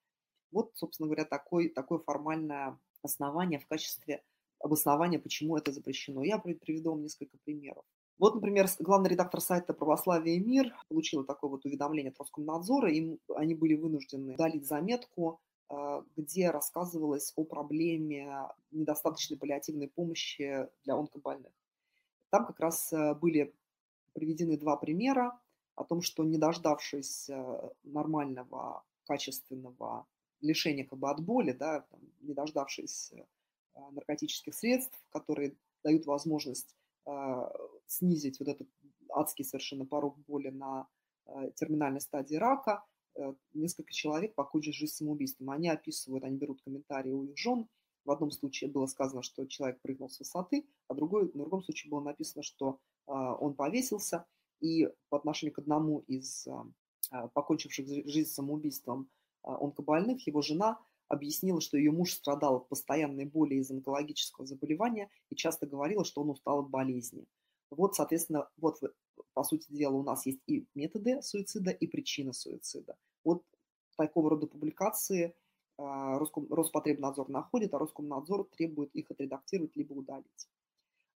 Вот, 0.51 0.71
собственно 0.75 1.07
говоря, 1.07 1.25
такой, 1.25 1.69
такое 1.69 1.99
формальное 1.99 2.79
основание 3.01 3.59
в 3.59 3.67
качестве 3.67 4.23
обоснования, 4.59 5.19
почему 5.19 5.57
это 5.57 5.71
запрещено. 5.71 6.23
Я 6.23 6.37
приведу 6.39 6.91
вам 6.91 7.03
несколько 7.03 7.37
примеров. 7.43 7.85
Вот, 8.19 8.35
например, 8.35 8.67
главный 8.79 9.09
редактор 9.09 9.41
сайта 9.41 9.73
«Православие 9.73 10.37
и 10.37 10.39
мир» 10.39 10.73
получил 10.87 11.23
такое 11.23 11.49
вот 11.49 11.65
уведомление 11.65 12.11
от 12.11 12.19
Роскомнадзора, 12.19 12.91
и 12.91 13.17
они 13.35 13.55
были 13.55 13.73
вынуждены 13.73 14.33
удалить 14.33 14.67
заметку, 14.67 15.41
э, 15.69 16.03
где 16.15 16.51
рассказывалось 16.51 17.33
о 17.35 17.43
проблеме 17.43 18.49
недостаточной 18.71 19.37
паллиативной 19.37 19.89
помощи 19.89 20.67
для 20.83 20.95
онкобольных. 20.95 21.51
Там 22.29 22.45
как 22.45 22.59
раз 22.59 22.93
э, 22.93 23.15
были 23.15 23.53
приведены 24.13 24.57
два 24.57 24.77
примера 24.77 25.39
о 25.75 25.83
том, 25.83 26.01
что 26.01 26.23
не 26.23 26.37
дождавшись 26.37 27.29
э, 27.29 27.69
нормального, 27.83 28.83
качественного 29.05 30.05
лишения 30.41 30.85
как 30.85 30.99
бы 30.99 31.09
от 31.09 31.19
боли, 31.19 31.51
да, 31.51 31.81
там, 31.81 31.99
не 32.21 32.33
дождавшись 32.33 33.11
э, 33.11 33.23
наркотических 33.91 34.53
средств, 34.53 34.97
которые 35.09 35.55
дают 35.83 36.05
возможность 36.05 36.75
снизить 37.93 38.39
вот 38.39 38.49
этот 38.49 38.67
адский 39.09 39.45
совершенно 39.45 39.85
порог 39.85 40.17
боли 40.27 40.49
на 40.49 40.87
э, 41.25 41.51
терминальной 41.55 42.01
стадии 42.01 42.35
рака, 42.35 42.83
э, 43.15 43.33
несколько 43.53 43.93
человек 43.93 44.35
покончили 44.35 44.73
жизнь 44.73 44.93
самоубийством. 44.93 45.49
Они 45.51 45.69
описывают, 45.69 46.23
они 46.23 46.37
берут 46.37 46.61
комментарии 46.61 47.11
у 47.11 47.23
их 47.23 47.37
жен, 47.37 47.67
в 48.05 48.11
одном 48.11 48.31
случае 48.31 48.69
было 48.69 48.85
сказано, 48.85 49.23
что 49.23 49.45
человек 49.45 49.81
прыгнул 49.81 50.09
с 50.09 50.19
высоты, 50.19 50.67
а 50.87 50.93
другой, 50.93 51.29
в 51.29 51.33
другом 51.33 51.63
случае 51.63 51.89
было 51.89 52.01
написано, 52.01 52.43
что 52.43 52.79
а, 53.07 53.35
он 53.35 53.53
повесился. 53.53 54.25
И 54.59 54.89
по 55.09 55.17
отношению 55.17 55.53
к 55.53 55.59
одному 55.59 55.99
из 55.99 56.47
а, 56.47 56.65
а, 57.11 57.27
покончивших 57.29 57.85
жизнь 58.07 58.29
самоубийством 58.29 59.09
онкобольных, 59.43 60.25
его 60.25 60.41
жена 60.41 60.79
объяснила, 61.09 61.59
что 61.59 61.77
ее 61.77 61.91
муж 61.91 62.13
страдал 62.13 62.57
от 62.57 62.69
постоянной 62.69 63.25
боли 63.25 63.55
из 63.55 63.69
онкологического 63.69 64.45
заболевания 64.45 65.09
и 65.29 65.35
часто 65.35 65.67
говорила, 65.67 66.05
что 66.05 66.21
он 66.21 66.29
устал 66.29 66.59
от 66.59 66.69
болезни. 66.69 67.25
Вот, 67.75 67.95
соответственно, 67.95 68.49
вот 68.57 68.79
по 69.33 69.43
сути 69.43 69.65
дела 69.69 69.95
у 69.95 70.03
нас 70.03 70.25
есть 70.25 70.41
и 70.47 70.65
методы 70.75 71.21
суицида, 71.21 71.71
и 71.71 71.87
причина 71.87 72.33
суицида. 72.33 72.95
Вот 73.23 73.43
такого 73.97 74.31
рода 74.31 74.47
публикации 74.47 75.35
а, 75.77 76.19
Роспотребнадзор 76.19 77.29
находит, 77.29 77.73
а 77.73 77.79
Роскомнадзор 77.79 78.45
требует 78.45 78.93
их 78.95 79.09
отредактировать 79.11 79.75
либо 79.75 79.93
удалить. 79.93 80.47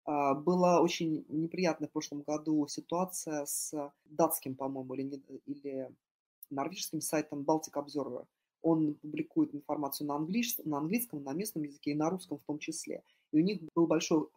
А, 0.06 0.34
была 0.34 0.82
очень 0.82 1.26
неприятная 1.30 1.88
в 1.88 1.92
прошлом 1.92 2.22
году 2.22 2.68
ситуация 2.68 3.46
с 3.46 3.74
датским, 4.06 4.56
по-моему, 4.56 4.94
или, 4.96 5.22
или 5.46 5.92
норвежским 6.50 7.02
сайтом 7.02 7.42
Baltic 7.44 7.74
Observer. 7.74 8.26
Он 8.62 8.96
публикует 8.96 9.54
информацию 9.54 10.08
на, 10.08 10.16
английском, 10.16 10.70
на 10.70 10.80
английском, 10.80 11.24
на 11.24 11.34
местном 11.34 11.64
языке 11.64 11.92
и 11.92 11.96
на 11.96 12.10
русском 12.10 12.40
в 12.40 12.44
том 12.44 12.58
числе. 12.58 13.04
И 13.32 13.40
у 13.40 13.44
них 13.44 13.62
был 13.76 13.88
большой, 13.88 14.28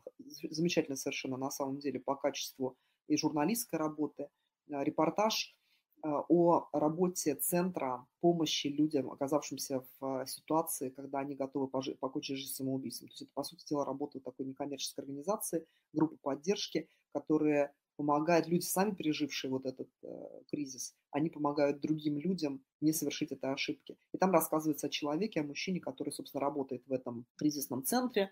замечательный 0.51 0.97
совершенно 0.97 1.36
на 1.36 1.51
самом 1.51 1.78
деле 1.78 2.01
по 2.01 2.16
качеству 2.16 2.76
и 3.09 3.16
журналистской 3.16 3.78
работы 3.78 4.28
а, 4.70 4.84
репортаж 4.84 5.57
а, 6.03 6.24
о 6.28 6.68
работе 6.72 7.34
центра 7.34 8.07
помощи 8.20 8.68
людям, 8.68 9.11
оказавшимся 9.11 9.84
в 9.99 10.26
ситуации, 10.26 10.91
когда 10.91 11.20
они 11.20 11.34
готовы 11.34 11.68
покончить 11.68 12.38
жизнь 12.38 12.55
самоубийством. 12.55 13.09
То 13.09 13.12
есть 13.12 13.22
это, 13.22 13.30
по 13.34 13.45
сути 13.45 13.66
дела, 13.66 13.84
работа 13.84 14.20
такой 14.20 14.47
некоммерческой 14.47 15.05
организации, 15.05 15.66
группы 15.93 16.16
поддержки, 16.20 16.88
которые 17.12 17.72
помогают, 18.01 18.49
люди, 18.49 18.64
сами 18.64 18.95
пережившие 18.95 19.51
вот 19.51 19.66
этот 19.66 19.91
э, 20.03 20.43
кризис, 20.51 20.95
они 21.11 21.28
помогают 21.28 21.82
другим 21.82 22.16
людям 22.16 22.64
не 22.80 22.95
совершить 22.95 23.30
этой 23.30 23.53
ошибки. 23.53 23.99
И 24.14 24.16
там 24.16 24.30
рассказывается 24.30 24.86
о 24.86 24.91
человеке, 24.91 25.41
о 25.41 25.45
мужчине, 25.45 25.80
который, 25.80 26.11
собственно, 26.11 26.41
работает 26.41 26.82
в 26.86 26.93
этом 26.95 27.26
кризисном 27.36 27.84
центре, 27.84 28.22
э, 28.22 28.30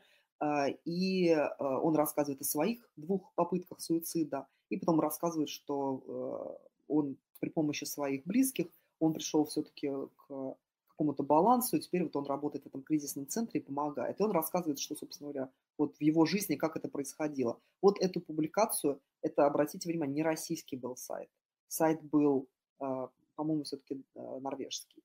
и 0.85 1.29
э, 1.31 1.49
он 1.59 1.97
рассказывает 1.97 2.41
о 2.41 2.45
своих 2.45 2.89
двух 2.97 3.33
попытках 3.35 3.81
суицида, 3.81 4.47
и 4.71 4.77
потом 4.77 5.01
рассказывает, 5.01 5.49
что 5.49 6.03
э, 6.07 6.69
он 6.89 7.17
при 7.41 7.51
помощи 7.51 7.85
своих 7.85 8.25
близких, 8.25 8.67
он 9.01 9.15
пришел 9.15 9.45
все-таки 9.45 9.89
к, 9.89 10.29
к 10.29 10.57
какому-то 10.89 11.23
балансу, 11.23 11.77
и 11.77 11.81
теперь 11.81 12.03
вот 12.03 12.17
он 12.17 12.27
работает 12.27 12.65
в 12.65 12.69
этом 12.69 12.83
кризисном 12.83 13.27
центре 13.29 13.61
и 13.61 13.65
помогает. 13.65 14.21
И 14.21 14.23
он 14.23 14.33
рассказывает, 14.33 14.79
что, 14.79 14.97
собственно 14.97 15.33
говоря, 15.33 15.51
вот 15.77 15.97
в 15.97 16.01
его 16.01 16.27
жизни, 16.27 16.57
как 16.57 16.77
это 16.77 16.89
происходило. 16.89 17.61
Вот 17.81 17.99
эту 18.01 18.21
публикацию, 18.21 19.01
это, 19.23 19.47
обратите 19.47 19.89
внимание, 19.89 20.17
не 20.17 20.23
российский 20.23 20.77
был 20.77 20.97
сайт. 20.97 21.31
Сайт 21.69 22.03
был, 22.03 22.49
а, 22.81 23.11
по-моему, 23.37 23.63
все-таки 23.63 24.03
а, 24.17 24.41
норвежский. 24.41 25.03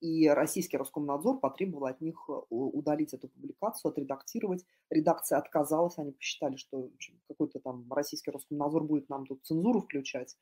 И 0.00 0.28
российский 0.28 0.76
Роскомнадзор 0.76 1.40
потребовал 1.40 1.86
от 1.86 2.00
них 2.00 2.24
э, 2.28 2.32
удалить 2.50 3.14
эту 3.14 3.28
публикацию, 3.28 3.90
отредактировать. 3.90 4.64
Редакция 4.90 5.38
отказалась, 5.38 5.98
они 5.98 6.12
посчитали, 6.12 6.56
что 6.56 6.90
какой-то 7.28 7.60
там 7.60 7.90
российский 7.92 8.30
Роскомнадзор 8.30 8.84
будет 8.84 9.08
нам 9.08 9.26
тут 9.26 9.44
цензуру 9.44 9.80
включать. 9.80 10.36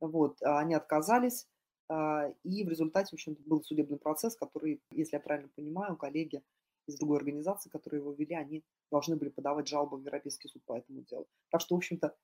Вот, 0.00 0.42
а 0.42 0.58
они 0.60 0.74
отказались, 0.74 1.48
а, 1.88 2.32
и 2.42 2.64
в 2.64 2.68
результате, 2.68 3.10
в 3.10 3.14
общем 3.14 3.36
был 3.46 3.62
судебный 3.62 3.98
процесс, 3.98 4.36
который, 4.36 4.82
если 4.90 5.16
я 5.16 5.20
правильно 5.20 5.50
понимаю, 5.54 5.96
коллеги 5.96 6.42
из 6.86 6.96
другой 6.98 7.18
организации, 7.18 7.70
которые 7.70 8.00
его 8.00 8.12
вели, 8.12 8.34
они 8.34 8.64
должны 8.90 9.16
были 9.16 9.30
подавать 9.30 9.68
жалобу 9.68 9.96
в 9.96 10.00
Европейский 10.00 10.48
суд 10.48 10.62
по 10.64 10.76
этому 10.76 11.02
делу. 11.02 11.26
Так 11.50 11.60
что, 11.60 11.74
в 11.74 11.78
общем-то, 11.78 12.14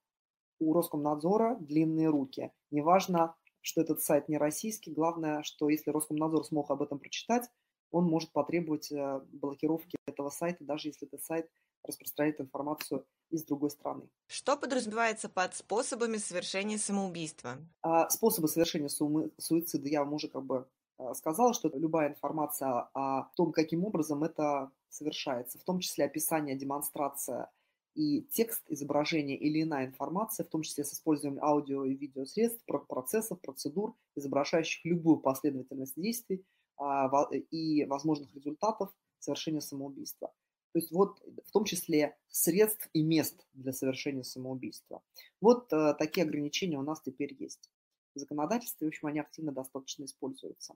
у 0.60 0.72
Роскомнадзора 0.72 1.56
длинные 1.60 2.08
руки. 2.08 2.52
Неважно, 2.70 3.34
что 3.62 3.80
этот 3.80 4.02
сайт 4.02 4.28
не 4.28 4.38
российский, 4.38 4.92
главное, 4.92 5.42
что 5.42 5.68
если 5.68 5.90
Роскомнадзор 5.90 6.44
смог 6.44 6.70
об 6.70 6.82
этом 6.82 6.98
прочитать, 6.98 7.48
он 7.90 8.04
может 8.04 8.32
потребовать 8.32 8.90
э, 8.90 9.20
блокировки 9.32 9.96
этого 10.06 10.30
сайта, 10.30 10.64
даже 10.64 10.88
если 10.88 11.06
этот 11.06 11.22
сайт 11.22 11.48
распространяет 11.84 12.40
информацию 12.40 13.04
из 13.30 13.44
другой 13.44 13.70
страны. 13.70 14.08
Что 14.26 14.56
подразумевается 14.56 15.28
под 15.28 15.54
способами 15.54 16.16
совершения 16.16 16.78
самоубийства? 16.78 17.58
А, 17.82 18.08
способы 18.10 18.48
совершения 18.48 18.88
суицида 18.88 19.88
я 19.88 20.04
вам 20.04 20.14
уже 20.14 20.28
как 20.28 20.44
бы 20.44 20.68
а, 20.98 21.14
сказала, 21.14 21.54
что 21.54 21.68
любая 21.68 22.10
информация 22.10 22.88
о 22.94 23.30
том, 23.36 23.52
каким 23.52 23.84
образом 23.84 24.22
это 24.22 24.70
совершается, 24.88 25.58
в 25.58 25.64
том 25.64 25.80
числе 25.80 26.04
описание, 26.04 26.56
демонстрация 26.56 27.50
и 27.94 28.22
текст, 28.30 28.62
изображение 28.68 29.36
или 29.36 29.62
иная 29.62 29.86
информация, 29.86 30.44
в 30.44 30.48
том 30.48 30.62
числе 30.62 30.84
с 30.84 30.92
использованием 30.92 31.42
аудио 31.42 31.84
и 31.84 31.94
видеосредств, 31.94 32.64
процессов, 32.88 33.40
процедур, 33.40 33.94
изображающих 34.16 34.84
любую 34.84 35.18
последовательность 35.18 35.94
действий 35.96 36.44
а, 36.78 37.10
и 37.50 37.84
возможных 37.84 38.34
результатов 38.34 38.90
совершения 39.18 39.60
самоубийства. 39.60 40.32
То 40.72 40.78
есть 40.78 40.90
вот 40.90 41.20
в 41.46 41.52
том 41.52 41.64
числе 41.64 42.16
средств 42.28 42.88
и 42.94 43.02
мест 43.02 43.46
для 43.52 43.72
совершения 43.72 44.22
самоубийства. 44.22 45.02
Вот 45.40 45.70
э, 45.72 45.94
такие 45.98 46.24
ограничения 46.24 46.78
у 46.78 46.82
нас 46.82 47.02
теперь 47.02 47.36
есть. 47.38 47.70
В 48.14 48.18
законодательстве, 48.18 48.86
в 48.86 48.88
общем, 48.88 49.08
они 49.08 49.20
активно 49.20 49.52
достаточно 49.52 50.04
используются. 50.04 50.74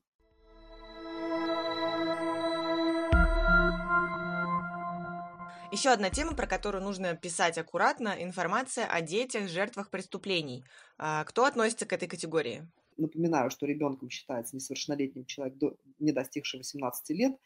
Еще 5.72 5.90
одна 5.90 6.10
тема, 6.10 6.34
про 6.34 6.46
которую 6.46 6.84
нужно 6.84 7.16
писать 7.16 7.58
аккуратно, 7.58 8.14
информация 8.20 8.86
о 8.86 9.00
детях, 9.00 9.48
жертвах 9.48 9.90
преступлений. 9.90 10.64
А 10.96 11.24
кто 11.24 11.44
относится 11.44 11.86
к 11.86 11.92
этой 11.92 12.06
категории? 12.06 12.68
Напоминаю, 12.96 13.50
что 13.50 13.66
ребенком 13.66 14.08
считается 14.08 14.54
несовершеннолетним 14.54 15.24
человек, 15.24 15.56
не 15.98 16.12
достигший 16.12 16.58
18 16.58 17.10
лет. 17.10 17.36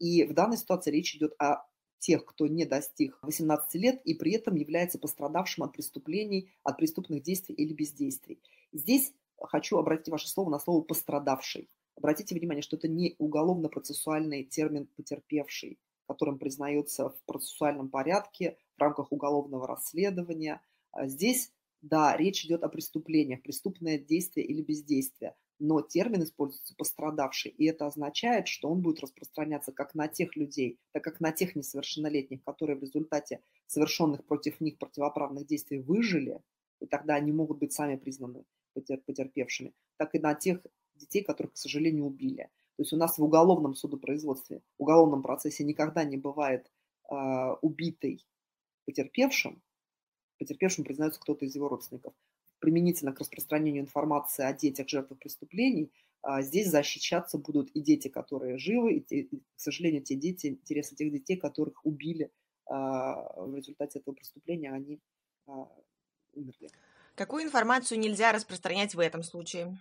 И 0.00 0.24
в 0.24 0.34
данной 0.34 0.56
ситуации 0.56 0.90
речь 0.90 1.14
идет 1.14 1.34
о 1.38 1.64
тех, 2.00 2.24
кто 2.24 2.48
не 2.48 2.64
достиг 2.64 3.18
18 3.22 3.74
лет 3.80 4.00
и 4.04 4.14
при 4.14 4.32
этом 4.32 4.56
является 4.56 4.98
пострадавшим 4.98 5.64
от 5.64 5.72
преступлений, 5.72 6.52
от 6.64 6.78
преступных 6.78 7.22
действий 7.22 7.54
или 7.54 7.72
бездействий. 7.72 8.42
Здесь 8.72 9.12
хочу 9.40 9.78
обратить 9.78 10.08
ваше 10.08 10.28
слово 10.28 10.50
на 10.50 10.58
слово 10.58 10.82
«пострадавший». 10.82 11.70
Обратите 11.96 12.34
внимание, 12.34 12.62
что 12.62 12.76
это 12.76 12.86
не 12.86 13.14
уголовно-процессуальный 13.18 14.44
термин 14.44 14.86
«потерпевший», 14.96 15.78
которым 16.08 16.38
признается 16.38 17.10
в 17.10 17.22
процессуальном 17.26 17.88
порядке 17.88 18.56
в 18.76 18.80
рамках 18.80 19.12
уголовного 19.12 19.66
расследования. 19.66 20.60
А 20.90 21.06
здесь, 21.06 21.52
да, 21.82 22.16
речь 22.16 22.44
идет 22.44 22.64
о 22.64 22.68
преступлениях, 22.68 23.42
преступное 23.42 23.98
действие 23.98 24.46
или 24.46 24.62
бездействие 24.62 25.36
но 25.58 25.80
термин 25.80 26.22
используется 26.22 26.74
пострадавший, 26.76 27.50
и 27.50 27.66
это 27.66 27.86
означает, 27.86 28.48
что 28.48 28.68
он 28.68 28.80
будет 28.80 29.00
распространяться 29.00 29.72
как 29.72 29.94
на 29.94 30.08
тех 30.08 30.36
людей, 30.36 30.78
так 30.92 31.02
как 31.02 31.20
на 31.20 31.32
тех 31.32 31.56
несовершеннолетних, 31.56 32.42
которые 32.44 32.78
в 32.78 32.82
результате 32.82 33.40
совершенных 33.66 34.24
против 34.24 34.60
них 34.60 34.78
противоправных 34.78 35.46
действий 35.46 35.80
выжили, 35.80 36.40
и 36.80 36.86
тогда 36.86 37.16
они 37.16 37.32
могут 37.32 37.58
быть 37.58 37.72
сами 37.72 37.96
признаны 37.96 38.44
потерпевшими, 38.74 39.74
так 39.96 40.14
и 40.14 40.20
на 40.20 40.34
тех 40.34 40.64
детей, 40.94 41.24
которых, 41.24 41.54
к 41.54 41.56
сожалению, 41.56 42.06
убили. 42.06 42.50
То 42.78 42.82
есть 42.82 42.92
у 42.92 42.96
нас 42.96 43.18
в 43.18 43.24
уголовном 43.24 43.74
судопроизводстве, 43.74 44.62
в 44.78 44.82
уголовном 44.82 45.22
процессе 45.22 45.64
никогда 45.64 46.04
не 46.04 46.16
бывает 46.16 46.70
э, 47.10 47.14
убитый 47.60 48.24
потерпевшим, 48.86 49.60
потерпевшим 50.38 50.84
признается 50.84 51.20
кто-то 51.20 51.44
из 51.44 51.54
его 51.54 51.68
родственников 51.68 52.14
применительно 52.60 53.12
к 53.12 53.20
распространению 53.20 53.82
информации 53.82 54.44
о 54.44 54.52
детях, 54.52 54.88
жертвах 54.88 55.18
преступлений, 55.18 55.92
а, 56.22 56.42
здесь 56.42 56.68
защищаться 56.68 57.38
будут 57.38 57.70
и 57.70 57.80
дети, 57.80 58.08
которые 58.08 58.58
живы, 58.58 58.94
и, 58.94 59.00
те, 59.00 59.24
к 59.24 59.60
сожалению, 59.60 60.02
те 60.02 60.14
дети, 60.14 60.48
интересы 60.48 60.96
тех 60.96 61.12
детей, 61.12 61.36
которых 61.36 61.84
убили 61.84 62.30
а, 62.66 63.44
в 63.44 63.54
результате 63.54 64.00
этого 64.00 64.14
преступления, 64.14 64.72
они 64.72 65.00
а, 65.46 65.68
умерли. 66.34 66.70
Какую 67.14 67.44
информацию 67.44 67.98
нельзя 67.98 68.32
распространять 68.32 68.94
в 68.94 69.00
этом 69.00 69.22
случае? 69.22 69.78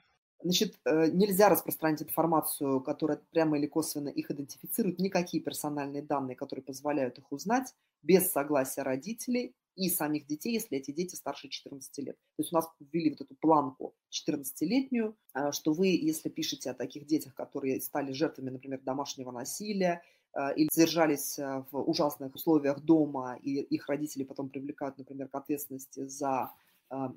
Значит, 0.48 0.80
э, 0.86 1.10
нельзя 1.12 1.50
распространять 1.50 2.04
информацию, 2.04 2.80
которая 2.80 3.20
прямо 3.32 3.58
или 3.58 3.66
косвенно 3.66 4.08
их 4.08 4.32
идентифицирует, 4.32 4.98
никакие 4.98 5.44
персональные 5.44 6.04
данные, 6.04 6.38
которые 6.38 6.64
позволяют 6.64 7.18
их 7.18 7.30
узнать, 7.34 7.76
без 8.02 8.32
согласия 8.32 8.84
родителей 8.84 9.54
и 9.76 9.90
самих 9.90 10.26
детей, 10.26 10.54
если 10.54 10.78
эти 10.78 10.92
дети 10.92 11.16
старше 11.16 11.50
14 11.50 11.98
лет. 11.98 12.16
То 12.38 12.44
есть 12.44 12.54
у 12.54 12.56
нас 12.56 12.70
ввели 12.80 13.10
вот 13.10 13.20
эту 13.20 13.36
планку 13.36 13.94
14-летнюю, 14.10 15.18
а, 15.34 15.52
что 15.52 15.74
вы, 15.74 15.88
если 15.88 16.30
пишете 16.30 16.72
о 16.72 16.74
таких 16.74 17.06
детях, 17.08 17.36
которые 17.36 17.82
стали 17.82 18.14
жертвами, 18.14 18.50
например, 18.50 18.80
домашнего 18.80 19.32
насилия, 19.32 20.02
а, 20.32 20.52
или 20.52 20.70
содержались 20.72 21.38
в 21.38 21.78
ужасных 21.78 22.34
условиях 22.34 22.80
дома, 22.80 23.38
и 23.42 23.56
их 23.56 23.90
родители 23.90 24.24
потом 24.24 24.48
привлекают, 24.48 24.98
например, 24.98 25.28
к 25.28 25.36
ответственности 25.36 26.08
за 26.08 26.54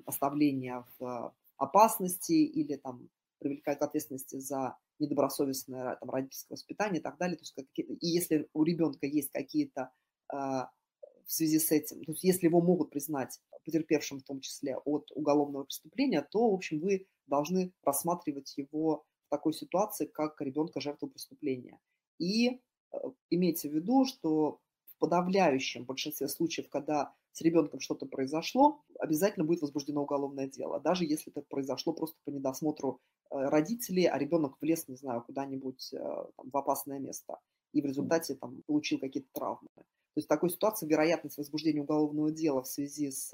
оставление 0.05 0.83
в 0.99 1.33
опасности 1.55 2.33
или 2.33 2.75
там 2.75 3.07
привлекают 3.41 3.79
к 3.79 3.83
ответственности 3.83 4.37
за 4.37 4.77
недобросовестное 4.99 5.97
там, 5.99 6.09
родительское 6.09 6.55
воспитание 6.55 6.99
и 6.99 7.03
так 7.03 7.17
далее. 7.17 7.37
То 7.37 7.43
есть, 7.43 7.55
и 7.75 8.07
если 8.07 8.47
у 8.53 8.63
ребенка 8.63 9.05
есть 9.07 9.31
какие-то 9.31 9.91
в 10.29 11.33
связи 11.33 11.59
с 11.59 11.71
этим. 11.71 12.03
То 12.03 12.11
есть 12.11 12.23
если 12.23 12.47
его 12.47 12.61
могут 12.61 12.89
признать 12.89 13.39
потерпевшим 13.63 14.19
в 14.19 14.23
том 14.23 14.41
числе 14.41 14.77
от 14.77 15.11
уголовного 15.15 15.63
преступления, 15.63 16.21
то, 16.21 16.49
в 16.49 16.53
общем, 16.53 16.79
вы 16.79 17.07
должны 17.27 17.73
рассматривать 17.83 18.53
его 18.57 19.05
в 19.27 19.29
такой 19.29 19.53
ситуации, 19.53 20.05
как 20.05 20.41
ребенка 20.41 20.81
жертву 20.81 21.07
преступления. 21.07 21.79
И 22.17 22.49
э, 22.49 22.97
имейте 23.29 23.69
в 23.69 23.73
виду, 23.73 24.05
что 24.05 24.59
в 24.87 24.97
подавляющем 24.97 25.85
большинстве 25.85 26.27
случаев, 26.27 26.69
когда 26.69 27.13
с 27.31 27.41
ребенком 27.41 27.79
что-то 27.79 28.05
произошло, 28.05 28.83
обязательно 28.99 29.45
будет 29.45 29.61
возбуждено 29.61 30.03
уголовное 30.03 30.47
дело, 30.47 30.79
даже 30.79 31.05
если 31.05 31.31
это 31.31 31.41
произошло 31.47 31.93
просто 31.93 32.17
по 32.25 32.29
недосмотру 32.29 32.99
э, 33.20 33.20
родителей, 33.31 34.05
а 34.05 34.17
ребенок 34.17 34.57
влез, 34.61 34.87
не 34.87 34.95
знаю, 34.95 35.21
куда-нибудь 35.21 35.93
э, 35.93 35.97
там, 35.97 36.49
в 36.51 36.57
опасное 36.57 36.99
место 36.99 37.39
и 37.73 37.81
в 37.81 37.85
результате 37.85 38.35
там, 38.35 38.61
получил 38.67 38.99
какие-то 38.99 39.29
травмы. 39.33 39.69
То 39.75 40.17
есть 40.17 40.27
в 40.27 40.29
такой 40.29 40.49
ситуации 40.49 40.87
вероятность 40.87 41.37
возбуждения 41.37 41.81
уголовного 41.81 42.31
дела 42.31 42.61
в 42.61 42.67
связи 42.67 43.11
с, 43.11 43.31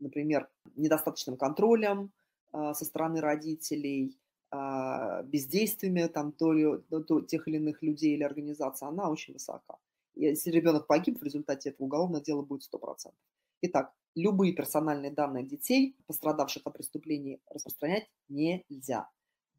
например, 0.00 0.48
недостаточным 0.74 1.36
контролем 1.36 2.10
со 2.50 2.84
стороны 2.84 3.20
родителей, 3.20 4.18
бездействиями 4.52 6.08
там, 6.08 6.32
то 6.32 6.52
ли, 6.52 6.66
то, 7.06 7.20
тех 7.20 7.46
или 7.46 7.58
иных 7.58 7.80
людей 7.82 8.14
или 8.14 8.24
организаций, 8.24 8.88
она 8.88 9.08
очень 9.08 9.34
высока. 9.34 9.76
Если 10.16 10.50
ребенок 10.50 10.88
погиб, 10.88 11.20
в 11.20 11.22
результате 11.22 11.68
этого 11.68 11.86
уголовного 11.86 12.24
дела 12.24 12.42
будет 12.42 12.68
100%. 12.72 13.12
Итак, 13.62 13.92
любые 14.16 14.52
персональные 14.52 15.12
данные 15.12 15.44
детей, 15.44 15.94
пострадавших 16.06 16.62
от 16.64 16.74
преступлений, 16.74 17.40
распространять 17.48 18.10
нельзя 18.28 19.08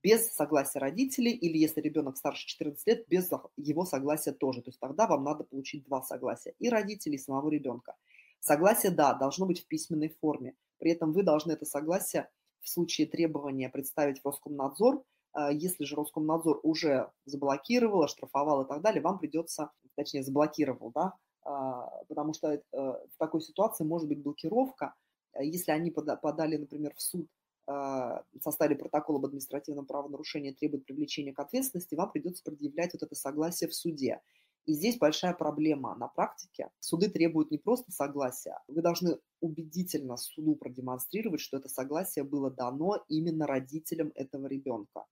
без 0.08 0.34
согласия 0.34 0.80
родителей, 0.80 1.34
или 1.34 1.58
если 1.58 1.82
ребенок 1.82 2.16
старше 2.16 2.48
14 2.48 2.88
лет, 2.88 3.06
без 3.10 3.30
его 3.58 3.84
согласия 3.84 4.32
тоже. 4.32 4.62
То 4.62 4.70
есть 4.70 4.80
тогда 4.80 5.06
вам 5.06 5.26
надо 5.26 5.44
получить 5.44 5.84
два 5.84 6.02
согласия, 6.02 6.54
и 6.60 6.70
родителей, 6.70 7.16
и 7.16 7.20
самого 7.20 7.50
ребенка. 7.50 7.94
Согласие, 8.40 8.94
да, 8.94 9.14
должно 9.14 9.46
быть 9.46 9.60
в 9.60 9.68
письменной 9.68 10.08
форме. 10.22 10.56
При 10.78 10.92
этом 10.92 11.12
вы 11.12 11.24
должны 11.24 11.52
это 11.52 11.66
согласие 11.66 12.30
в 12.62 12.70
случае 12.70 13.06
требования 13.06 13.68
представить 13.68 14.22
в 14.22 14.26
Роскомнадзор. 14.26 15.04
А 15.34 15.52
если 15.52 15.84
же 15.84 15.98
Роскомнадзор 15.98 16.62
уже 16.64 17.12
заблокировал, 17.26 18.04
оштрафовал 18.04 18.62
и 18.62 18.68
так 18.68 18.82
далее, 18.82 19.02
вам 19.02 19.20
придется, 19.20 19.72
точнее, 19.96 20.24
заблокировал, 20.24 20.94
да, 20.96 21.16
а, 21.44 21.90
потому 22.08 22.34
что 22.34 22.54
э, 22.54 22.62
в 22.72 23.18
такой 23.18 23.42
ситуации 23.42 23.84
может 23.84 24.08
быть 24.08 24.24
блокировка. 24.24 24.94
Если 25.38 25.72
они 25.72 25.92
подали, 25.92 26.56
например, 26.56 26.94
в 26.96 27.02
суд 27.02 27.28
э, 27.68 28.22
составили 28.42 28.78
протокол 28.78 29.18
об 29.18 29.26
административном 29.26 29.86
правонарушении, 29.86 30.52
требует 30.52 30.86
привлечения 30.86 31.34
к 31.34 31.40
ответственности, 31.40 31.96
вам 31.96 32.12
придется 32.12 32.44
предъявлять 32.44 32.94
вот 32.94 33.04
это 33.04 33.16
согласие 33.16 33.70
в 33.70 33.76
суде. 33.76 34.22
И 34.66 34.74
здесь 34.74 34.98
большая 34.98 35.34
проблема 35.34 35.96
на 35.96 36.10
практике. 36.10 36.70
Суды 36.80 37.10
требуют 37.10 37.52
не 37.52 37.58
просто 37.58 37.92
согласия, 37.92 38.60
вы 38.68 38.82
должны 38.82 39.18
убедительно 39.40 40.18
суду 40.18 40.56
продемонстрировать, 40.56 41.40
что 41.40 41.58
это 41.58 41.70
согласие 41.70 42.24
было 42.24 42.52
дано 42.52 43.04
именно 43.08 43.48
родителям 43.48 44.12
этого 44.16 44.48
ребенка. 44.48 45.06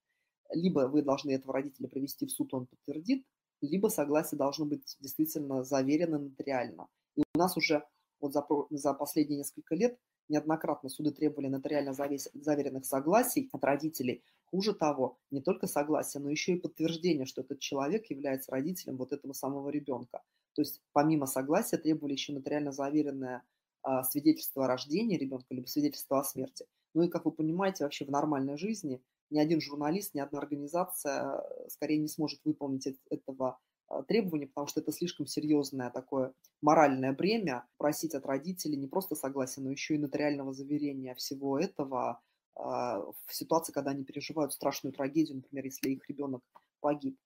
Либо 0.50 0.80
вы 0.88 1.02
должны 1.02 1.30
этого 1.32 1.54
родителя 1.54 1.88
привести 1.88 2.26
в 2.26 2.30
суд, 2.30 2.52
он 2.52 2.66
подтвердит, 2.66 3.24
либо 3.62 3.88
согласие 3.88 4.38
должно 4.38 4.66
быть 4.66 4.96
действительно 5.00 5.64
заверено 5.64 6.18
нотариально. 6.18 6.88
И 7.16 7.22
у 7.34 7.38
нас 7.38 7.56
уже 7.56 7.84
вот 8.20 8.32
за, 8.32 8.46
за 8.70 8.94
последние 8.94 9.38
несколько 9.38 9.74
лет 9.74 9.98
неоднократно 10.28 10.88
суды 10.88 11.10
требовали 11.10 11.48
нотариально 11.48 11.92
заверенных 11.92 12.84
согласий 12.84 13.48
от 13.52 13.64
родителей. 13.64 14.22
Хуже 14.46 14.74
того, 14.74 15.18
не 15.30 15.40
только 15.40 15.66
согласие, 15.66 16.22
но 16.22 16.30
еще 16.30 16.52
и 16.52 16.60
подтверждение, 16.60 17.26
что 17.26 17.42
этот 17.42 17.58
человек 17.58 18.06
является 18.10 18.52
родителем 18.52 18.96
вот 18.96 19.12
этого 19.12 19.32
самого 19.32 19.70
ребенка. 19.70 20.22
То 20.54 20.62
есть 20.62 20.80
помимо 20.92 21.26
согласия 21.26 21.76
требовали 21.76 22.12
еще 22.12 22.32
нотариально 22.32 22.72
заверенное 22.72 23.42
а, 23.82 24.02
свидетельство 24.04 24.64
о 24.64 24.68
рождении 24.68 25.16
ребенка, 25.16 25.46
либо 25.50 25.66
свидетельство 25.66 26.20
о 26.20 26.24
смерти. 26.24 26.66
Ну 26.94 27.02
и, 27.02 27.08
как 27.08 27.24
вы 27.24 27.32
понимаете, 27.32 27.84
вообще 27.84 28.04
в 28.04 28.10
нормальной 28.10 28.56
жизни 28.56 29.02
ни 29.30 29.38
один 29.38 29.60
журналист, 29.60 30.14
ни 30.14 30.20
одна 30.20 30.38
организация 30.38 31.40
э, 31.40 31.68
скорее 31.68 31.98
не 31.98 32.08
сможет 32.08 32.40
выполнить 32.44 32.88
этого 33.10 33.58
а, 33.88 34.02
требования, 34.02 34.46
потому 34.48 34.66
что 34.66 34.80
это 34.80 34.92
слишком 34.92 35.26
серьезное 35.26 35.90
такое 35.90 36.32
моральное 36.60 37.12
бремя 37.12 37.66
просить 37.78 38.14
от 38.14 38.26
родителей 38.26 38.76
не 38.76 38.88
просто 38.88 39.14
согласия, 39.14 39.60
но 39.60 39.70
еще 39.70 39.94
и 39.94 39.98
нотариального 39.98 40.52
заверения 40.52 41.14
всего 41.14 41.58
этого 41.58 42.20
а, 42.56 43.00
в 43.00 43.34
ситуации, 43.34 43.72
когда 43.72 43.92
они 43.92 44.04
переживают 44.04 44.52
страшную 44.52 44.92
трагедию, 44.92 45.36
например, 45.36 45.64
если 45.66 45.90
их 45.90 46.08
ребенок 46.08 46.42
погиб. 46.80 47.16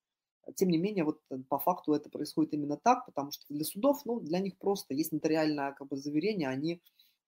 Тем 0.57 0.69
не 0.69 0.79
менее, 0.79 1.05
вот 1.05 1.21
э, 1.31 1.39
по 1.49 1.59
факту 1.59 1.93
это 1.93 2.11
происходит 2.11 2.55
именно 2.55 2.77
так, 2.77 3.07
потому 3.07 3.31
что 3.31 3.45
для 3.49 3.65
судов, 3.65 4.05
ну, 4.05 4.21
для 4.21 4.41
них 4.41 4.59
просто 4.59 4.95
есть 4.95 5.13
нотариальное 5.13 5.73
как 5.73 5.89
бы, 5.89 5.97
заверение, 5.97 6.49
они, 6.49 6.83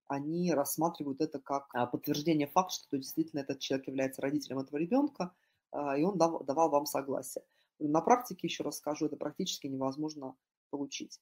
они 0.09 0.53
рассматривают 0.53 1.21
это 1.21 1.39
как 1.39 1.69
а, 1.75 1.87
подтверждение 1.87 2.49
факта, 2.49 2.75
что 2.75 2.99
действительно 2.99 3.41
этот 3.41 3.61
человек 3.61 3.87
является 3.87 4.21
родителем 4.21 4.59
этого 4.59 4.79
ребенка, 4.79 5.33
и 5.97 6.03
он 6.03 6.19
давал 6.19 6.69
вам 6.69 6.85
согласие. 6.85 7.43
На 7.79 8.01
практике, 8.01 8.47
еще 8.47 8.63
раз 8.63 8.79
скажу, 8.79 9.07
это 9.07 9.17
практически 9.17 9.67
невозможно 9.67 10.35
получить. 10.71 11.21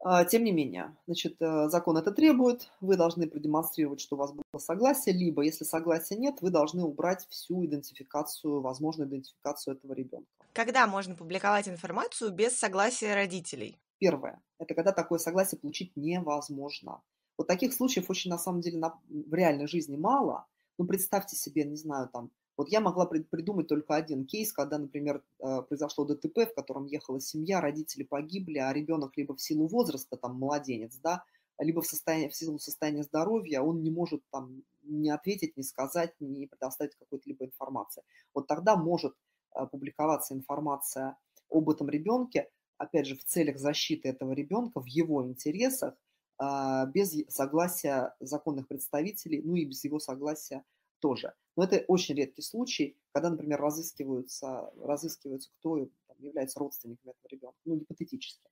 А, 0.00 0.24
тем 0.24 0.44
не 0.44 0.52
менее, 0.52 0.96
значит, 1.06 1.42
э, 1.42 1.68
закон 1.68 1.96
это 1.96 2.12
требует, 2.12 2.70
вы 2.80 2.96
должны 2.96 3.28
продемонстрировать, 3.28 4.00
что 4.00 4.14
у 4.14 4.18
вас 4.18 4.32
было 4.32 4.58
согласие, 4.58 5.14
либо, 5.14 5.42
если 5.42 5.64
согласия 5.64 6.16
нет, 6.16 6.40
вы 6.40 6.50
должны 6.50 6.84
убрать 6.84 7.26
всю 7.30 7.64
идентификацию, 7.64 8.60
возможную 8.60 9.08
идентификацию 9.08 9.74
этого 9.74 9.92
ребенка. 9.94 10.28
Когда 10.52 10.86
можно 10.86 11.16
публиковать 11.16 11.68
информацию 11.68 12.30
без 12.30 12.56
согласия 12.56 13.14
родителей? 13.14 13.76
Первое. 13.98 14.40
Это 14.60 14.74
когда 14.74 14.92
такое 14.92 15.18
согласие 15.18 15.58
получить 15.58 15.96
невозможно. 15.96 17.02
Вот 17.36 17.48
таких 17.48 17.72
случаев 17.72 18.08
очень, 18.08 18.30
на 18.30 18.38
самом 18.38 18.60
деле, 18.60 18.78
на, 18.78 19.00
в 19.08 19.34
реальной 19.34 19.66
жизни 19.66 19.96
мало. 19.96 20.46
Ну, 20.78 20.86
представьте 20.86 21.34
себе, 21.34 21.64
не 21.64 21.76
знаю, 21.76 22.08
там, 22.08 22.30
вот 22.58 22.68
я 22.70 22.80
могла 22.80 23.06
придумать 23.06 23.68
только 23.68 23.94
один 23.94 24.26
кейс, 24.26 24.52
когда, 24.52 24.78
например, 24.78 25.22
э, 25.38 25.62
произошло 25.62 26.04
ДТП, 26.04 26.40
в 26.40 26.54
котором 26.54 26.86
ехала 26.86 27.20
семья, 27.20 27.60
родители 27.60 28.02
погибли, 28.02 28.58
а 28.58 28.72
ребенок 28.72 29.16
либо 29.16 29.36
в 29.36 29.40
силу 29.40 29.68
возраста, 29.68 30.16
там, 30.16 30.34
младенец, 30.34 30.96
да, 30.96 31.22
либо 31.60 31.82
в, 31.82 31.86
состоянии, 31.86 32.28
в 32.28 32.34
силу 32.34 32.58
состояния 32.58 33.04
здоровья, 33.04 33.60
он 33.60 33.82
не 33.82 33.92
может 33.92 34.22
там 34.32 34.64
не 34.82 35.08
ответить, 35.08 35.56
не 35.56 35.62
сказать, 35.62 36.14
не 36.18 36.46
предоставить 36.46 36.96
какой-то 36.96 37.28
либо 37.28 37.44
информации. 37.44 38.02
Вот 38.34 38.48
тогда 38.48 38.76
может 38.76 39.14
э, 39.54 39.64
публиковаться 39.66 40.34
информация 40.34 41.16
об 41.50 41.70
этом 41.70 41.88
ребенке, 41.88 42.48
опять 42.76 43.06
же, 43.06 43.16
в 43.16 43.24
целях 43.24 43.58
защиты 43.58 44.08
этого 44.08 44.32
ребенка, 44.32 44.80
в 44.80 44.86
его 44.86 45.24
интересах, 45.24 45.94
а, 46.38 46.86
без 46.86 47.14
согласия 47.28 48.14
законных 48.20 48.68
представителей, 48.68 49.42
ну 49.42 49.56
и 49.56 49.64
без 49.64 49.84
его 49.84 49.98
согласия 49.98 50.64
тоже. 51.00 51.34
Но 51.56 51.64
это 51.64 51.84
очень 51.88 52.14
редкий 52.14 52.42
случай, 52.42 52.96
когда, 53.12 53.30
например, 53.30 53.60
разыскиваются, 53.60 54.70
разыскиваются 54.82 55.50
кто 55.58 55.86
там, 56.06 56.16
является 56.18 56.58
родственником 56.60 57.10
этого 57.10 57.28
ребенка, 57.30 57.58
ну, 57.64 57.76
гипотетически. 57.76 58.48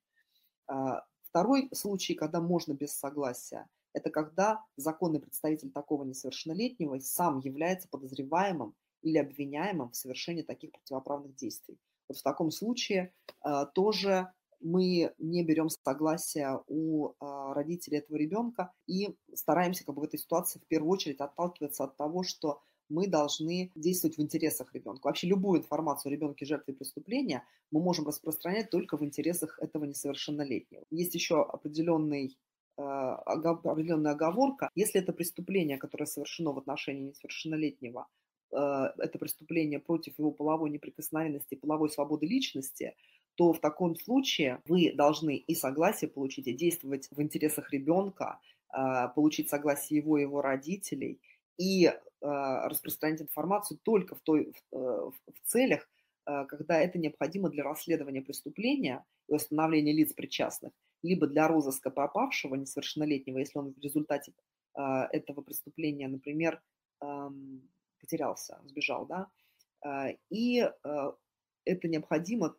А, 0.67 1.05
второй 1.23 1.69
случай, 1.73 2.15
когда 2.15 2.41
можно 2.41 2.73
без 2.73 2.93
согласия, 2.97 3.67
это 3.93 4.09
когда 4.09 4.63
законный 4.75 5.19
представитель 5.19 5.71
такого 5.71 6.03
несовершеннолетнего 6.03 6.99
сам 6.99 7.39
является 7.39 7.87
подозреваемым 7.89 8.75
или 9.01 9.17
обвиняемым 9.17 9.91
в 9.91 9.95
совершении 9.95 10.43
таких 10.43 10.71
противоправных 10.71 11.35
действий. 11.35 11.79
Вот 12.07 12.17
в 12.17 12.23
таком 12.23 12.51
случае 12.51 13.13
э, 13.43 13.65
тоже 13.73 14.31
мы 14.59 15.13
не 15.17 15.43
берем 15.43 15.69
согласия 15.69 16.61
у 16.67 17.13
а, 17.19 17.53
родителей 17.53 17.99
этого 17.99 18.17
ребенка 18.17 18.71
и 18.87 19.15
стараемся 19.33 19.85
как 19.85 19.95
бы 19.95 20.01
в 20.01 20.05
этой 20.05 20.19
ситуации 20.19 20.59
в 20.59 20.67
первую 20.67 20.91
очередь 20.91 21.19
отталкиваться 21.19 21.83
от 21.83 21.97
того, 21.97 22.23
что 22.23 22.61
мы 22.89 23.07
должны 23.07 23.71
действовать 23.75 24.17
в 24.17 24.21
интересах 24.21 24.73
ребенка. 24.73 25.07
Вообще 25.07 25.27
любую 25.27 25.59
информацию 25.59 26.09
о 26.09 26.13
ребенке 26.13 26.45
жертве 26.45 26.73
преступления 26.73 27.43
мы 27.71 27.81
можем 27.81 28.07
распространять 28.07 28.69
только 28.69 28.97
в 28.97 29.03
интересах 29.03 29.59
этого 29.59 29.85
несовершеннолетнего. 29.85 30.83
Есть 30.89 31.15
еще 31.15 31.43
определенный 31.43 32.37
а, 32.77 33.15
определенная 33.15 34.11
оговорка. 34.13 34.69
Если 34.75 35.01
это 35.01 35.11
преступление, 35.11 35.77
которое 35.77 36.05
совершено 36.05 36.53
в 36.53 36.59
отношении 36.59 37.09
несовершеннолетнего, 37.09 38.07
а, 38.53 38.93
это 38.97 39.19
преступление 39.19 39.79
против 39.79 40.17
его 40.19 40.31
половой 40.31 40.69
неприкосновенности, 40.69 41.55
половой 41.55 41.89
свободы 41.89 42.27
личности, 42.27 42.95
то 43.37 43.53
в 43.53 43.59
таком 43.59 43.95
случае 43.95 44.61
вы 44.65 44.91
должны 44.93 45.37
и 45.37 45.53
согласие 45.53 46.09
получить, 46.09 46.47
и 46.47 46.53
действовать 46.53 47.07
в 47.11 47.21
интересах 47.21 47.71
ребенка, 47.71 48.39
а, 48.69 49.09
получить 49.09 49.47
согласие 49.47 49.99
его 49.99 50.17
и 50.17 50.21
его 50.21 50.41
родителей, 50.41 51.21
и 51.55 51.85
а, 52.21 52.67
распространять 52.67 53.21
информацию 53.21 53.79
только 53.83 54.15
в, 54.15 54.21
той, 54.21 54.51
в, 54.51 54.75
э, 54.75 55.11
в 55.27 55.41
целях, 55.43 55.87
а, 56.25 56.45
когда 56.45 56.81
это 56.81 56.97
необходимо 56.97 57.49
для 57.49 57.63
расследования 57.63 58.23
преступления 58.23 59.05
и 59.27 59.35
установления 59.35 59.93
лиц 59.93 60.13
причастных, 60.13 60.73
либо 61.03 61.27
для 61.27 61.47
розыска 61.47 61.91
пропавшего 61.91 62.55
несовершеннолетнего, 62.55 63.37
если 63.37 63.59
он 63.59 63.73
в 63.73 63.79
результате 63.79 64.33
этого 64.75 65.41
преступления, 65.41 66.07
например, 66.07 66.61
потерялся, 67.99 68.61
сбежал, 68.65 69.07
да, 69.07 69.27
и 70.29 70.69
это 71.65 71.87
необходимо 71.87 72.55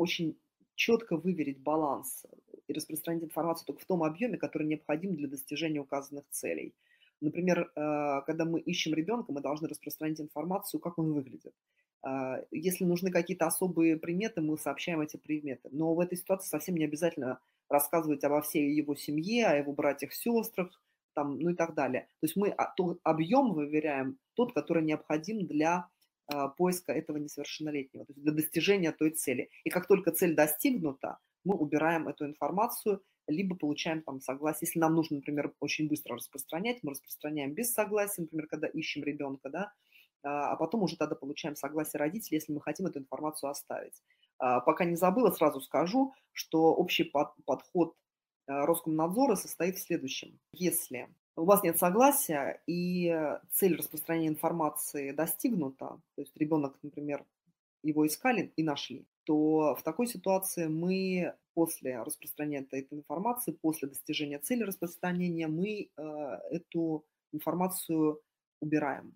очень 0.00 0.38
четко 0.74 1.16
выверить 1.16 1.60
баланс 1.62 2.24
и 2.66 2.72
распространить 2.72 3.24
информацию 3.24 3.66
только 3.66 3.82
в 3.82 3.84
том 3.84 4.02
объеме, 4.02 4.38
который 4.38 4.66
необходим 4.66 5.14
для 5.14 5.28
достижения 5.28 5.80
указанных 5.80 6.24
целей. 6.30 6.74
Например, 7.20 7.70
э, 7.76 8.22
когда 8.24 8.46
мы 8.46 8.60
ищем 8.60 8.94
ребенка, 8.94 9.30
мы 9.30 9.42
должны 9.42 9.68
распространить 9.68 10.20
информацию, 10.20 10.80
как 10.80 10.98
он 10.98 11.12
выглядит. 11.12 11.54
Э, 12.02 12.44
если 12.50 12.84
нужны 12.84 13.10
какие-то 13.10 13.46
особые 13.46 13.98
приметы, 13.98 14.40
мы 14.40 14.56
сообщаем 14.56 15.02
эти 15.02 15.18
приметы. 15.18 15.68
Но 15.70 15.94
в 15.94 16.00
этой 16.00 16.16
ситуации 16.16 16.48
совсем 16.48 16.76
не 16.76 16.84
обязательно 16.84 17.40
рассказывать 17.68 18.24
обо 18.24 18.40
всей 18.40 18.72
его 18.72 18.94
семье, 18.94 19.48
о 19.48 19.56
его 19.56 19.72
братьях, 19.72 20.14
сестрах, 20.14 20.82
там, 21.12 21.38
ну 21.38 21.50
и 21.50 21.54
так 21.54 21.74
далее. 21.74 22.08
То 22.20 22.24
есть 22.24 22.36
мы 22.36 22.56
тот 22.76 23.00
объем 23.02 23.52
выверяем, 23.52 24.18
тот, 24.34 24.54
который 24.54 24.82
необходим 24.82 25.46
для 25.46 25.74
а, 25.76 25.88
поиска 26.56 26.92
этого 26.92 27.16
несовершеннолетнего, 27.18 28.04
то 28.04 28.12
есть 28.12 28.22
для 28.22 28.32
достижения 28.32 28.92
той 28.92 29.10
цели. 29.10 29.50
И 29.64 29.70
как 29.70 29.86
только 29.86 30.12
цель 30.12 30.34
достигнута, 30.34 31.18
мы 31.44 31.54
убираем 31.54 32.08
эту 32.08 32.26
информацию, 32.26 33.02
либо 33.26 33.56
получаем 33.56 34.02
там 34.02 34.20
согласие. 34.20 34.66
Если 34.66 34.78
нам 34.78 34.94
нужно, 34.94 35.16
например, 35.16 35.54
очень 35.60 35.88
быстро 35.88 36.16
распространять, 36.16 36.82
мы 36.82 36.90
распространяем 36.90 37.54
без 37.54 37.72
согласия, 37.72 38.22
например, 38.22 38.46
когда 38.46 38.66
ищем 38.66 39.02
ребенка, 39.04 39.48
да, 39.48 39.72
а, 40.22 40.52
а 40.52 40.56
потом 40.56 40.82
уже 40.82 40.96
тогда 40.96 41.14
получаем 41.14 41.56
согласие 41.56 41.98
родителей, 41.98 42.36
если 42.36 42.52
мы 42.52 42.60
хотим 42.60 42.86
эту 42.86 42.98
информацию 42.98 43.50
оставить. 43.50 44.02
А, 44.38 44.60
пока 44.60 44.84
не 44.84 44.96
забыла, 44.96 45.30
сразу 45.30 45.60
скажу, 45.60 46.12
что 46.32 46.74
общий 46.74 47.04
подход 47.04 47.94
Роскомнадзора 48.46 49.36
состоит 49.36 49.76
в 49.76 49.82
следующем. 49.82 50.40
Если 50.52 51.08
у 51.40 51.44
вас 51.44 51.62
нет 51.62 51.78
согласия, 51.78 52.60
и 52.66 53.38
цель 53.50 53.76
распространения 53.76 54.28
информации 54.28 55.12
достигнута, 55.12 56.00
то 56.14 56.20
есть 56.22 56.36
ребенок, 56.36 56.78
например, 56.82 57.24
его 57.82 58.06
искали 58.06 58.52
и 58.56 58.62
нашли, 58.62 59.06
то 59.24 59.74
в 59.74 59.82
такой 59.82 60.06
ситуации 60.06 60.66
мы 60.66 61.34
после 61.54 62.02
распространения 62.02 62.66
этой 62.70 62.86
информации, 62.90 63.52
после 63.52 63.88
достижения 63.88 64.38
цели 64.38 64.62
распространения, 64.62 65.46
мы 65.46 65.90
э, 65.96 66.02
эту 66.50 67.04
информацию 67.32 68.20
убираем, 68.60 69.14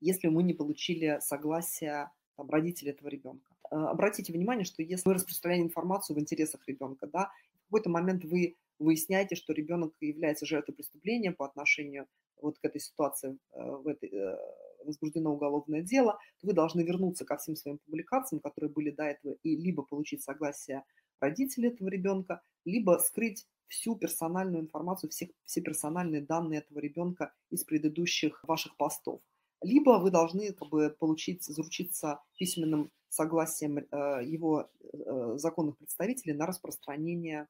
если 0.00 0.28
мы 0.28 0.42
не 0.42 0.54
получили 0.54 1.18
согласия 1.20 2.10
там, 2.36 2.50
родителей 2.50 2.90
этого 2.90 3.08
ребенка. 3.08 3.54
Э, 3.70 3.76
обратите 3.76 4.32
внимание, 4.32 4.64
что 4.64 4.82
если 4.82 5.08
вы 5.08 5.14
распространяете 5.14 5.66
информацию 5.66 6.16
в 6.16 6.20
интересах 6.20 6.66
ребенка, 6.66 7.06
да, 7.06 7.30
в 7.62 7.64
какой-то 7.66 7.90
момент 7.90 8.24
вы 8.24 8.56
выясняете, 8.80 9.36
что 9.36 9.52
ребенок 9.52 9.94
является 10.00 10.46
жертвой 10.46 10.74
преступления 10.74 11.32
по 11.32 11.46
отношению 11.46 12.06
вот 12.40 12.58
к 12.58 12.64
этой 12.64 12.80
ситуации, 12.80 13.38
э, 13.52 13.62
в 13.62 13.86
этой, 13.86 14.10
э, 14.10 14.36
возбуждено 14.84 15.32
уголовное 15.32 15.82
дело, 15.82 16.18
то 16.40 16.46
вы 16.46 16.54
должны 16.54 16.80
вернуться 16.80 17.24
ко 17.24 17.36
всем 17.36 17.54
своим 17.54 17.78
публикациям, 17.78 18.40
которые 18.40 18.70
были 18.70 18.90
до 18.90 19.04
этого, 19.04 19.36
и 19.42 19.56
либо 19.56 19.82
получить 19.82 20.22
согласие 20.22 20.82
родителей 21.20 21.68
этого 21.68 21.88
ребенка, 21.88 22.40
либо 22.64 22.98
скрыть 23.04 23.46
всю 23.68 23.94
персональную 23.94 24.62
информацию, 24.62 25.10
все, 25.10 25.30
все 25.44 25.60
персональные 25.60 26.22
данные 26.22 26.60
этого 26.60 26.78
ребенка 26.80 27.32
из 27.50 27.64
предыдущих 27.64 28.42
ваших 28.44 28.76
постов. 28.76 29.20
Либо 29.62 29.98
вы 29.98 30.10
должны 30.10 30.52
как 30.52 30.68
бы, 30.68 30.96
получить, 30.98 31.44
заручиться 31.44 32.20
письменным 32.38 32.90
согласием 33.08 33.78
э, 33.78 34.24
его 34.24 34.70
э, 34.82 35.34
законных 35.36 35.76
представителей 35.76 36.32
на 36.32 36.46
распространение, 36.46 37.46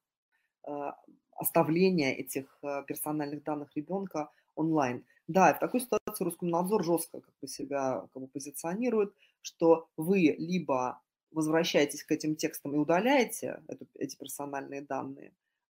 э, 0.66 0.92
оставление 1.36 2.16
этих 2.16 2.58
э, 2.62 2.84
персональных 2.86 3.42
данных 3.44 3.70
ребенка 3.74 4.30
онлайн. 4.54 5.04
Да, 5.28 5.54
в 5.54 5.58
такой 5.58 5.80
ситуации 5.80 6.24
Роскомнадзор 6.24 6.84
жестко 6.84 7.20
как 7.20 7.34
бы 7.40 7.48
себя 7.48 8.06
как 8.12 8.22
бы, 8.22 8.28
позиционирует, 8.28 9.14
что 9.42 9.88
вы 9.96 10.34
либо 10.38 11.00
возвращаетесь 11.30 12.02
к 12.02 12.10
этим 12.10 12.34
текстам 12.34 12.74
и 12.74 12.78
удаляете 12.78 13.62
эту, 13.68 13.86
эти 13.94 14.16
персональные 14.16 14.82
данные, 14.82 15.32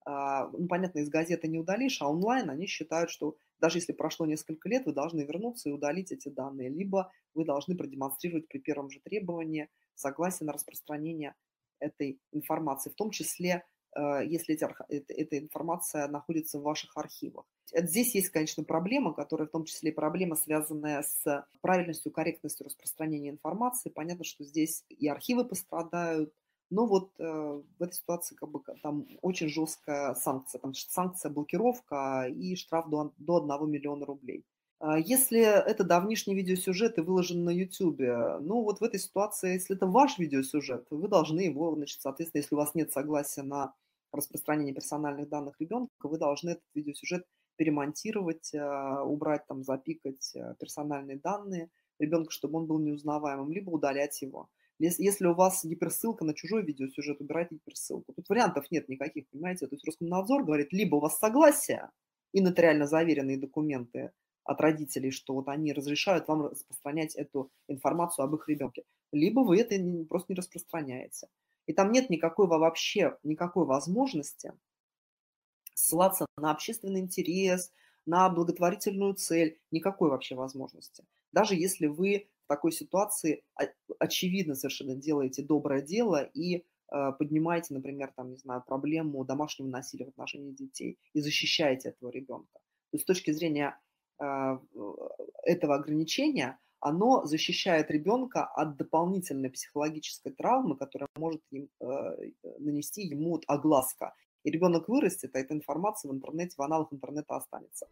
а, 0.09 0.47
ну, 0.53 0.67
понятно, 0.67 0.99
из 0.99 1.09
газеты 1.09 1.49
не 1.49 1.59
удалишь, 1.59 2.01
а 2.01 2.09
онлайн 2.09 2.49
они 2.49 2.65
считают, 2.65 3.09
что 3.09 3.35
даже 3.59 3.79
если 3.79 3.91
прошло 3.91 4.25
несколько 4.25 4.69
лет, 4.69 4.85
вы 4.85 4.93
должны 4.93 5.23
вернуться 5.23 5.67
и 5.67 5.73
удалить 5.73 6.13
эти 6.13 6.29
данные, 6.29 6.69
либо 6.69 7.11
вы 7.33 7.43
должны 7.43 7.75
продемонстрировать 7.75 8.47
при 8.47 8.59
первом 8.59 8.89
же 8.89 9.01
требовании 9.01 9.69
согласие 9.95 10.47
на 10.47 10.53
распространение 10.53 11.35
этой 11.79 12.21
информации, 12.31 12.89
в 12.89 12.95
том 12.95 13.11
числе, 13.11 13.65
если 14.23 14.55
эти, 14.55 14.67
эта, 14.89 15.37
информация 15.37 16.07
находится 16.07 16.59
в 16.59 16.63
ваших 16.63 16.95
архивах. 16.97 17.45
Здесь 17.73 18.15
есть, 18.15 18.29
конечно, 18.29 18.63
проблема, 18.63 19.13
которая 19.13 19.47
в 19.47 19.51
том 19.51 19.65
числе 19.65 19.91
и 19.91 19.93
проблема, 19.93 20.35
связанная 20.35 21.01
с 21.01 21.45
правильностью, 21.61 22.11
корректностью 22.11 22.65
распространения 22.65 23.29
информации. 23.29 23.89
Понятно, 23.89 24.23
что 24.23 24.43
здесь 24.43 24.83
и 24.89 25.07
архивы 25.07 25.45
пострадают, 25.45 26.33
но 26.69 26.85
вот 26.85 27.11
э, 27.19 27.23
в 27.23 27.83
этой 27.83 27.93
ситуации 27.93 28.35
как 28.35 28.49
бы 28.49 28.61
там 28.83 29.07
очень 29.21 29.49
жесткая 29.49 30.13
санкция, 30.15 30.59
там 30.59 30.73
санкция 30.73 31.31
блокировка 31.31 32.27
и 32.29 32.55
штраф 32.55 32.89
до, 32.89 33.13
до 33.17 33.37
1 33.37 33.69
миллиона 33.69 34.05
рублей. 34.05 34.45
А 34.79 34.99
если 34.99 35.39
это 35.39 35.83
давнишний 35.83 36.35
видеосюжет 36.35 36.97
и 36.97 37.01
выложен 37.01 37.43
на 37.43 37.49
YouTube, 37.49 37.99
ну 37.99 38.61
вот 38.61 38.79
в 38.79 38.83
этой 38.83 38.99
ситуации, 38.99 39.53
если 39.53 39.75
это 39.75 39.87
ваш 39.87 40.19
видеосюжет, 40.19 40.85
вы 40.91 41.07
должны 41.07 41.39
его, 41.41 41.73
значит, 41.75 42.01
соответственно, 42.01 42.41
если 42.41 42.55
у 42.55 42.59
вас 42.59 42.75
нет 42.75 42.91
согласия 42.91 43.41
на 43.41 43.73
распространение 44.11 44.73
персональных 44.73 45.29
данных 45.29 45.55
ребенка, 45.59 45.91
вы 46.03 46.17
должны 46.17 46.51
этот 46.51 46.63
видеосюжет 46.73 47.25
перемонтировать, 47.57 48.53
а, 48.55 49.03
убрать 49.03 49.45
там, 49.47 49.63
запикать 49.63 50.35
э, 50.35 50.55
персональные 50.59 51.17
данные 51.17 51.69
ребенка, 51.99 52.31
чтобы 52.31 52.59
он 52.59 52.67
был 52.67 52.79
неузнаваемым, 52.79 53.51
либо 53.51 53.71
удалять 53.71 54.21
его. 54.21 54.49
Если 54.79 55.25
у 55.25 55.33
вас 55.33 55.65
гиперссылка 55.65 56.23
на 56.23 56.35
чужой 56.35 56.63
видеосюжет, 56.63 57.19
убирайте 57.19 57.55
гиперссылку. 57.55 58.13
Тут 58.13 58.29
вариантов 58.29 58.69
нет 58.69 58.87
никаких, 58.89 59.27
понимаете? 59.29 59.65
То 59.65 59.73
есть 59.73 59.85
Роскомнадзор 59.85 60.43
говорит, 60.43 60.71
либо 60.71 60.97
у 60.97 60.99
вас 60.99 61.17
согласие 61.17 61.89
и 62.31 62.41
нотариально 62.41 62.85
заверенные 62.85 63.39
документы 63.39 64.11
от 64.43 64.61
родителей, 64.61 65.09
что 65.09 65.33
вот 65.33 65.47
они 65.47 65.73
разрешают 65.73 66.27
вам 66.27 66.45
распространять 66.45 67.15
эту 67.15 67.51
информацию 67.67 68.23
об 68.23 68.35
их 68.35 68.47
ребенке, 68.47 68.83
либо 69.11 69.39
вы 69.39 69.59
это 69.59 69.75
просто 70.07 70.33
не 70.33 70.37
распространяете. 70.37 71.27
И 71.67 71.73
там 71.73 71.91
нет 71.91 72.09
никакой 72.09 72.47
вообще, 72.47 73.17
никакой 73.23 73.65
возможности 73.65 74.53
ссылаться 75.73 76.25
на 76.37 76.51
общественный 76.51 77.01
интерес, 77.01 77.71
на 78.05 78.29
благотворительную 78.29 79.13
цель, 79.13 79.59
никакой 79.69 80.09
вообще 80.09 80.33
возможности. 80.35 81.05
Даже 81.31 81.55
если 81.55 81.85
вы 81.85 82.27
в 82.45 82.47
такой 82.47 82.71
ситуации 82.71 83.43
очевидно 83.99 84.55
совершенно 84.55 84.95
делаете 84.95 85.43
доброе 85.43 85.81
дело 85.81 86.23
и 86.23 86.55
э, 86.55 87.11
поднимаете, 87.19 87.73
например, 87.73 88.11
там, 88.15 88.31
не 88.31 88.37
знаю, 88.37 88.63
проблему 88.65 89.23
домашнего 89.23 89.67
насилия 89.67 90.05
в 90.05 90.09
отношении 90.09 90.51
детей 90.51 90.97
и 91.13 91.21
защищаете 91.21 91.89
этого 91.89 92.09
ребенка. 92.09 92.53
То 92.53 92.95
есть 92.95 93.03
с 93.03 93.05
точки 93.05 93.31
зрения 93.31 93.77
э, 94.19 94.57
этого 95.43 95.75
ограничения, 95.75 96.57
оно 96.79 97.25
защищает 97.25 97.89
ребенка 97.91 98.45
от 98.45 98.77
дополнительной 98.77 99.49
психологической 99.49 100.31
травмы, 100.31 100.77
которая 100.77 101.09
может 101.15 101.41
им, 101.51 101.69
э, 101.79 101.85
нанести 102.59 103.03
ему 103.03 103.41
огласка. 103.47 104.13
И 104.43 104.51
ребенок 104.51 104.87
вырастет, 104.87 105.35
а 105.35 105.39
эта 105.39 105.53
информация 105.53 106.11
в 106.11 106.15
интернете, 106.15 106.55
в 106.57 106.61
аналах 106.61 106.87
интернета 106.91 107.35
останется. 107.35 107.87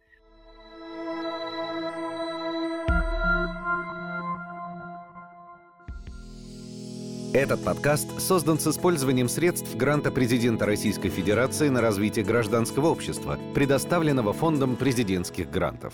Этот 7.34 7.62
подкаст 7.62 8.18
создан 8.18 8.58
с 8.58 8.66
использованием 8.66 9.28
средств 9.28 9.76
гранта 9.76 10.10
президента 10.10 10.64
Российской 10.64 11.10
Федерации 11.10 11.68
на 11.68 11.82
развитие 11.82 12.24
гражданского 12.24 12.86
общества, 12.86 13.38
предоставленного 13.54 14.32
Фондом 14.32 14.76
президентских 14.76 15.50
грантов. 15.50 15.92